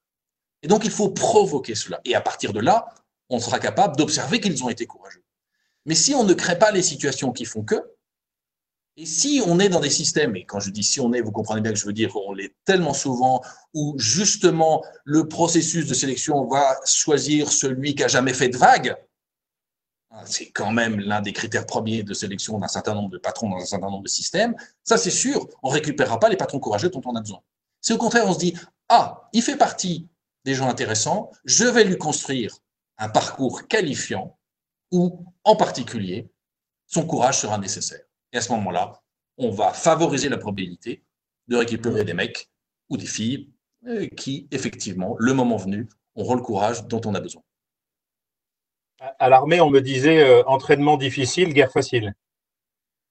Et 0.61 0.67
donc, 0.67 0.85
il 0.85 0.91
faut 0.91 1.09
provoquer 1.09 1.75
cela. 1.75 1.99
Et 2.05 2.15
à 2.15 2.21
partir 2.21 2.53
de 2.53 2.61
là, 2.61 2.85
on 3.29 3.39
sera 3.39 3.59
capable 3.59 3.97
d'observer 3.97 4.39
qu'ils 4.39 4.63
ont 4.63 4.69
été 4.69 4.85
courageux. 4.85 5.23
Mais 5.85 5.95
si 5.95 6.15
on 6.15 6.23
ne 6.23 6.33
crée 6.33 6.57
pas 6.57 6.71
les 6.71 6.81
situations 6.81 7.33
qui 7.33 7.45
font 7.45 7.63
que, 7.63 7.92
et 8.95 9.05
si 9.05 9.41
on 9.45 9.59
est 9.59 9.69
dans 9.69 9.79
des 9.79 9.89
systèmes, 9.89 10.35
et 10.35 10.45
quand 10.45 10.59
je 10.59 10.69
dis 10.69 10.83
si 10.83 10.99
on 10.99 11.13
est, 11.13 11.21
vous 11.21 11.31
comprenez 11.31 11.61
bien 11.61 11.73
que 11.73 11.79
je 11.79 11.85
veux 11.85 11.93
dire 11.93 12.15
on 12.15 12.33
l'est 12.33 12.53
tellement 12.63 12.93
souvent, 12.93 13.41
où 13.73 13.95
justement 13.97 14.83
le 15.03 15.27
processus 15.27 15.87
de 15.87 15.93
sélection 15.93 16.45
va 16.47 16.77
choisir 16.85 17.51
celui 17.51 17.95
qui 17.95 18.03
a 18.03 18.07
jamais 18.07 18.33
fait 18.33 18.49
de 18.49 18.57
vague, 18.57 18.95
ah, 20.11 20.21
c'est 20.27 20.51
quand 20.51 20.71
même 20.71 20.99
l'un 20.99 21.21
des 21.21 21.33
critères 21.33 21.65
premiers 21.65 22.03
de 22.03 22.13
sélection 22.13 22.59
d'un 22.59 22.67
certain 22.67 22.93
nombre 22.93 23.09
de 23.09 23.17
patrons 23.17 23.49
dans 23.49 23.57
un 23.57 23.65
certain 23.65 23.89
nombre 23.89 24.03
de 24.03 24.09
systèmes. 24.09 24.55
Ça, 24.83 24.95
c'est 24.95 25.09
sûr, 25.09 25.47
on 25.63 25.69
ne 25.69 25.73
récupérera 25.73 26.19
pas 26.19 26.29
les 26.29 26.37
patrons 26.37 26.59
courageux 26.59 26.89
dont 26.89 27.01
on 27.05 27.15
a 27.15 27.21
besoin. 27.21 27.39
C'est 27.81 27.93
au 27.93 27.97
contraire, 27.97 28.27
on 28.27 28.33
se 28.33 28.37
dit, 28.37 28.53
ah, 28.89 29.27
il 29.33 29.41
fait 29.41 29.57
partie 29.57 30.07
des 30.45 30.53
gens 30.53 30.69
intéressants, 30.69 31.31
je 31.45 31.65
vais 31.65 31.83
lui 31.83 31.97
construire 31.97 32.55
un 32.99 33.09
parcours 33.09 33.67
qualifiant 33.67 34.37
où, 34.91 35.25
en 35.43 35.55
particulier, 35.55 36.29
son 36.85 37.07
courage 37.07 37.39
sera 37.39 37.57
nécessaire. 37.57 38.02
Et 38.33 38.37
à 38.37 38.41
ce 38.41 38.51
moment-là, 38.51 39.01
on 39.37 39.51
va 39.51 39.71
favoriser 39.71 40.27
la 40.27 40.37
probabilité 40.37 41.03
de 41.47 41.55
récupérer 41.55 42.03
des 42.03 42.13
mecs 42.13 42.49
ou 42.89 42.97
des 42.97 43.05
filles 43.05 43.49
euh, 43.87 44.07
qui, 44.07 44.47
effectivement, 44.51 45.15
le 45.19 45.33
moment 45.33 45.57
venu, 45.57 45.87
auront 46.15 46.35
le 46.35 46.41
courage 46.41 46.85
dont 46.87 47.01
on 47.05 47.15
a 47.15 47.19
besoin. 47.19 47.43
À 49.19 49.29
l'armée, 49.29 49.61
on 49.61 49.69
me 49.69 49.81
disait 49.81 50.23
euh, 50.23 50.43
entraînement 50.45 50.97
difficile, 50.97 51.53
guerre 51.53 51.71
facile. 51.71 52.13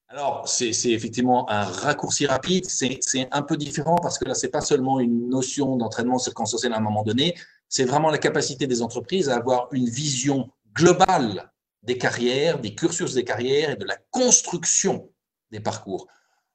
Alors, 0.09 0.47
c'est 0.47 0.71
effectivement 0.91 1.49
un 1.49 1.65
raccourci 1.65 2.27
rapide. 2.27 2.67
C'est 2.67 3.29
un 3.31 3.43
peu 3.43 3.57
différent 3.57 3.97
parce 3.97 4.19
que 4.19 4.27
là, 4.27 4.35
c'est 4.35 4.51
pas 4.51 4.61
seulement 4.61 5.01
une 5.01 5.29
notion 5.29 5.77
d'entraînement 5.77 6.19
circonstanciel 6.19 6.73
à 6.75 6.77
un 6.77 6.81
moment 6.81 7.03
donné. 7.03 7.35
C'est 7.69 7.85
vraiment 7.85 8.11
la 8.11 8.19
capacité 8.19 8.67
des 8.67 8.83
entreprises 8.83 9.31
à 9.31 9.37
avoir 9.37 9.69
une 9.73 9.89
vision 9.89 10.51
globale 10.75 11.51
des 11.83 11.97
carrières, 11.99 12.59
des 12.59 12.75
cursus 12.75 13.15
des 13.15 13.25
carrières 13.25 13.71
et 13.71 13.77
de 13.77 13.85
la 13.85 13.97
construction 14.11 15.12
des 15.53 15.61
parcours. 15.61 16.09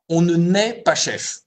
On 0.10 0.22
ne 0.22 0.36
naît 0.36 0.82
pas 0.82 0.96
chef. 0.96 1.40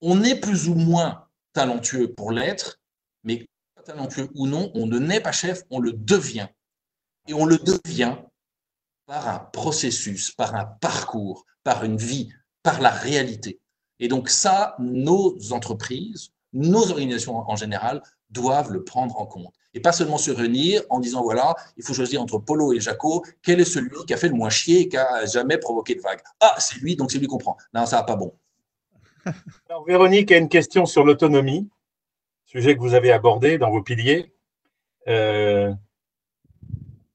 On 0.00 0.22
est 0.22 0.40
plus 0.40 0.68
ou 0.68 0.74
moins 0.74 1.28
talentueux 1.52 2.14
pour 2.14 2.32
l'être, 2.32 2.80
mais 3.24 3.46
talentueux 3.84 4.28
ou 4.34 4.46
non, 4.46 4.70
on 4.74 4.86
ne 4.86 4.98
naît 4.98 5.20
pas 5.20 5.32
chef, 5.32 5.62
on 5.70 5.80
le 5.80 5.92
devient. 5.92 6.48
Et 7.28 7.34
on 7.34 7.44
le 7.44 7.58
devient 7.58 8.16
par 9.06 9.28
un 9.28 9.38
processus, 9.38 10.30
par 10.30 10.54
un 10.54 10.64
parcours, 10.64 11.44
par 11.62 11.84
une 11.84 11.96
vie, 11.96 12.32
par 12.62 12.80
la 12.80 12.90
réalité. 12.90 13.60
Et 13.98 14.08
donc 14.08 14.28
ça, 14.28 14.76
nos 14.78 15.36
entreprises, 15.52 16.30
nos 16.52 16.90
organisations 16.90 17.36
en 17.36 17.56
général 17.56 18.02
doivent 18.30 18.72
le 18.72 18.84
prendre 18.84 19.18
en 19.20 19.26
compte. 19.26 19.54
Et 19.76 19.80
pas 19.80 19.92
seulement 19.92 20.16
se 20.16 20.30
réunir 20.30 20.80
en 20.88 21.00
disant, 21.00 21.22
voilà, 21.22 21.54
il 21.76 21.84
faut 21.84 21.92
choisir 21.92 22.22
entre 22.22 22.38
Polo 22.38 22.72
et 22.72 22.80
Jaco, 22.80 23.22
quel 23.42 23.60
est 23.60 23.66
celui 23.66 23.90
qui 24.06 24.14
a 24.14 24.16
fait 24.16 24.28
le 24.28 24.34
moins 24.34 24.48
chier 24.48 24.80
et 24.80 24.88
qui 24.88 24.96
a 24.96 25.26
jamais 25.26 25.58
provoqué 25.58 25.94
de 25.94 26.00
vague 26.00 26.20
Ah, 26.40 26.54
c'est 26.58 26.78
lui, 26.78 26.96
donc 26.96 27.12
c'est 27.12 27.18
lui 27.18 27.26
qu'on 27.26 27.36
prend. 27.36 27.58
Non, 27.74 27.84
ça 27.84 27.96
va 27.96 28.04
pas 28.04 28.16
bon. 28.16 28.32
Alors, 29.68 29.84
Véronique 29.84 30.32
a 30.32 30.38
une 30.38 30.48
question 30.48 30.86
sur 30.86 31.04
l'autonomie, 31.04 31.68
sujet 32.46 32.74
que 32.74 32.80
vous 32.80 32.94
avez 32.94 33.12
abordé 33.12 33.58
dans 33.58 33.70
vos 33.70 33.82
piliers. 33.82 34.32
Euh, 35.08 35.74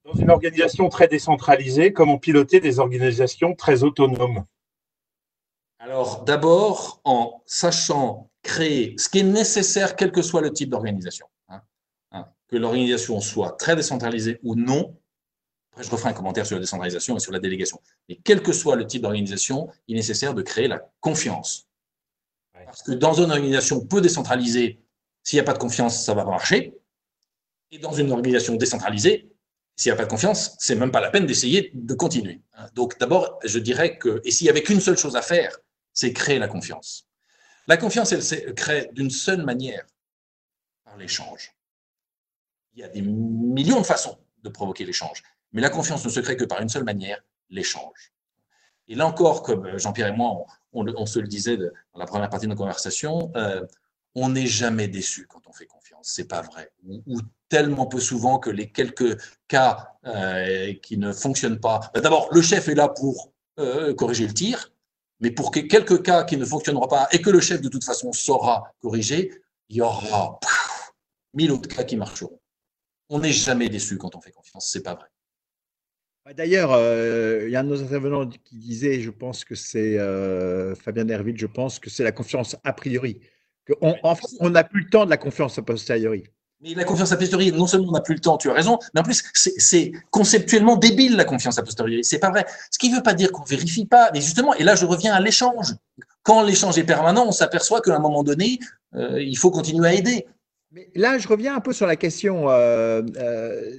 dans 0.05 0.14
une 0.14 0.30
organisation 0.30 0.88
très 0.89 1.07
décentralisée, 1.07 1.93
comment 1.93 2.20
piloter 2.20 2.59
des 2.59 2.78
organisations 2.78 3.55
très 3.55 3.82
autonomes? 3.82 4.45
Alors, 5.80 6.24
d'abord, 6.26 7.01
en 7.05 7.41
sachant 7.47 8.30
créer 8.43 8.93
ce 8.99 9.09
qui 9.09 9.20
est 9.20 9.24
nécessaire, 9.24 9.95
quel 9.95 10.12
que 10.12 10.22
soit 10.22 10.41
le 10.41 10.53
type 10.53 10.70
d'organisation. 10.70 11.26
Que 12.51 12.57
l'organisation 12.57 13.21
soit 13.21 13.51
très 13.57 13.75
décentralisée 13.75 14.39
ou 14.43 14.55
non. 14.55 14.97
Après, 15.71 15.83
je 15.83 15.89
referai 15.89 16.09
un 16.09 16.13
commentaire 16.13 16.45
sur 16.45 16.57
la 16.57 16.61
décentralisation 16.61 17.15
et 17.15 17.19
sur 17.19 17.31
la 17.31 17.39
délégation. 17.39 17.81
Mais 18.09 18.19
quel 18.23 18.43
que 18.43 18.51
soit 18.51 18.75
le 18.75 18.85
type 18.85 19.03
d'organisation, 19.03 19.69
il 19.87 19.95
est 19.95 19.99
nécessaire 19.99 20.33
de 20.33 20.41
créer 20.41 20.67
la 20.67 20.81
confiance. 20.99 21.67
Parce 22.65 22.83
que 22.83 22.91
dans 22.91 23.13
une 23.13 23.31
organisation 23.31 23.85
peu 23.85 24.01
décentralisée, 24.01 24.81
s'il 25.23 25.37
n'y 25.37 25.41
a 25.41 25.43
pas 25.43 25.53
de 25.53 25.59
confiance, 25.59 26.03
ça 26.03 26.11
ne 26.11 26.17
va 26.17 26.25
pas 26.25 26.31
marcher. 26.31 26.73
Et 27.71 27.79
dans 27.79 27.93
une 27.93 28.11
organisation 28.11 28.55
décentralisée, 28.55 29.31
s'il 29.75 29.89
n'y 29.89 29.93
a 29.93 29.97
pas 29.97 30.05
de 30.05 30.09
confiance, 30.09 30.55
c'est 30.59 30.75
même 30.75 30.91
pas 30.91 31.01
la 31.01 31.09
peine 31.09 31.25
d'essayer 31.25 31.71
de 31.73 31.93
continuer. 31.93 32.41
Hein. 32.53 32.67
Donc 32.75 32.99
d'abord, 32.99 33.39
je 33.43 33.59
dirais 33.59 33.97
que, 33.97 34.21
et 34.25 34.31
s'il 34.31 34.45
n'y 34.45 34.49
avait 34.49 34.63
qu'une 34.63 34.81
seule 34.81 34.97
chose 34.97 35.15
à 35.15 35.21
faire, 35.21 35.57
c'est 35.93 36.13
créer 36.13 36.39
la 36.39 36.47
confiance. 36.47 37.07
La 37.67 37.77
confiance, 37.77 38.11
elle 38.11 38.23
se 38.23 38.35
crée 38.51 38.89
d'une 38.93 39.09
seule 39.09 39.43
manière, 39.43 39.85
par 40.83 40.97
l'échange. 40.97 41.53
Il 42.74 42.80
y 42.80 42.84
a 42.84 42.88
des 42.88 43.01
millions 43.01 43.82
de 43.82 43.86
façons 43.86 44.17
de 44.43 44.49
provoquer 44.49 44.86
l'échange, 44.86 45.24
mais 45.51 45.61
la 45.61 45.69
confiance 45.69 46.03
ne 46.05 46.09
se 46.09 46.19
crée 46.19 46.38
que 46.38 46.45
par 46.45 46.61
une 46.61 46.69
seule 46.69 46.84
manière, 46.84 47.22
l'échange. 47.49 48.13
Et 48.88 48.95
là 48.95 49.05
encore, 49.05 49.43
comme 49.43 49.78
Jean-Pierre 49.78 50.07
et 50.07 50.15
moi, 50.15 50.45
on, 50.74 51.05
se 51.05 51.19
le 51.19 51.28
disait 51.28 51.57
dans 51.57 51.99
la 51.99 52.05
première 52.05 52.30
partie 52.30 52.45
de 52.45 52.51
nos 52.51 52.57
conversations, 52.57 53.32
euh, 53.36 53.65
on 54.15 54.30
n'est 54.30 54.47
jamais 54.47 54.88
déçu 54.88 55.28
quand 55.28 55.41
on 55.47 55.53
fait 55.53 55.65
confiance. 55.65 56.07
C'est 56.07 56.28
pas 56.28 56.41
vrai. 56.41 56.72
Ou, 56.86 57.19
tellement 57.49 57.86
peu 57.86 57.99
souvent 57.99 58.39
que 58.39 58.49
les 58.49 58.72
quelques 58.72 59.17
cas 59.49 59.95
euh, 60.05 60.74
qui 60.82 60.97
ne 60.97 61.11
fonctionnent 61.11 61.59
pas. 61.59 61.82
D'abord, 61.95 62.30
le 62.32 62.41
chef 62.41 62.69
est 62.69 62.76
là 62.76 62.88
pour 62.88 63.34
euh, 63.59 63.93
corriger 63.93 64.26
le 64.26 64.34
tir, 64.34 64.72
mais 65.19 65.32
pour 65.32 65.51
quelques 65.51 66.01
cas 66.01 66.24
qui 66.24 66.38
ne 66.38 66.45
fonctionneront 66.45 66.88
pas 66.88 67.07
et 67.11 67.22
que 67.22 67.30
le 67.30 67.41
chef 67.41 67.61
de 67.61 67.67
toute 67.67 67.84
façon 67.84 68.13
saura 68.13 68.74
corriger, 68.82 69.32
il 69.69 69.78
y 69.78 69.82
aura 69.82 70.39
mille 71.34 71.51
autres 71.51 71.69
cas 71.69 71.84
qui 71.84 71.97
marcheront. 71.97 72.39
On 73.14 73.20
n'est 73.20 73.32
jamais 73.32 73.70
déçu 73.70 73.97
quand 73.97 74.16
on 74.16 74.22
fait 74.22 74.32
confiance. 74.32 74.70
C'est 74.72 74.84
pas 74.84 74.95
vrai. 74.95 75.07
Bah, 76.26 76.34
d'ailleurs, 76.34 76.72
euh, 76.72 77.43
il 77.45 77.51
y 77.51 77.55
a 77.55 77.59
un 77.59 77.64
de 77.64 77.70
nos 77.70 77.82
intervenants 77.82 78.28
qui 78.28 78.55
disait, 78.55 79.01
je 79.01 79.12
pense 79.12 79.43
que 79.45 79.53
c'est 79.55 79.97
Fabien 80.76 81.05
Derville, 81.05 81.38
je 81.38 81.47
pense 81.47 81.78
que 81.78 81.89
c'est 81.89 82.03
la 82.03 82.12
confiance 82.12 82.55
a 82.64 82.74
priori 82.74 83.20
on 83.82 84.49
n'a 84.49 84.64
plus 84.64 84.84
le 84.84 84.89
temps 84.89 85.05
de 85.05 85.09
la 85.09 85.18
confiance 85.18 85.57
a 85.57 85.62
posteriori. 85.62 86.24
Mais 86.62 86.76
la 86.76 86.84
confiance 86.84 87.12
a 87.12 87.18
posteriori, 87.18 87.51
non 87.51 87.66
seulement 87.66 87.89
on 87.89 87.91
n'a 87.91 88.01
plus 88.01 88.14
le 88.14 88.20
temps, 88.20 88.38
tu 88.38 88.49
as 88.49 88.53
raison, 88.53 88.78
mais 88.93 88.99
en 88.99 89.03
plus, 89.03 89.24
c'est 89.34 89.91
conceptuellement 90.12 90.76
débile 90.76 91.16
la 91.16 91.26
confiance 91.26 91.57
a 91.57 91.64
posteriori. 91.64 92.03
C'est 92.03 92.20
pas 92.20 92.30
vrai. 92.30 92.45
Ce 92.70 92.78
qui 92.78 92.89
ne 92.89 92.97
veut 92.97 93.03
pas 93.03 93.16
dire 93.16 93.32
qu'on 93.32 93.43
vérifie 93.43 93.86
pas. 93.86 94.12
Mais 94.14 94.22
justement, 94.22 94.53
et 94.53 94.64
là, 94.64 94.76
je 94.76 94.86
reviens 94.86 95.14
à 95.14 95.20
l'échange. 95.20 95.74
Quand 96.22 96.43
l'échange 96.43 96.78
est 96.78 96.84
permanent, 96.84 97.26
on 97.28 97.32
s'aperçoit 97.32 97.82
qu'à 97.82 97.95
un 97.95 97.99
moment 97.99 98.24
donné, 98.24 98.59
euh, 98.93 99.22
il 99.22 99.38
faut 99.38 99.49
continuer 99.49 99.88
à 99.88 99.93
aider. 99.93 100.28
Là, 100.95 101.17
je 101.17 101.28
reviens 101.28 101.55
un 101.55 101.59
peu 101.59 101.74
sur 101.74 101.86
la 101.86 101.95
question 101.95 102.49
euh, 102.49 103.01
euh, 103.17 103.78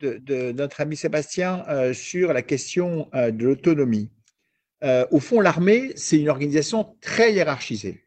de, 0.00 0.52
notre 0.52 0.80
ami 0.80 0.96
Sébastien 0.96 1.64
sur 1.92 2.32
la 2.32 2.42
question 2.42 3.08
de 3.14 3.44
l'autonomie. 3.44 4.10
au 4.82 5.20
fond, 5.20 5.40
l'armée, 5.40 5.92
c'est 5.96 6.18
une 6.18 6.28
organisation 6.28 6.96
très 7.00 7.32
hiérarchisée. 7.32 8.04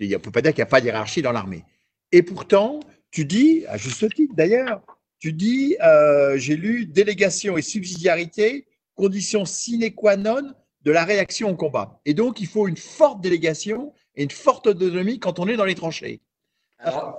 On 0.00 0.04
ne 0.04 0.16
peut 0.16 0.30
pas 0.30 0.40
dire 0.40 0.52
qu'il 0.52 0.62
n'y 0.62 0.62
a 0.62 0.66
pas 0.66 0.80
hiérarchie 0.80 1.22
dans 1.22 1.32
l'armée. 1.32 1.64
Et 2.12 2.22
pourtant, 2.22 2.80
tu 3.10 3.24
dis, 3.24 3.64
à 3.68 3.76
juste 3.76 4.14
titre 4.14 4.34
d'ailleurs, 4.34 4.82
tu 5.18 5.32
dis, 5.32 5.76
euh, 5.82 6.36
j'ai 6.36 6.56
lu 6.56 6.86
délégation 6.86 7.56
et 7.56 7.62
subsidiarité, 7.62 8.66
condition 8.96 9.44
sine 9.44 9.94
qua 9.94 10.16
non 10.16 10.52
de 10.82 10.90
la 10.90 11.04
réaction 11.04 11.50
au 11.50 11.54
combat. 11.54 12.00
Et 12.04 12.14
donc, 12.14 12.40
il 12.40 12.48
faut 12.48 12.66
une 12.66 12.76
forte 12.76 13.20
délégation 13.20 13.92
et 14.16 14.24
une 14.24 14.30
forte 14.30 14.66
autonomie 14.66 15.20
quand 15.20 15.38
on 15.38 15.46
est 15.46 15.56
dans 15.56 15.64
les 15.64 15.76
tranchées. 15.76 16.20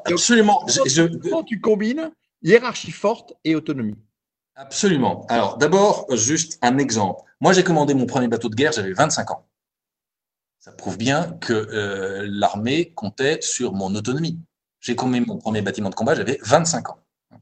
Absolument. 0.06 0.66
Comment 1.22 1.44
tu 1.44 1.60
combines 1.60 2.12
hiérarchie 2.42 2.92
forte 2.92 3.34
et 3.44 3.56
autonomie 3.56 3.96
Absolument. 4.56 5.26
Alors, 5.30 5.58
d'abord, 5.58 6.06
juste 6.16 6.60
un 6.62 6.78
exemple. 6.78 7.24
Moi, 7.40 7.54
j'ai 7.54 7.64
commandé 7.64 7.94
mon 7.94 8.06
premier 8.06 8.28
bateau 8.28 8.50
de 8.50 8.56
guerre, 8.56 8.72
j'avais 8.72 8.94
25 8.94 9.32
ans. 9.32 9.48
Ça 10.60 10.72
prouve 10.72 10.98
bien 10.98 11.38
que 11.42 11.54
euh, 11.54 12.26
l'armée 12.30 12.94
comptait 12.94 13.40
sur 13.42 13.74
mon 13.74 13.94
autonomie. 13.96 14.40
J'ai 14.80 14.96
commis 14.96 15.22
mon 15.22 15.38
premier 15.38 15.62
bâtiment 15.62 15.90
de 15.90 15.96
combat, 15.96 16.16
j'avais 16.16 16.40
25 16.44 16.90
ans. 16.90 17.00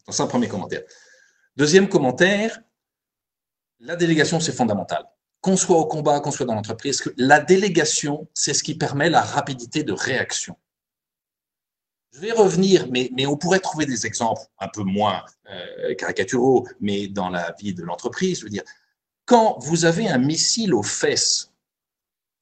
C'est 0.09 0.23
un 0.23 0.27
premier 0.27 0.47
commentaire. 0.47 0.81
Deuxième 1.57 1.89
commentaire, 1.89 2.61
la 3.79 3.95
délégation, 3.95 4.39
c'est 4.39 4.51
fondamental. 4.51 5.05
Qu'on 5.41 5.57
soit 5.57 5.77
au 5.77 5.85
combat, 5.85 6.19
qu'on 6.19 6.31
soit 6.31 6.45
dans 6.45 6.55
l'entreprise, 6.55 7.03
la 7.17 7.39
délégation, 7.39 8.27
c'est 8.33 8.53
ce 8.53 8.63
qui 8.63 8.75
permet 8.75 9.09
la 9.09 9.21
rapidité 9.21 9.83
de 9.83 9.91
réaction. 9.91 10.55
Je 12.13 12.19
vais 12.19 12.31
revenir, 12.33 12.87
mais, 12.89 13.25
on 13.25 13.37
pourrait 13.37 13.59
trouver 13.59 13.85
des 13.85 14.05
exemples 14.05 14.41
un 14.59 14.67
peu 14.67 14.83
moins 14.83 15.23
euh, 15.49 15.95
caricaturaux, 15.95 16.67
mais 16.81 17.07
dans 17.07 17.29
la 17.29 17.55
vie 17.59 17.73
de 17.73 17.83
l'entreprise. 17.83 18.39
Je 18.39 18.43
veux 18.43 18.49
dire, 18.49 18.63
quand 19.25 19.57
vous 19.59 19.85
avez 19.85 20.09
un 20.09 20.17
missile 20.17 20.73
aux 20.73 20.83
fesses 20.83 21.51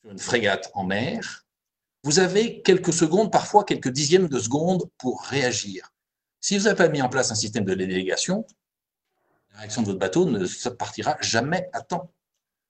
sur 0.01 0.11
une 0.11 0.17
frégate 0.17 0.72
en 0.74 0.86
mer, 0.86 1.45
vous 2.03 2.20
avez 2.20 2.61
quelques 2.61 2.93
secondes, 2.93 3.32
parfois 3.32 3.63
quelques 3.63 3.89
dixièmes 3.89 4.28
de 4.28 4.39
secondes 4.39 4.89
pour 4.97 5.24
réagir. 5.24 5.93
Si 6.41 6.57
vous 6.57 6.63
n'avez 6.63 6.78
pas 6.78 6.88
mis 6.88 7.01
en 7.01 7.09
place 7.09 7.32
un 7.32 7.36
système 7.36 7.65
de 7.65 7.76
délégation, 7.76 8.47
la 9.51 9.59
réaction 9.59 9.82
de 9.82 9.88
votre 9.88 9.99
bateau 9.99 10.26
ne 10.26 10.70
partira 10.70 11.17
jamais 11.22 11.70
à 11.74 11.82
temps. 11.82 12.11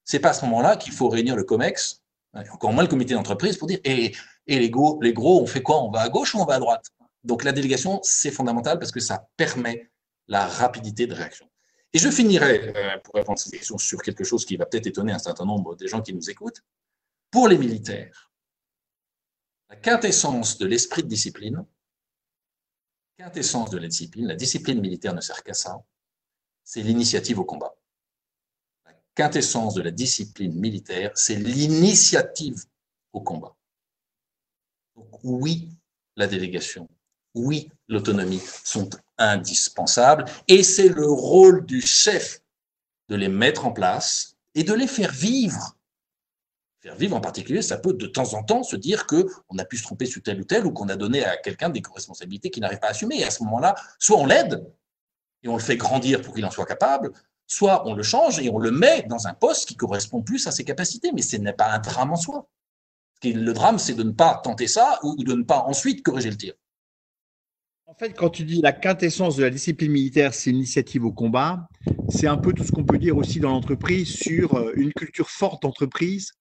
C'est 0.03 0.19
pas 0.19 0.31
à 0.31 0.33
ce 0.33 0.43
moment-là 0.45 0.75
qu'il 0.75 0.91
faut 0.91 1.07
réunir 1.07 1.35
le 1.35 1.43
COMEX, 1.43 2.01
encore 2.33 2.73
moins 2.73 2.83
le 2.83 2.89
comité 2.89 3.13
d'entreprise, 3.13 3.57
pour 3.57 3.67
dire 3.67 3.79
et, 3.83 4.15
les, 4.57 4.71
gros, 4.71 4.99
les 5.01 5.13
gros, 5.13 5.41
on 5.41 5.45
fait 5.45 5.61
quoi? 5.61 5.83
On 5.83 5.91
va 5.91 6.01
à 6.01 6.09
gauche 6.09 6.33
ou 6.33 6.39
on 6.39 6.45
va 6.45 6.55
à 6.55 6.59
droite? 6.59 6.87
Donc 7.23 7.43
la 7.43 7.51
délégation, 7.51 7.99
c'est 8.01 8.31
fondamental 8.31 8.79
parce 8.79 8.91
que 8.91 8.99
ça 8.99 9.27
permet 9.37 9.91
la 10.27 10.47
rapidité 10.47 11.05
de 11.05 11.13
réaction. 11.13 11.47
Et 11.93 11.99
je 11.99 12.09
finirai, 12.09 12.73
euh, 12.75 12.97
pour 13.03 13.15
répondre 13.15 13.39
à 13.39 13.43
cette 13.43 13.53
question, 13.53 13.77
sur 13.77 14.01
quelque 14.01 14.23
chose 14.23 14.45
qui 14.45 14.57
va 14.57 14.65
peut-être 14.65 14.87
étonner 14.87 15.11
un 15.11 15.19
certain 15.19 15.45
nombre 15.45 15.75
des 15.75 15.87
gens 15.87 16.01
qui 16.01 16.13
nous 16.13 16.29
écoutent. 16.29 16.61
Pour 17.31 17.47
les 17.47 17.57
militaires, 17.57 18.31
la 19.69 19.75
quintessence 19.75 20.57
de 20.57 20.65
l'esprit 20.65 21.03
de 21.03 21.07
discipline, 21.07 21.63
quintessence 23.17 23.69
de 23.69 23.77
la 23.77 23.87
discipline, 23.87 24.27
la 24.27 24.35
discipline 24.35 24.79
militaire 24.79 25.13
ne 25.13 25.21
sert 25.21 25.43
qu'à 25.43 25.53
ça, 25.53 25.83
c'est 26.63 26.81
l'initiative 26.81 27.39
au 27.39 27.45
combat. 27.45 27.75
La 28.85 28.93
quintessence 29.13 29.73
de 29.73 29.81
la 29.81 29.91
discipline 29.91 30.53
militaire, 30.53 31.11
c'est 31.15 31.35
l'initiative 31.35 32.65
au 33.11 33.21
combat. 33.21 33.55
Donc 34.99 35.19
oui, 35.23 35.69
la 36.17 36.27
délégation, 36.27 36.89
oui, 37.33 37.71
l'autonomie 37.87 38.41
sont 38.63 38.89
indispensables 39.17 40.25
et 40.47 40.61
c'est 40.63 40.89
le 40.89 41.09
rôle 41.09 41.65
du 41.65 41.81
chef 41.81 42.41
de 43.07 43.15
les 43.15 43.29
mettre 43.29 43.65
en 43.65 43.71
place 43.71 44.35
et 44.55 44.63
de 44.63 44.73
les 44.73 44.87
faire 44.87 45.11
vivre 45.11 45.75
Faire 46.81 46.95
vivre 46.95 47.17
en 47.17 47.19
particulier, 47.19 47.61
ça 47.61 47.77
peut 47.77 47.91
de 47.91 48.07
temps 48.07 48.33
en 48.35 48.43
temps 48.43 48.63
se 48.63 48.77
dire 48.77 49.05
qu'on 49.05 49.57
a 49.57 49.65
pu 49.65 49.75
se 49.75 49.83
tromper 49.83 50.05
sur 50.05 50.23
tel 50.23 50.39
ou 50.39 50.45
tel 50.45 50.65
ou 50.65 50.71
qu'on 50.71 50.87
a 50.87 50.95
donné 50.95 51.25
à 51.25 51.35
quelqu'un 51.35 51.69
des 51.69 51.81
responsabilités 51.93 52.49
qu'il 52.49 52.61
n'arrive 52.61 52.79
pas 52.79 52.87
à 52.87 52.91
assumer. 52.91 53.19
Et 53.19 53.25
à 53.25 53.31
ce 53.31 53.43
moment-là, 53.43 53.75
soit 53.99 54.17
on 54.17 54.25
l'aide 54.25 54.65
et 55.43 55.49
on 55.49 55.57
le 55.57 55.61
fait 55.61 55.75
grandir 55.75 56.21
pour 56.21 56.33
qu'il 56.33 56.45
en 56.45 56.51
soit 56.51 56.65
capable, 56.65 57.11
soit 57.47 57.85
on 57.85 57.95
le 57.95 58.03
change 58.03 58.39
et 58.39 58.49
on 58.49 58.59
le 58.59 58.71
met 58.71 59.03
dans 59.09 59.27
un 59.27 59.33
poste 59.33 59.67
qui 59.67 59.75
correspond 59.75 60.21
plus 60.21 60.47
à 60.47 60.51
ses 60.51 60.63
capacités. 60.63 61.11
Mais 61.11 61.21
ce 61.21 61.35
n'est 61.35 61.51
pas 61.51 61.69
un 61.69 61.79
drame 61.79 62.11
en 62.11 62.15
soi. 62.15 62.47
Le 63.23 63.51
drame, 63.53 63.79
c'est 63.79 63.95
de 63.95 64.03
ne 64.03 64.11
pas 64.11 64.39
tenter 64.43 64.67
ça 64.67 64.99
ou 65.03 65.15
de 65.15 65.33
ne 65.33 65.43
pas 65.43 65.59
ensuite 65.67 66.03
corriger 66.03 66.29
le 66.29 66.37
tir. 66.37 66.53
En 67.85 67.93
fait, 67.95 68.13
quand 68.13 68.29
tu 68.29 68.43
dis 68.43 68.61
la 68.61 68.71
quintessence 68.71 69.35
de 69.35 69.43
la 69.43 69.49
discipline 69.49 69.91
militaire, 69.91 70.33
c'est 70.33 70.51
l'initiative 70.51 71.05
au 71.05 71.11
combat, 71.11 71.67
c'est 72.09 72.27
un 72.27 72.37
peu 72.37 72.53
tout 72.53 72.63
ce 72.63 72.71
qu'on 72.71 72.83
peut 72.83 72.99
dire 72.99 73.17
aussi 73.17 73.39
dans 73.39 73.49
l'entreprise 73.49 74.07
sur 74.07 74.53
euh, 74.53 74.71
une 74.75 74.93
culture 74.93 75.29
forte 75.29 75.63
d'entreprise 75.63 76.33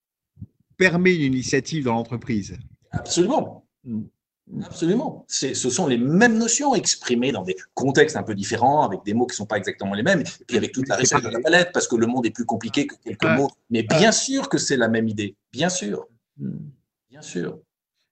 permet 0.76 1.14
une 1.14 1.22
initiative 1.22 1.84
dans 1.84 1.94
l'entreprise. 1.94 2.56
Absolument. 2.90 3.66
Mm. 3.84 4.02
Absolument. 4.64 5.24
Ce 5.28 5.54
sont 5.54 5.86
les 5.86 5.98
mêmes 5.98 6.38
notions 6.38 6.74
exprimées 6.74 7.32
dans 7.32 7.42
des 7.42 7.56
contextes 7.74 8.16
un 8.16 8.22
peu 8.22 8.34
différents, 8.34 8.82
avec 8.82 9.00
des 9.04 9.14
mots 9.14 9.26
qui 9.26 9.32
ne 9.32 9.38
sont 9.38 9.46
pas 9.46 9.58
exactement 9.58 9.94
les 9.94 10.02
mêmes, 10.02 10.20
et 10.20 10.44
puis 10.46 10.56
avec 10.56 10.72
toute 10.72 10.88
la 10.88 10.96
richesse 10.96 11.22
de 11.22 11.28
la 11.28 11.40
palette, 11.40 11.70
parce 11.72 11.86
que 11.86 11.96
le 11.96 12.06
monde 12.06 12.24
est 12.24 12.30
plus 12.30 12.46
compliqué 12.46 12.86
que 12.86 12.94
quelques 13.04 13.24
mots. 13.24 13.50
Mais 13.70 13.82
bien 13.82 14.12
sûr 14.12 14.48
que 14.48 14.56
c'est 14.58 14.76
la 14.76 14.88
même 14.88 15.08
idée. 15.08 15.36
Bien 15.52 15.68
sûr. 15.68 16.06
Mm. 16.38 16.70
Bien 17.10 17.22
sûr. 17.22 17.58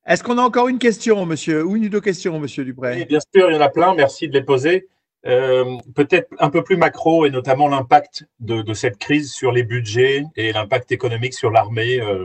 Est-ce 0.07 0.23
qu'on 0.23 0.39
a 0.39 0.43
encore 0.43 0.69
une 0.69 0.79
question, 0.79 1.27
monsieur, 1.27 1.65
ou 1.65 1.77
une 1.77 1.87
ou 1.87 1.89
deux 1.89 2.01
questions, 2.01 2.39
monsieur 2.39 2.65
Dupré? 2.65 2.97
Oui, 2.97 3.05
Bien 3.07 3.19
sûr, 3.21 3.51
il 3.51 3.55
y 3.55 3.59
en 3.59 3.61
a 3.61 3.69
plein. 3.69 3.95
Merci 3.95 4.29
de 4.29 4.33
les 4.33 4.45
poser. 4.45 4.89
Euh, 5.27 5.79
peut-être 5.95 6.29
un 6.39 6.51
peu 6.51 6.63
plus 6.63 6.77
macro, 6.77 7.27
et 7.27 7.31
notamment 7.31 7.67
l'impact 7.67 8.27
de, 8.39 8.73
cette 8.75 8.99
crise 8.99 9.33
sur 9.33 9.51
les 9.51 9.65
budgets 9.65 10.25
et 10.37 10.53
l'impact 10.53 10.93
économique 10.93 11.35
sur 11.35 11.51
l'armée. 11.51 12.01
Euh, 12.01 12.25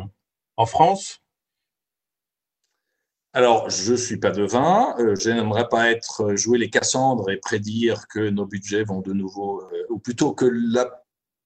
en 0.58 0.66
France 0.66 1.22
alors, 3.34 3.70
je 3.70 3.94
ne 3.94 3.98
suis 3.98 4.18
pas 4.18 4.32
devin, 4.32 4.94
euh, 5.00 5.16
je 5.16 5.30
n'aimerais 5.30 5.70
pas 5.70 5.90
être 5.90 6.36
jouer 6.36 6.58
les 6.58 6.70
Cassandres 6.70 7.30
et 7.30 7.38
prédire 7.38 8.10
que 8.10 8.30
nos 8.30 8.46
budgets 8.46 8.84
vont 8.84 9.00
de 9.00 9.14
nouveau, 9.14 9.62
euh, 9.62 9.86
ou 9.90 10.00
plutôt 10.00 10.34
que 10.34 10.46
la 10.46 11.06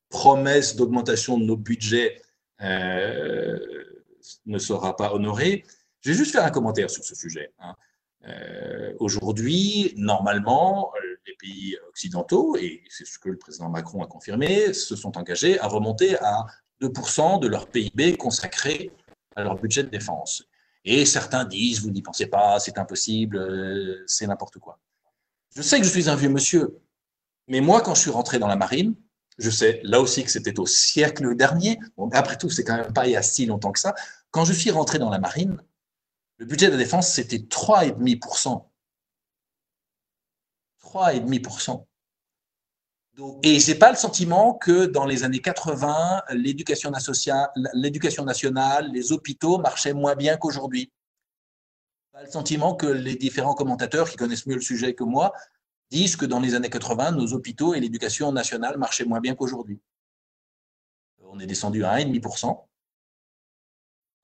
promesse 0.10 0.76
d'augmentation 0.76 1.38
de 1.38 1.44
nos 1.44 1.58
budgets 1.58 2.20
ne 4.46 4.58
sera 4.58 4.96
pas 4.96 5.14
honorée. 5.14 5.64
Je 6.02 6.12
vais 6.12 6.18
juste 6.18 6.32
faire 6.32 6.46
un 6.46 6.52
commentaire 6.52 6.90
sur 6.90 7.04
ce 7.04 7.16
sujet. 7.16 7.52
Hein. 7.60 7.76
Aujourd'hui, 9.00 9.94
normalement, 9.98 10.92
les 11.28 11.36
pays 11.36 11.78
occidentaux, 11.90 12.56
et 12.58 12.84
c'est 12.90 13.06
ce 13.06 13.20
que 13.20 13.30
le 13.30 13.38
président 13.38 13.70
Macron 13.70 14.04
a 14.04 14.08
confirmé, 14.08 14.74
se 14.74 14.96
sont 14.96 15.16
engagés 15.18 15.60
à 15.60 15.68
remonter 15.68 16.18
à 16.20 16.46
2% 16.82 17.40
de 17.40 17.48
leur 17.48 17.68
PIB 17.68 18.18
consacré 18.18 18.92
à 19.36 19.44
leur 19.44 19.56
budget 19.56 19.84
de 19.84 19.90
défense. 19.90 20.44
Et 20.84 21.06
certains 21.06 21.46
disent, 21.46 21.82
vous 21.82 21.90
n'y 21.90 22.02
pensez 22.02 22.28
pas, 22.28 22.60
c'est 22.60 22.78
impossible, 22.78 23.38
euh, 23.38 24.04
c'est 24.06 24.28
n'importe 24.28 24.60
quoi. 24.60 24.80
Je 25.56 25.62
sais 25.62 25.80
que 25.80 25.86
je 25.86 25.90
suis 25.90 26.10
un 26.10 26.16
vieux 26.16 26.30
monsieur, 26.30 26.80
mais 27.48 27.60
moi, 27.60 27.82
quand 27.82 27.96
je 27.96 28.02
suis 28.02 28.12
rentré 28.12 28.40
dans 28.40 28.48
la 28.48 28.56
marine, 28.56 28.96
je 29.38 29.50
sais 29.50 29.82
là 29.84 30.00
aussi 30.00 30.24
que 30.24 30.32
c'était 30.32 30.60
au 30.60 30.66
siècle 30.66 31.36
dernier, 31.36 31.80
après 32.14 32.38
tout, 32.38 32.50
c'est 32.50 32.64
quand 32.64 32.78
même 32.78 32.94
pas 32.94 33.08
il 33.08 33.12
y 33.12 33.16
a 33.16 33.22
si 33.22 33.46
longtemps 33.46 33.72
que 33.72 33.80
ça. 33.80 33.94
Quand 34.32 34.46
je 34.46 34.54
suis 34.54 34.72
rentré 34.72 35.00
dans 35.00 35.10
la 35.10 35.20
marine, 35.20 35.62
le 36.38 36.46
budget 36.46 36.70
de 36.70 36.78
défense, 36.78 37.12
c'était 37.12 37.38
3,5%. 37.38 38.66
3,5%. 40.84 41.86
Et 43.44 43.60
je 43.60 43.72
n'ai 43.72 43.78
pas 43.78 43.92
le 43.92 43.98
sentiment 43.98 44.54
que 44.54 44.86
dans 44.86 45.06
les 45.06 45.24
années 45.24 45.40
80, 45.40 46.24
l'éducation 46.34 46.92
nationale, 46.92 48.92
les 48.92 49.14
hôpitaux 49.14 49.58
marchaient 49.58 49.94
moins 49.94 50.16
bien 50.16 50.36
qu'aujourd'hui. 50.36 50.92
Pas 52.12 52.24
le 52.24 52.30
sentiment 52.30 52.76
que 52.76 52.88
les 52.88 53.16
différents 53.16 53.54
commentateurs 53.54 54.10
qui 54.10 54.18
connaissent 54.18 54.48
mieux 54.48 54.56
le 54.56 54.62
sujet 54.62 54.94
que 54.94 55.06
moi 55.06 55.34
disent 55.96 56.18
que 56.18 56.26
dans 56.26 56.42
les 56.42 56.56
années 56.56 56.70
80, 56.70 57.12
nos 57.14 57.34
hôpitaux 57.34 57.74
et 57.74 57.80
l'éducation 57.80 58.32
nationale 58.32 58.78
marchaient 58.78 59.06
moins 59.06 59.22
bien 59.22 59.34
qu'aujourd'hui. 59.34 59.80
On 61.22 61.40
est 61.40 61.48
descendu 61.48 61.86
à 61.86 61.96
1,5%. 61.98 62.66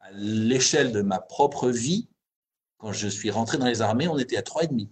À 0.02 0.12
l'échelle 0.12 0.92
de 0.92 1.02
ma 1.02 1.20
propre 1.20 1.70
vie, 1.70 2.10
quand 2.78 2.92
je 2.92 3.08
suis 3.08 3.32
rentré 3.32 3.58
dans 3.58 3.68
les 3.68 3.82
armées, 3.82 4.08
on 4.10 4.18
était 4.18 4.38
à 4.38 4.42
3,5%. 4.42 4.90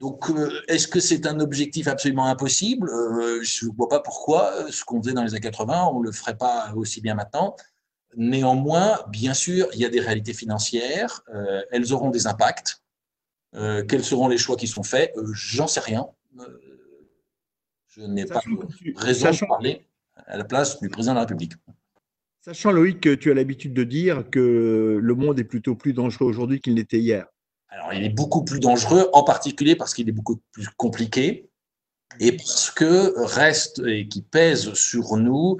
Donc, 0.00 0.28
euh, 0.30 0.60
est-ce 0.66 0.88
que 0.88 0.98
c'est 0.98 1.26
un 1.26 1.38
objectif 1.38 1.86
absolument 1.86 2.26
impossible? 2.26 2.90
Euh, 2.90 3.40
Je 3.42 3.66
ne 3.66 3.70
vois 3.72 3.88
pas 3.88 4.00
pourquoi 4.00 4.52
euh, 4.52 4.70
ce 4.70 4.84
qu'on 4.84 5.00
faisait 5.00 5.14
dans 5.14 5.22
les 5.22 5.32
années 5.32 5.40
80, 5.40 5.90
on 5.92 6.00
ne 6.00 6.06
le 6.06 6.12
ferait 6.12 6.36
pas 6.36 6.72
aussi 6.74 7.00
bien 7.00 7.14
maintenant. 7.14 7.56
Néanmoins, 8.16 8.98
bien 9.08 9.32
sûr, 9.32 9.68
il 9.72 9.80
y 9.80 9.84
a 9.84 9.88
des 9.88 10.00
réalités 10.00 10.34
financières, 10.34 11.22
elles 11.70 11.94
auront 11.94 12.10
des 12.10 12.26
impacts. 12.26 12.81
Quels 13.52 14.04
seront 14.04 14.28
les 14.28 14.38
choix 14.38 14.56
qui 14.56 14.66
sont 14.66 14.82
faits 14.82 15.14
J'en 15.32 15.66
sais 15.66 15.80
rien. 15.80 16.06
je 17.88 18.02
n'ai 18.02 18.24
pas 18.24 18.40
raison 18.96 19.30
de 19.30 19.46
parler 19.46 19.86
à 20.26 20.36
la 20.36 20.44
place 20.44 20.80
du 20.80 20.88
président 20.88 21.12
de 21.12 21.16
la 21.16 21.22
République. 21.22 21.52
Sachant, 22.40 22.72
Loïc, 22.72 23.00
que 23.00 23.14
tu 23.14 23.30
as 23.30 23.34
l'habitude 23.34 23.72
de 23.72 23.84
dire 23.84 24.24
que 24.30 24.98
le 25.00 25.14
monde 25.14 25.38
est 25.38 25.44
plutôt 25.44 25.76
plus 25.76 25.92
dangereux 25.92 26.26
aujourd'hui 26.26 26.60
qu'il 26.60 26.74
n'était 26.74 26.98
hier. 26.98 27.26
Alors, 27.68 27.92
il 27.94 28.02
est 28.02 28.10
beaucoup 28.10 28.44
plus 28.44 28.58
dangereux, 28.58 29.08
en 29.12 29.22
particulier 29.22 29.76
parce 29.76 29.94
qu'il 29.94 30.08
est 30.08 30.12
beaucoup 30.12 30.40
plus 30.50 30.68
compliqué 30.76 31.48
et 32.20 32.32
parce 32.32 32.70
que 32.70 33.14
reste 33.16 33.80
et 33.86 34.08
qui 34.08 34.22
pèse 34.22 34.74
sur 34.74 35.16
nous 35.16 35.56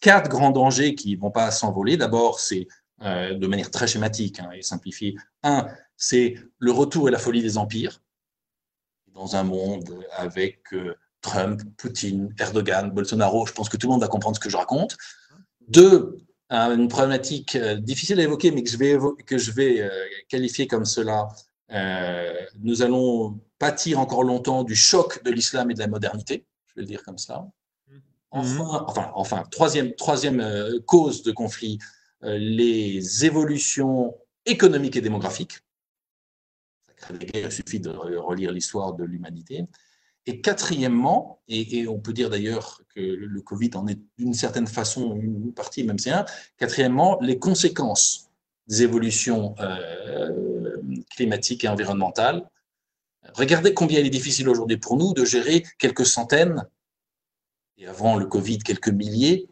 quatre 0.00 0.28
grands 0.28 0.50
dangers 0.50 0.94
qui 0.94 1.16
ne 1.16 1.20
vont 1.20 1.30
pas 1.30 1.50
s'envoler. 1.50 1.96
D'abord, 1.96 2.38
c'est 2.38 2.68
euh, 3.02 3.34
de 3.34 3.46
manière 3.46 3.70
très 3.70 3.86
schématique 3.86 4.38
hein, 4.38 4.50
et 4.54 4.62
simplifiée. 4.62 5.16
Un, 5.42 5.66
c'est 5.96 6.36
le 6.58 6.72
retour 6.72 7.08
et 7.08 7.10
la 7.10 7.18
folie 7.18 7.42
des 7.42 7.58
empires 7.58 8.02
dans 9.14 9.36
un 9.36 9.44
monde 9.44 10.04
avec 10.12 10.60
euh, 10.72 10.94
Trump, 11.22 11.62
Poutine, 11.78 12.34
Erdogan, 12.38 12.90
Bolsonaro. 12.90 13.46
Je 13.46 13.52
pense 13.52 13.68
que 13.68 13.76
tout 13.76 13.86
le 13.86 13.92
monde 13.92 14.02
va 14.02 14.08
comprendre 14.08 14.36
ce 14.36 14.40
que 14.40 14.50
je 14.50 14.56
raconte. 14.56 14.96
Deux, 15.68 16.18
une 16.50 16.88
problématique 16.88 17.56
euh, 17.56 17.76
difficile 17.76 18.20
à 18.20 18.24
évoquer, 18.24 18.50
mais 18.50 18.62
que 18.62 18.70
je 18.70 18.76
vais, 18.76 18.98
que 19.24 19.38
je 19.38 19.50
vais 19.52 19.90
qualifier 20.28 20.66
comme 20.66 20.84
cela, 20.84 21.28
euh, 21.72 22.32
nous 22.60 22.82
allons 22.82 23.40
pâtir 23.58 23.98
encore 23.98 24.22
longtemps 24.22 24.62
du 24.62 24.76
choc 24.76 25.22
de 25.24 25.30
l'islam 25.30 25.70
et 25.70 25.74
de 25.74 25.80
la 25.80 25.88
modernité, 25.88 26.46
je 26.66 26.74
vais 26.76 26.82
le 26.82 26.86
dire 26.86 27.02
comme 27.02 27.18
ça. 27.18 27.46
Mhm. 27.90 28.00
Enfin, 28.30 28.84
enfin, 28.86 29.10
enfin 29.14 29.44
troisième, 29.50 29.94
troisième 29.94 30.40
euh, 30.40 30.78
cause 30.86 31.22
de 31.22 31.32
conflit, 31.32 31.78
euh, 32.22 32.36
les 32.38 33.24
évolutions 33.24 34.14
économiques 34.44 34.96
et 34.96 35.00
démographiques. 35.00 35.58
Il 37.34 37.52
suffit 37.52 37.80
de 37.80 37.90
relire 37.90 38.52
l'histoire 38.52 38.94
de 38.94 39.04
l'humanité. 39.04 39.64
Et 40.26 40.40
quatrièmement, 40.40 41.40
et, 41.48 41.86
on 41.86 42.00
peut 42.00 42.12
dire 42.12 42.30
d'ailleurs 42.30 42.82
que 42.94 43.00
le 43.00 43.40
Covid 43.42 43.70
en 43.74 43.86
est 43.86 44.00
d'une 44.18 44.34
certaine 44.34 44.66
façon 44.66 45.14
une 45.14 45.52
partie, 45.52 45.84
même 45.84 45.98
c'est 45.98 46.10
un, 46.10 46.24
quatrièmement, 46.56 47.18
les 47.20 47.38
conséquences 47.38 48.28
des 48.66 48.82
évolutions 48.82 49.54
climatique 51.10 51.64
et 51.64 51.68
environnementale. 51.68 52.48
Regardez 53.34 53.74
combien 53.74 54.00
il 54.00 54.06
est 54.06 54.10
difficile 54.10 54.48
aujourd'hui 54.48 54.76
pour 54.76 54.96
nous 54.96 55.12
de 55.12 55.24
gérer 55.24 55.64
quelques 55.78 56.06
centaines, 56.06 56.66
et 57.78 57.86
avant 57.86 58.16
le 58.16 58.26
Covid, 58.26 58.58
quelques 58.58 58.88
milliers 58.88 59.48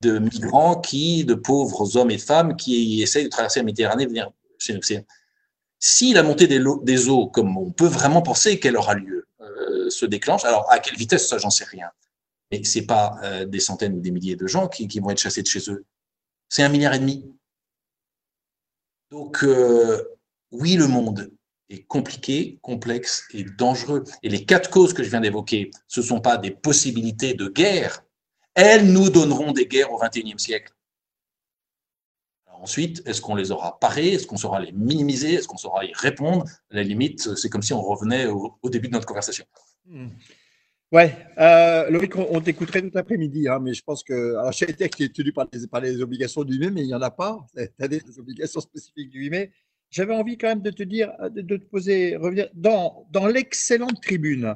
de 0.00 0.18
migrants 0.18 0.80
qui, 0.80 1.24
de 1.24 1.34
pauvres 1.34 1.96
hommes 1.96 2.10
et 2.10 2.18
femmes 2.18 2.56
qui 2.56 3.02
essayent 3.02 3.24
de 3.24 3.28
traverser 3.28 3.60
la 3.60 3.64
Méditerranée 3.64 4.04
et 4.04 4.06
venir 4.06 4.30
chez 4.58 4.74
nous. 4.74 4.80
Si 5.82 6.12
la 6.12 6.22
montée 6.22 6.46
des, 6.46 7.08
eaux, 7.08 7.26
comme 7.26 7.56
on 7.56 7.70
peut 7.72 7.86
vraiment 7.86 8.20
penser 8.20 8.60
qu'elle 8.60 8.76
aura 8.76 8.94
lieu, 8.94 9.26
euh, 9.40 9.88
se 9.88 10.04
déclenche, 10.04 10.44
alors 10.44 10.70
à 10.70 10.78
quelle 10.78 10.96
vitesse, 10.96 11.26
ça, 11.26 11.38
j'en 11.38 11.48
sais 11.48 11.64
rien. 11.64 11.90
Mais 12.50 12.62
ce 12.64 12.78
n'est 12.78 12.86
pas 12.86 13.18
euh, 13.22 13.46
des 13.46 13.60
centaines 13.60 13.94
ou 13.94 14.00
des 14.00 14.10
milliers 14.10 14.36
de 14.36 14.46
gens 14.46 14.68
qui, 14.68 14.86
vont 15.00 15.08
être 15.08 15.20
chassés 15.20 15.42
de 15.42 15.46
chez 15.46 15.70
eux. 15.70 15.86
C'est 16.50 16.62
un 16.62 16.68
milliard 16.68 16.92
et 16.92 16.98
demi. 16.98 17.34
Donc, 19.10 19.42
euh, 19.42 20.04
oui, 20.52 20.76
le 20.76 20.86
monde 20.86 21.32
est 21.70 21.84
compliqué, 21.84 22.58
complexe 22.60 23.26
et 23.32 23.44
dangereux. 23.44 24.04
Et 24.22 24.28
les 24.28 24.44
quatre 24.44 24.68
causes 24.68 24.92
que 24.92 25.02
je 25.02 25.08
viens 25.08 25.20
d'évoquer, 25.20 25.70
ce 25.88 26.00
ne 26.00 26.04
sont 26.04 26.20
pas 26.20 26.36
des 26.36 26.50
possibilités 26.50 27.32
de 27.32 27.48
guerre. 27.48 28.04
Elles 28.54 28.92
nous 28.92 29.08
donneront 29.08 29.52
des 29.52 29.66
guerres 29.66 29.92
au 29.92 29.98
XXIe 29.98 30.38
siècle. 30.38 30.74
Ensuite, 32.60 33.02
est-ce 33.06 33.20
qu'on 33.20 33.34
les 33.34 33.50
aura 33.50 33.78
parées 33.80 34.08
Est-ce 34.08 34.26
qu'on 34.26 34.36
saura 34.36 34.60
les 34.60 34.72
minimiser? 34.72 35.34
Est-ce 35.34 35.48
qu'on 35.48 35.56
saura 35.56 35.84
y 35.84 35.92
répondre? 35.94 36.44
À 36.70 36.76
la 36.76 36.82
limite, 36.82 37.34
c'est 37.36 37.48
comme 37.48 37.62
si 37.62 37.72
on 37.72 37.82
revenait 37.82 38.26
au, 38.26 38.58
début 38.64 38.88
de 38.88 38.92
notre 38.92 39.06
conversation. 39.06 39.44
Hmm. 39.86 40.08
Ouais, 40.92 41.16
euh, 41.38 41.88
Loïc, 41.88 42.16
on, 42.16 42.40
t'écouterait 42.40 42.82
tout 42.82 42.90
l'après-midi, 42.92 43.48
hein, 43.48 43.60
mais 43.60 43.74
je 43.74 43.82
pense 43.82 44.02
que. 44.02 44.36
Alors, 44.36 44.52
j'ai 44.52 44.68
été 44.68 44.88
tenu 44.88 45.32
par 45.32 45.46
les, 45.52 45.66
par 45.68 45.80
les 45.80 46.02
obligations 46.02 46.42
du 46.42 46.54
8 46.54 46.58
mai, 46.58 46.70
mais 46.70 46.80
il 46.82 46.88
n'y 46.88 46.94
en 46.94 47.02
a 47.02 47.10
pas. 47.10 47.38
Tu 47.54 47.84
as 47.84 47.88
des 47.88 48.02
obligations 48.18 48.60
spécifiques 48.60 49.10
du 49.10 49.20
8 49.20 49.30
mai 49.30 49.50
j'avais 49.90 50.14
envie 50.14 50.38
quand 50.38 50.48
même 50.48 50.62
de 50.62 50.70
te 50.70 50.82
dire, 50.82 51.12
de, 51.30 51.56
te 51.56 51.64
poser, 51.64 52.16
revenir 52.16 52.48
dans, 52.54 53.06
dans 53.10 53.26
l'excellente 53.26 54.00
tribune 54.00 54.54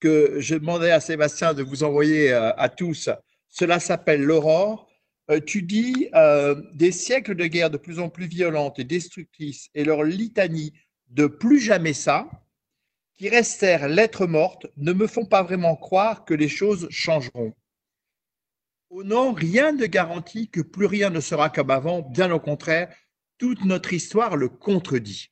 que 0.00 0.36
je 0.38 0.54
demandais 0.54 0.92
à 0.92 1.00
Sébastien 1.00 1.52
de 1.52 1.62
vous 1.62 1.82
envoyer 1.82 2.32
euh, 2.32 2.52
à, 2.56 2.68
tous. 2.68 3.10
Cela 3.48 3.80
s'appelle 3.80 4.22
l'Aurore. 4.22 4.87
Euh, 5.30 5.40
tu 5.40 5.62
dis 5.62 6.08
euh, 6.14 6.54
des 6.72 6.92
siècles 6.92 7.34
de 7.34 7.46
guerre 7.46 7.70
de 7.70 7.76
plus 7.76 7.98
en 7.98 8.08
plus 8.08 8.26
violentes 8.26 8.78
et 8.78 8.84
destructrices 8.84 9.68
et 9.74 9.84
leur 9.84 10.02
litanie 10.02 10.72
de 11.08 11.26
plus 11.26 11.60
jamais 11.60 11.92
ça, 11.92 12.30
qui 13.16 13.28
restèrent 13.28 13.88
lettres 13.88 14.26
mortes, 14.26 14.66
ne 14.76 14.92
me 14.92 15.06
font 15.06 15.26
pas 15.26 15.42
vraiment 15.42 15.76
croire 15.76 16.24
que 16.24 16.34
les 16.34 16.48
choses 16.48 16.86
changeront. 16.90 17.52
Au 18.90 19.04
nom, 19.04 19.32
rien 19.32 19.72
ne 19.72 19.86
garantit 19.86 20.48
que 20.48 20.60
plus 20.60 20.86
rien 20.86 21.10
ne 21.10 21.20
sera 21.20 21.50
comme 21.50 21.70
avant, 21.70 22.00
bien 22.00 22.30
au 22.32 22.40
contraire, 22.40 22.94
toute 23.36 23.64
notre 23.64 23.92
histoire 23.92 24.36
le 24.36 24.48
contredit. 24.48 25.30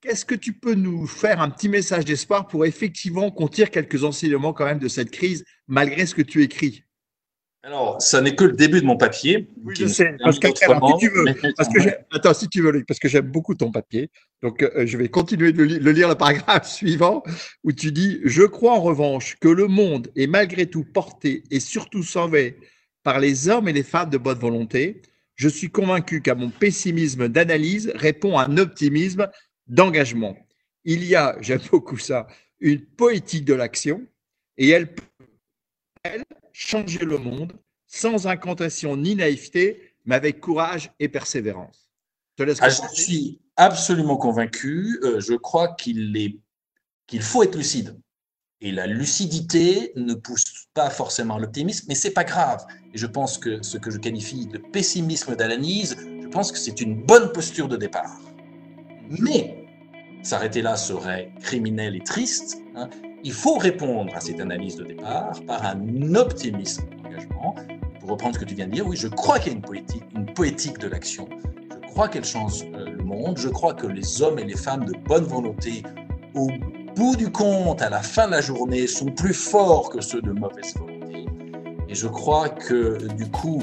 Qu'est-ce 0.00 0.26
que 0.26 0.34
tu 0.34 0.52
peux 0.52 0.74
nous 0.74 1.06
faire 1.06 1.40
un 1.40 1.48
petit 1.48 1.70
message 1.70 2.04
d'espoir 2.04 2.46
pour 2.46 2.66
effectivement 2.66 3.30
qu'on 3.30 3.48
quelques 3.48 4.04
enseignements 4.04 4.52
quand 4.52 4.66
même 4.66 4.78
de 4.78 4.88
cette 4.88 5.10
crise, 5.10 5.44
malgré 5.66 6.04
ce 6.04 6.14
que 6.14 6.20
tu 6.20 6.42
écris? 6.42 6.84
Alors, 7.66 8.02
ça 8.02 8.20
n'est 8.20 8.34
que 8.34 8.44
le 8.44 8.52
début 8.52 8.82
de 8.82 8.86
mon 8.86 8.98
papier. 8.98 9.48
Oui, 9.64 9.74
je 9.74 9.86
sais. 9.86 10.14
Parce 10.22 10.38
que, 10.38 10.48
si 10.48 10.54
tu 10.98 11.08
veux, 11.08 11.24
parce 11.56 11.70
que 11.70 11.88
attends, 12.14 12.34
si 12.34 12.46
tu 12.50 12.60
veux, 12.60 12.84
parce 12.86 13.00
que 13.00 13.08
j'aime 13.08 13.30
beaucoup 13.30 13.54
ton 13.54 13.70
papier. 13.70 14.10
Donc, 14.42 14.62
euh, 14.62 14.86
je 14.86 14.98
vais 14.98 15.08
continuer 15.08 15.50
de 15.52 15.62
le 15.62 15.90
lire 15.92 16.10
le 16.10 16.14
paragraphe 16.14 16.68
suivant 16.70 17.22
où 17.62 17.72
tu 17.72 17.90
dis 17.90 18.20
Je 18.24 18.42
crois 18.42 18.74
en 18.74 18.82
revanche 18.82 19.36
que 19.40 19.48
le 19.48 19.66
monde 19.66 20.08
est 20.14 20.26
malgré 20.26 20.66
tout 20.66 20.84
porté 20.84 21.42
et 21.50 21.58
surtout 21.58 22.02
sauvé 22.02 22.58
par 23.02 23.18
les 23.18 23.48
hommes 23.48 23.66
et 23.66 23.72
les 23.72 23.82
femmes 23.82 24.10
de 24.10 24.18
bonne 24.18 24.38
volonté, 24.38 25.00
je 25.34 25.48
suis 25.48 25.70
convaincu 25.70 26.20
qu'à 26.20 26.34
mon 26.34 26.50
pessimisme 26.50 27.28
d'analyse 27.28 27.90
répond 27.94 28.38
un 28.38 28.58
optimisme 28.58 29.30
d'engagement. 29.68 30.36
Il 30.84 31.02
y 31.02 31.14
a, 31.14 31.38
j'aime 31.40 31.62
beaucoup 31.70 31.96
ça, 31.96 32.26
une 32.60 32.84
poétique 32.84 33.46
de 33.46 33.54
l'action 33.54 34.02
et 34.58 34.68
elle 34.68 34.94
changer 36.54 37.04
le 37.04 37.18
monde 37.18 37.52
sans 37.86 38.26
incantation 38.26 38.96
ni 38.96 39.14
naïveté, 39.14 39.92
mais 40.06 40.14
avec 40.14 40.40
courage 40.40 40.90
et 40.98 41.08
persévérance. 41.08 41.90
Je, 42.38 42.44
ah, 42.60 42.68
je 42.68 43.00
suis 43.02 43.40
absolument 43.56 44.16
convaincu. 44.16 44.98
Euh, 45.02 45.20
je 45.20 45.34
crois 45.34 45.74
qu'il 45.74 46.40
qu'il 47.06 47.22
faut 47.22 47.42
être 47.42 47.56
lucide. 47.56 48.00
Et 48.60 48.72
la 48.72 48.86
lucidité 48.86 49.92
ne 49.94 50.14
pousse 50.14 50.68
pas 50.72 50.88
forcément 50.88 51.36
à 51.36 51.38
l'optimisme, 51.38 51.86
mais 51.88 51.94
c'est 51.94 52.12
pas 52.12 52.24
grave. 52.24 52.64
Et 52.94 52.98
je 52.98 53.06
pense 53.06 53.36
que 53.36 53.62
ce 53.62 53.76
que 53.76 53.90
je 53.90 53.98
qualifie 53.98 54.46
de 54.46 54.58
pessimisme 54.58 55.36
d'analyse, 55.36 55.96
je 56.22 56.28
pense 56.28 56.50
que 56.50 56.56
c'est 56.56 56.80
une 56.80 57.04
bonne 57.04 57.30
posture 57.32 57.68
de 57.68 57.76
départ. 57.76 58.18
Mais 59.10 59.66
s'arrêter 60.22 60.62
là 60.62 60.76
serait 60.76 61.30
criminel 61.40 61.94
et 61.94 62.02
triste. 62.02 62.62
Hein. 62.74 62.88
Il 63.26 63.32
faut 63.32 63.56
répondre 63.56 64.14
à 64.14 64.20
cette 64.20 64.38
analyse 64.38 64.76
de 64.76 64.84
départ 64.84 65.32
par 65.46 65.64
un 65.64 66.14
optimisme 66.14 66.84
d'engagement. 67.02 67.54
Pour 67.98 68.10
reprendre 68.10 68.34
ce 68.34 68.40
que 68.40 68.44
tu 68.44 68.54
viens 68.54 68.66
de 68.66 68.72
dire, 68.72 68.86
oui, 68.86 68.98
je 68.98 69.08
crois 69.08 69.38
qu'il 69.38 69.52
y 69.52 69.54
a 69.54 69.56
une 69.56 69.62
poétique, 69.62 70.04
une 70.14 70.26
poétique 70.26 70.78
de 70.78 70.88
l'action. 70.88 71.26
Je 71.70 71.88
crois 71.88 72.08
qu'elle 72.08 72.26
change 72.26 72.64
euh, 72.74 72.90
le 72.90 73.02
monde. 73.02 73.38
Je 73.38 73.48
crois 73.48 73.72
que 73.72 73.86
les 73.86 74.20
hommes 74.20 74.38
et 74.38 74.44
les 74.44 74.56
femmes 74.56 74.84
de 74.84 74.92
bonne 75.08 75.24
volonté, 75.24 75.82
au 76.34 76.50
bout 76.96 77.16
du 77.16 77.32
compte, 77.32 77.80
à 77.80 77.88
la 77.88 78.02
fin 78.02 78.26
de 78.26 78.32
la 78.32 78.42
journée, 78.42 78.86
sont 78.86 79.06
plus 79.06 79.32
forts 79.32 79.88
que 79.88 80.02
ceux 80.02 80.20
de 80.20 80.30
mauvaise 80.30 80.74
volonté. 80.76 81.24
Et 81.88 81.94
je 81.94 82.08
crois 82.08 82.50
que 82.50 83.06
du 83.14 83.30
coup, 83.30 83.62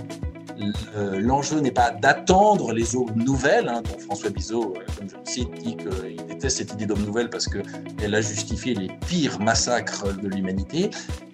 l'enjeu 1.20 1.60
n'est 1.60 1.72
pas 1.72 1.92
d'attendre 1.92 2.74
les 2.74 2.96
eaux 2.96 3.08
nouvelles, 3.16 3.68
hein, 3.68 3.82
dont 3.82 3.98
François 4.00 4.30
Bizot, 4.30 4.74
euh, 4.76 4.84
comme 4.98 5.10
je 5.10 5.16
le 5.16 5.26
cite, 5.26 5.54
dit 5.64 5.76
qu'il 5.76 6.26
déteste 6.28 6.58
cette 6.58 6.74
idée 6.74 6.86
d'homme 6.86 7.04
nouvelle 7.04 7.30
parce 7.30 7.48
qu'elle 7.48 8.16
a 8.16 8.22
justifié 8.22 8.74
les 8.74 8.90
pires 9.08 9.40
massacres 9.40 10.16
de 10.16 10.28
l'humanité. 10.28 10.90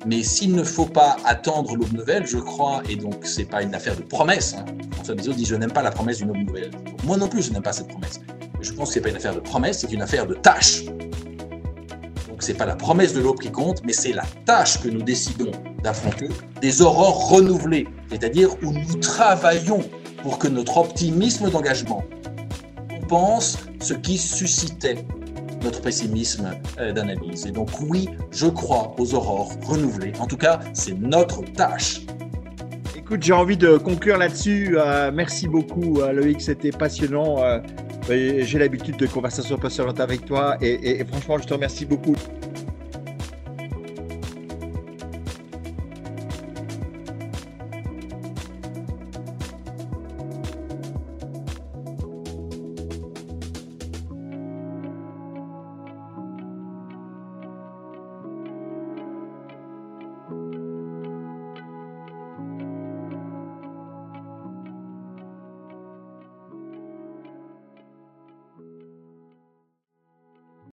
Mais 0.06 0.24
s'il 0.24 0.56
ne 0.56 0.64
faut 0.64 0.86
pas 0.86 1.18
attendre 1.26 1.76
l'aube 1.76 1.94
nouvelle, 1.94 2.26
je 2.26 2.38
crois, 2.38 2.82
et 2.90 2.96
donc 2.96 3.26
c'est 3.26 3.46
pas 3.46 3.62
une 3.62 3.76
affaire 3.76 3.96
de 3.96 4.04
promesse. 4.04 4.56
Hein. 4.58 4.66
François 4.94 5.16
Bizot 5.16 5.34
dit 5.34 5.46
je 5.46 5.56
n'aime 5.56 5.72
pas 5.72 5.84
la 5.84 5.92
promesse 5.92 6.18
d'une 6.18 6.30
aube 6.30 6.38
nouvelle. 6.38 6.72
Moi 7.04 7.18
non 7.18 7.28
plus, 7.28 7.44
je 7.44 7.52
n'aime 7.52 7.64
pas 7.64 7.74
cette 7.74 7.88
promesse. 7.88 8.20
je 8.62 8.72
pense 8.74 8.90
que 8.90 8.94
c'est 8.96 9.02
pas 9.02 9.10
une 9.10 9.18
affaire 9.18 9.36
de 9.36 9.40
promesse, 9.40 9.80
c'est 9.80 9.92
une 9.92 10.02
affaire 10.02 10.26
de 10.26 10.34
tâche. 10.34 10.84
Donc 12.38 12.44
c'est 12.44 12.54
pas 12.54 12.68
la 12.68 12.76
promesse 12.76 13.16
de 13.16 13.20
l'aube 13.20 13.40
qui 13.40 13.52
compte, 13.52 13.82
mais 13.84 13.94
c'est 13.94 14.14
la 14.14 14.22
tâche 14.46 14.80
que 14.80 14.90
nous 14.90 15.02
décidons 15.02 15.50
d'affronter, 15.82 16.30
des 16.62 16.84
aurores 16.84 17.30
renouvelées, 17.30 17.88
c'est-à-dire 18.12 18.52
où 18.62 18.74
nous 18.74 18.94
travaillons 19.00 19.84
pour 20.22 20.38
que 20.38 20.48
notre 20.48 20.78
optimisme 20.78 21.50
d'engagement 21.50 22.06
pense 23.08 23.58
ce 23.80 23.96
qui 23.96 24.20
suscitait 24.20 25.04
notre 25.64 25.82
pessimisme 25.82 26.52
euh, 26.78 26.92
d'analyse. 26.92 27.48
Et 27.48 27.52
donc 27.52 27.70
oui, 27.82 28.08
je 28.30 28.46
crois 28.46 28.94
aux 29.00 29.16
aurores 29.16 29.54
renouvelées. 29.66 30.14
En 30.20 30.28
tout 30.28 30.38
cas, 30.38 30.60
c'est 30.74 30.94
notre 30.94 31.42
tâche. 31.42 32.02
Écoute, 32.96 33.24
j'ai 33.24 33.34
envie 33.34 33.58
de 33.58 33.78
conclure 33.78 34.20
là-dessus. 34.20 34.78
Euh, 34.78 35.10
merci 35.12 35.48
beaucoup, 35.48 36.02
euh, 36.02 36.12
Loïc, 36.12 36.40
c'était 36.40 36.70
passionnant. 36.70 37.38
J'ai 38.10 38.58
l'habitude 38.58 38.96
de 38.98 39.06
conversations 39.06 39.58
passionnantes 39.58 40.00
avec 40.00 40.26
toi 40.26 40.58
et, 40.62 41.04
franchement, 41.06 41.38
je 41.40 41.48
te 41.48 41.54
remercie 41.54 41.86
beaucoup. 41.86 42.16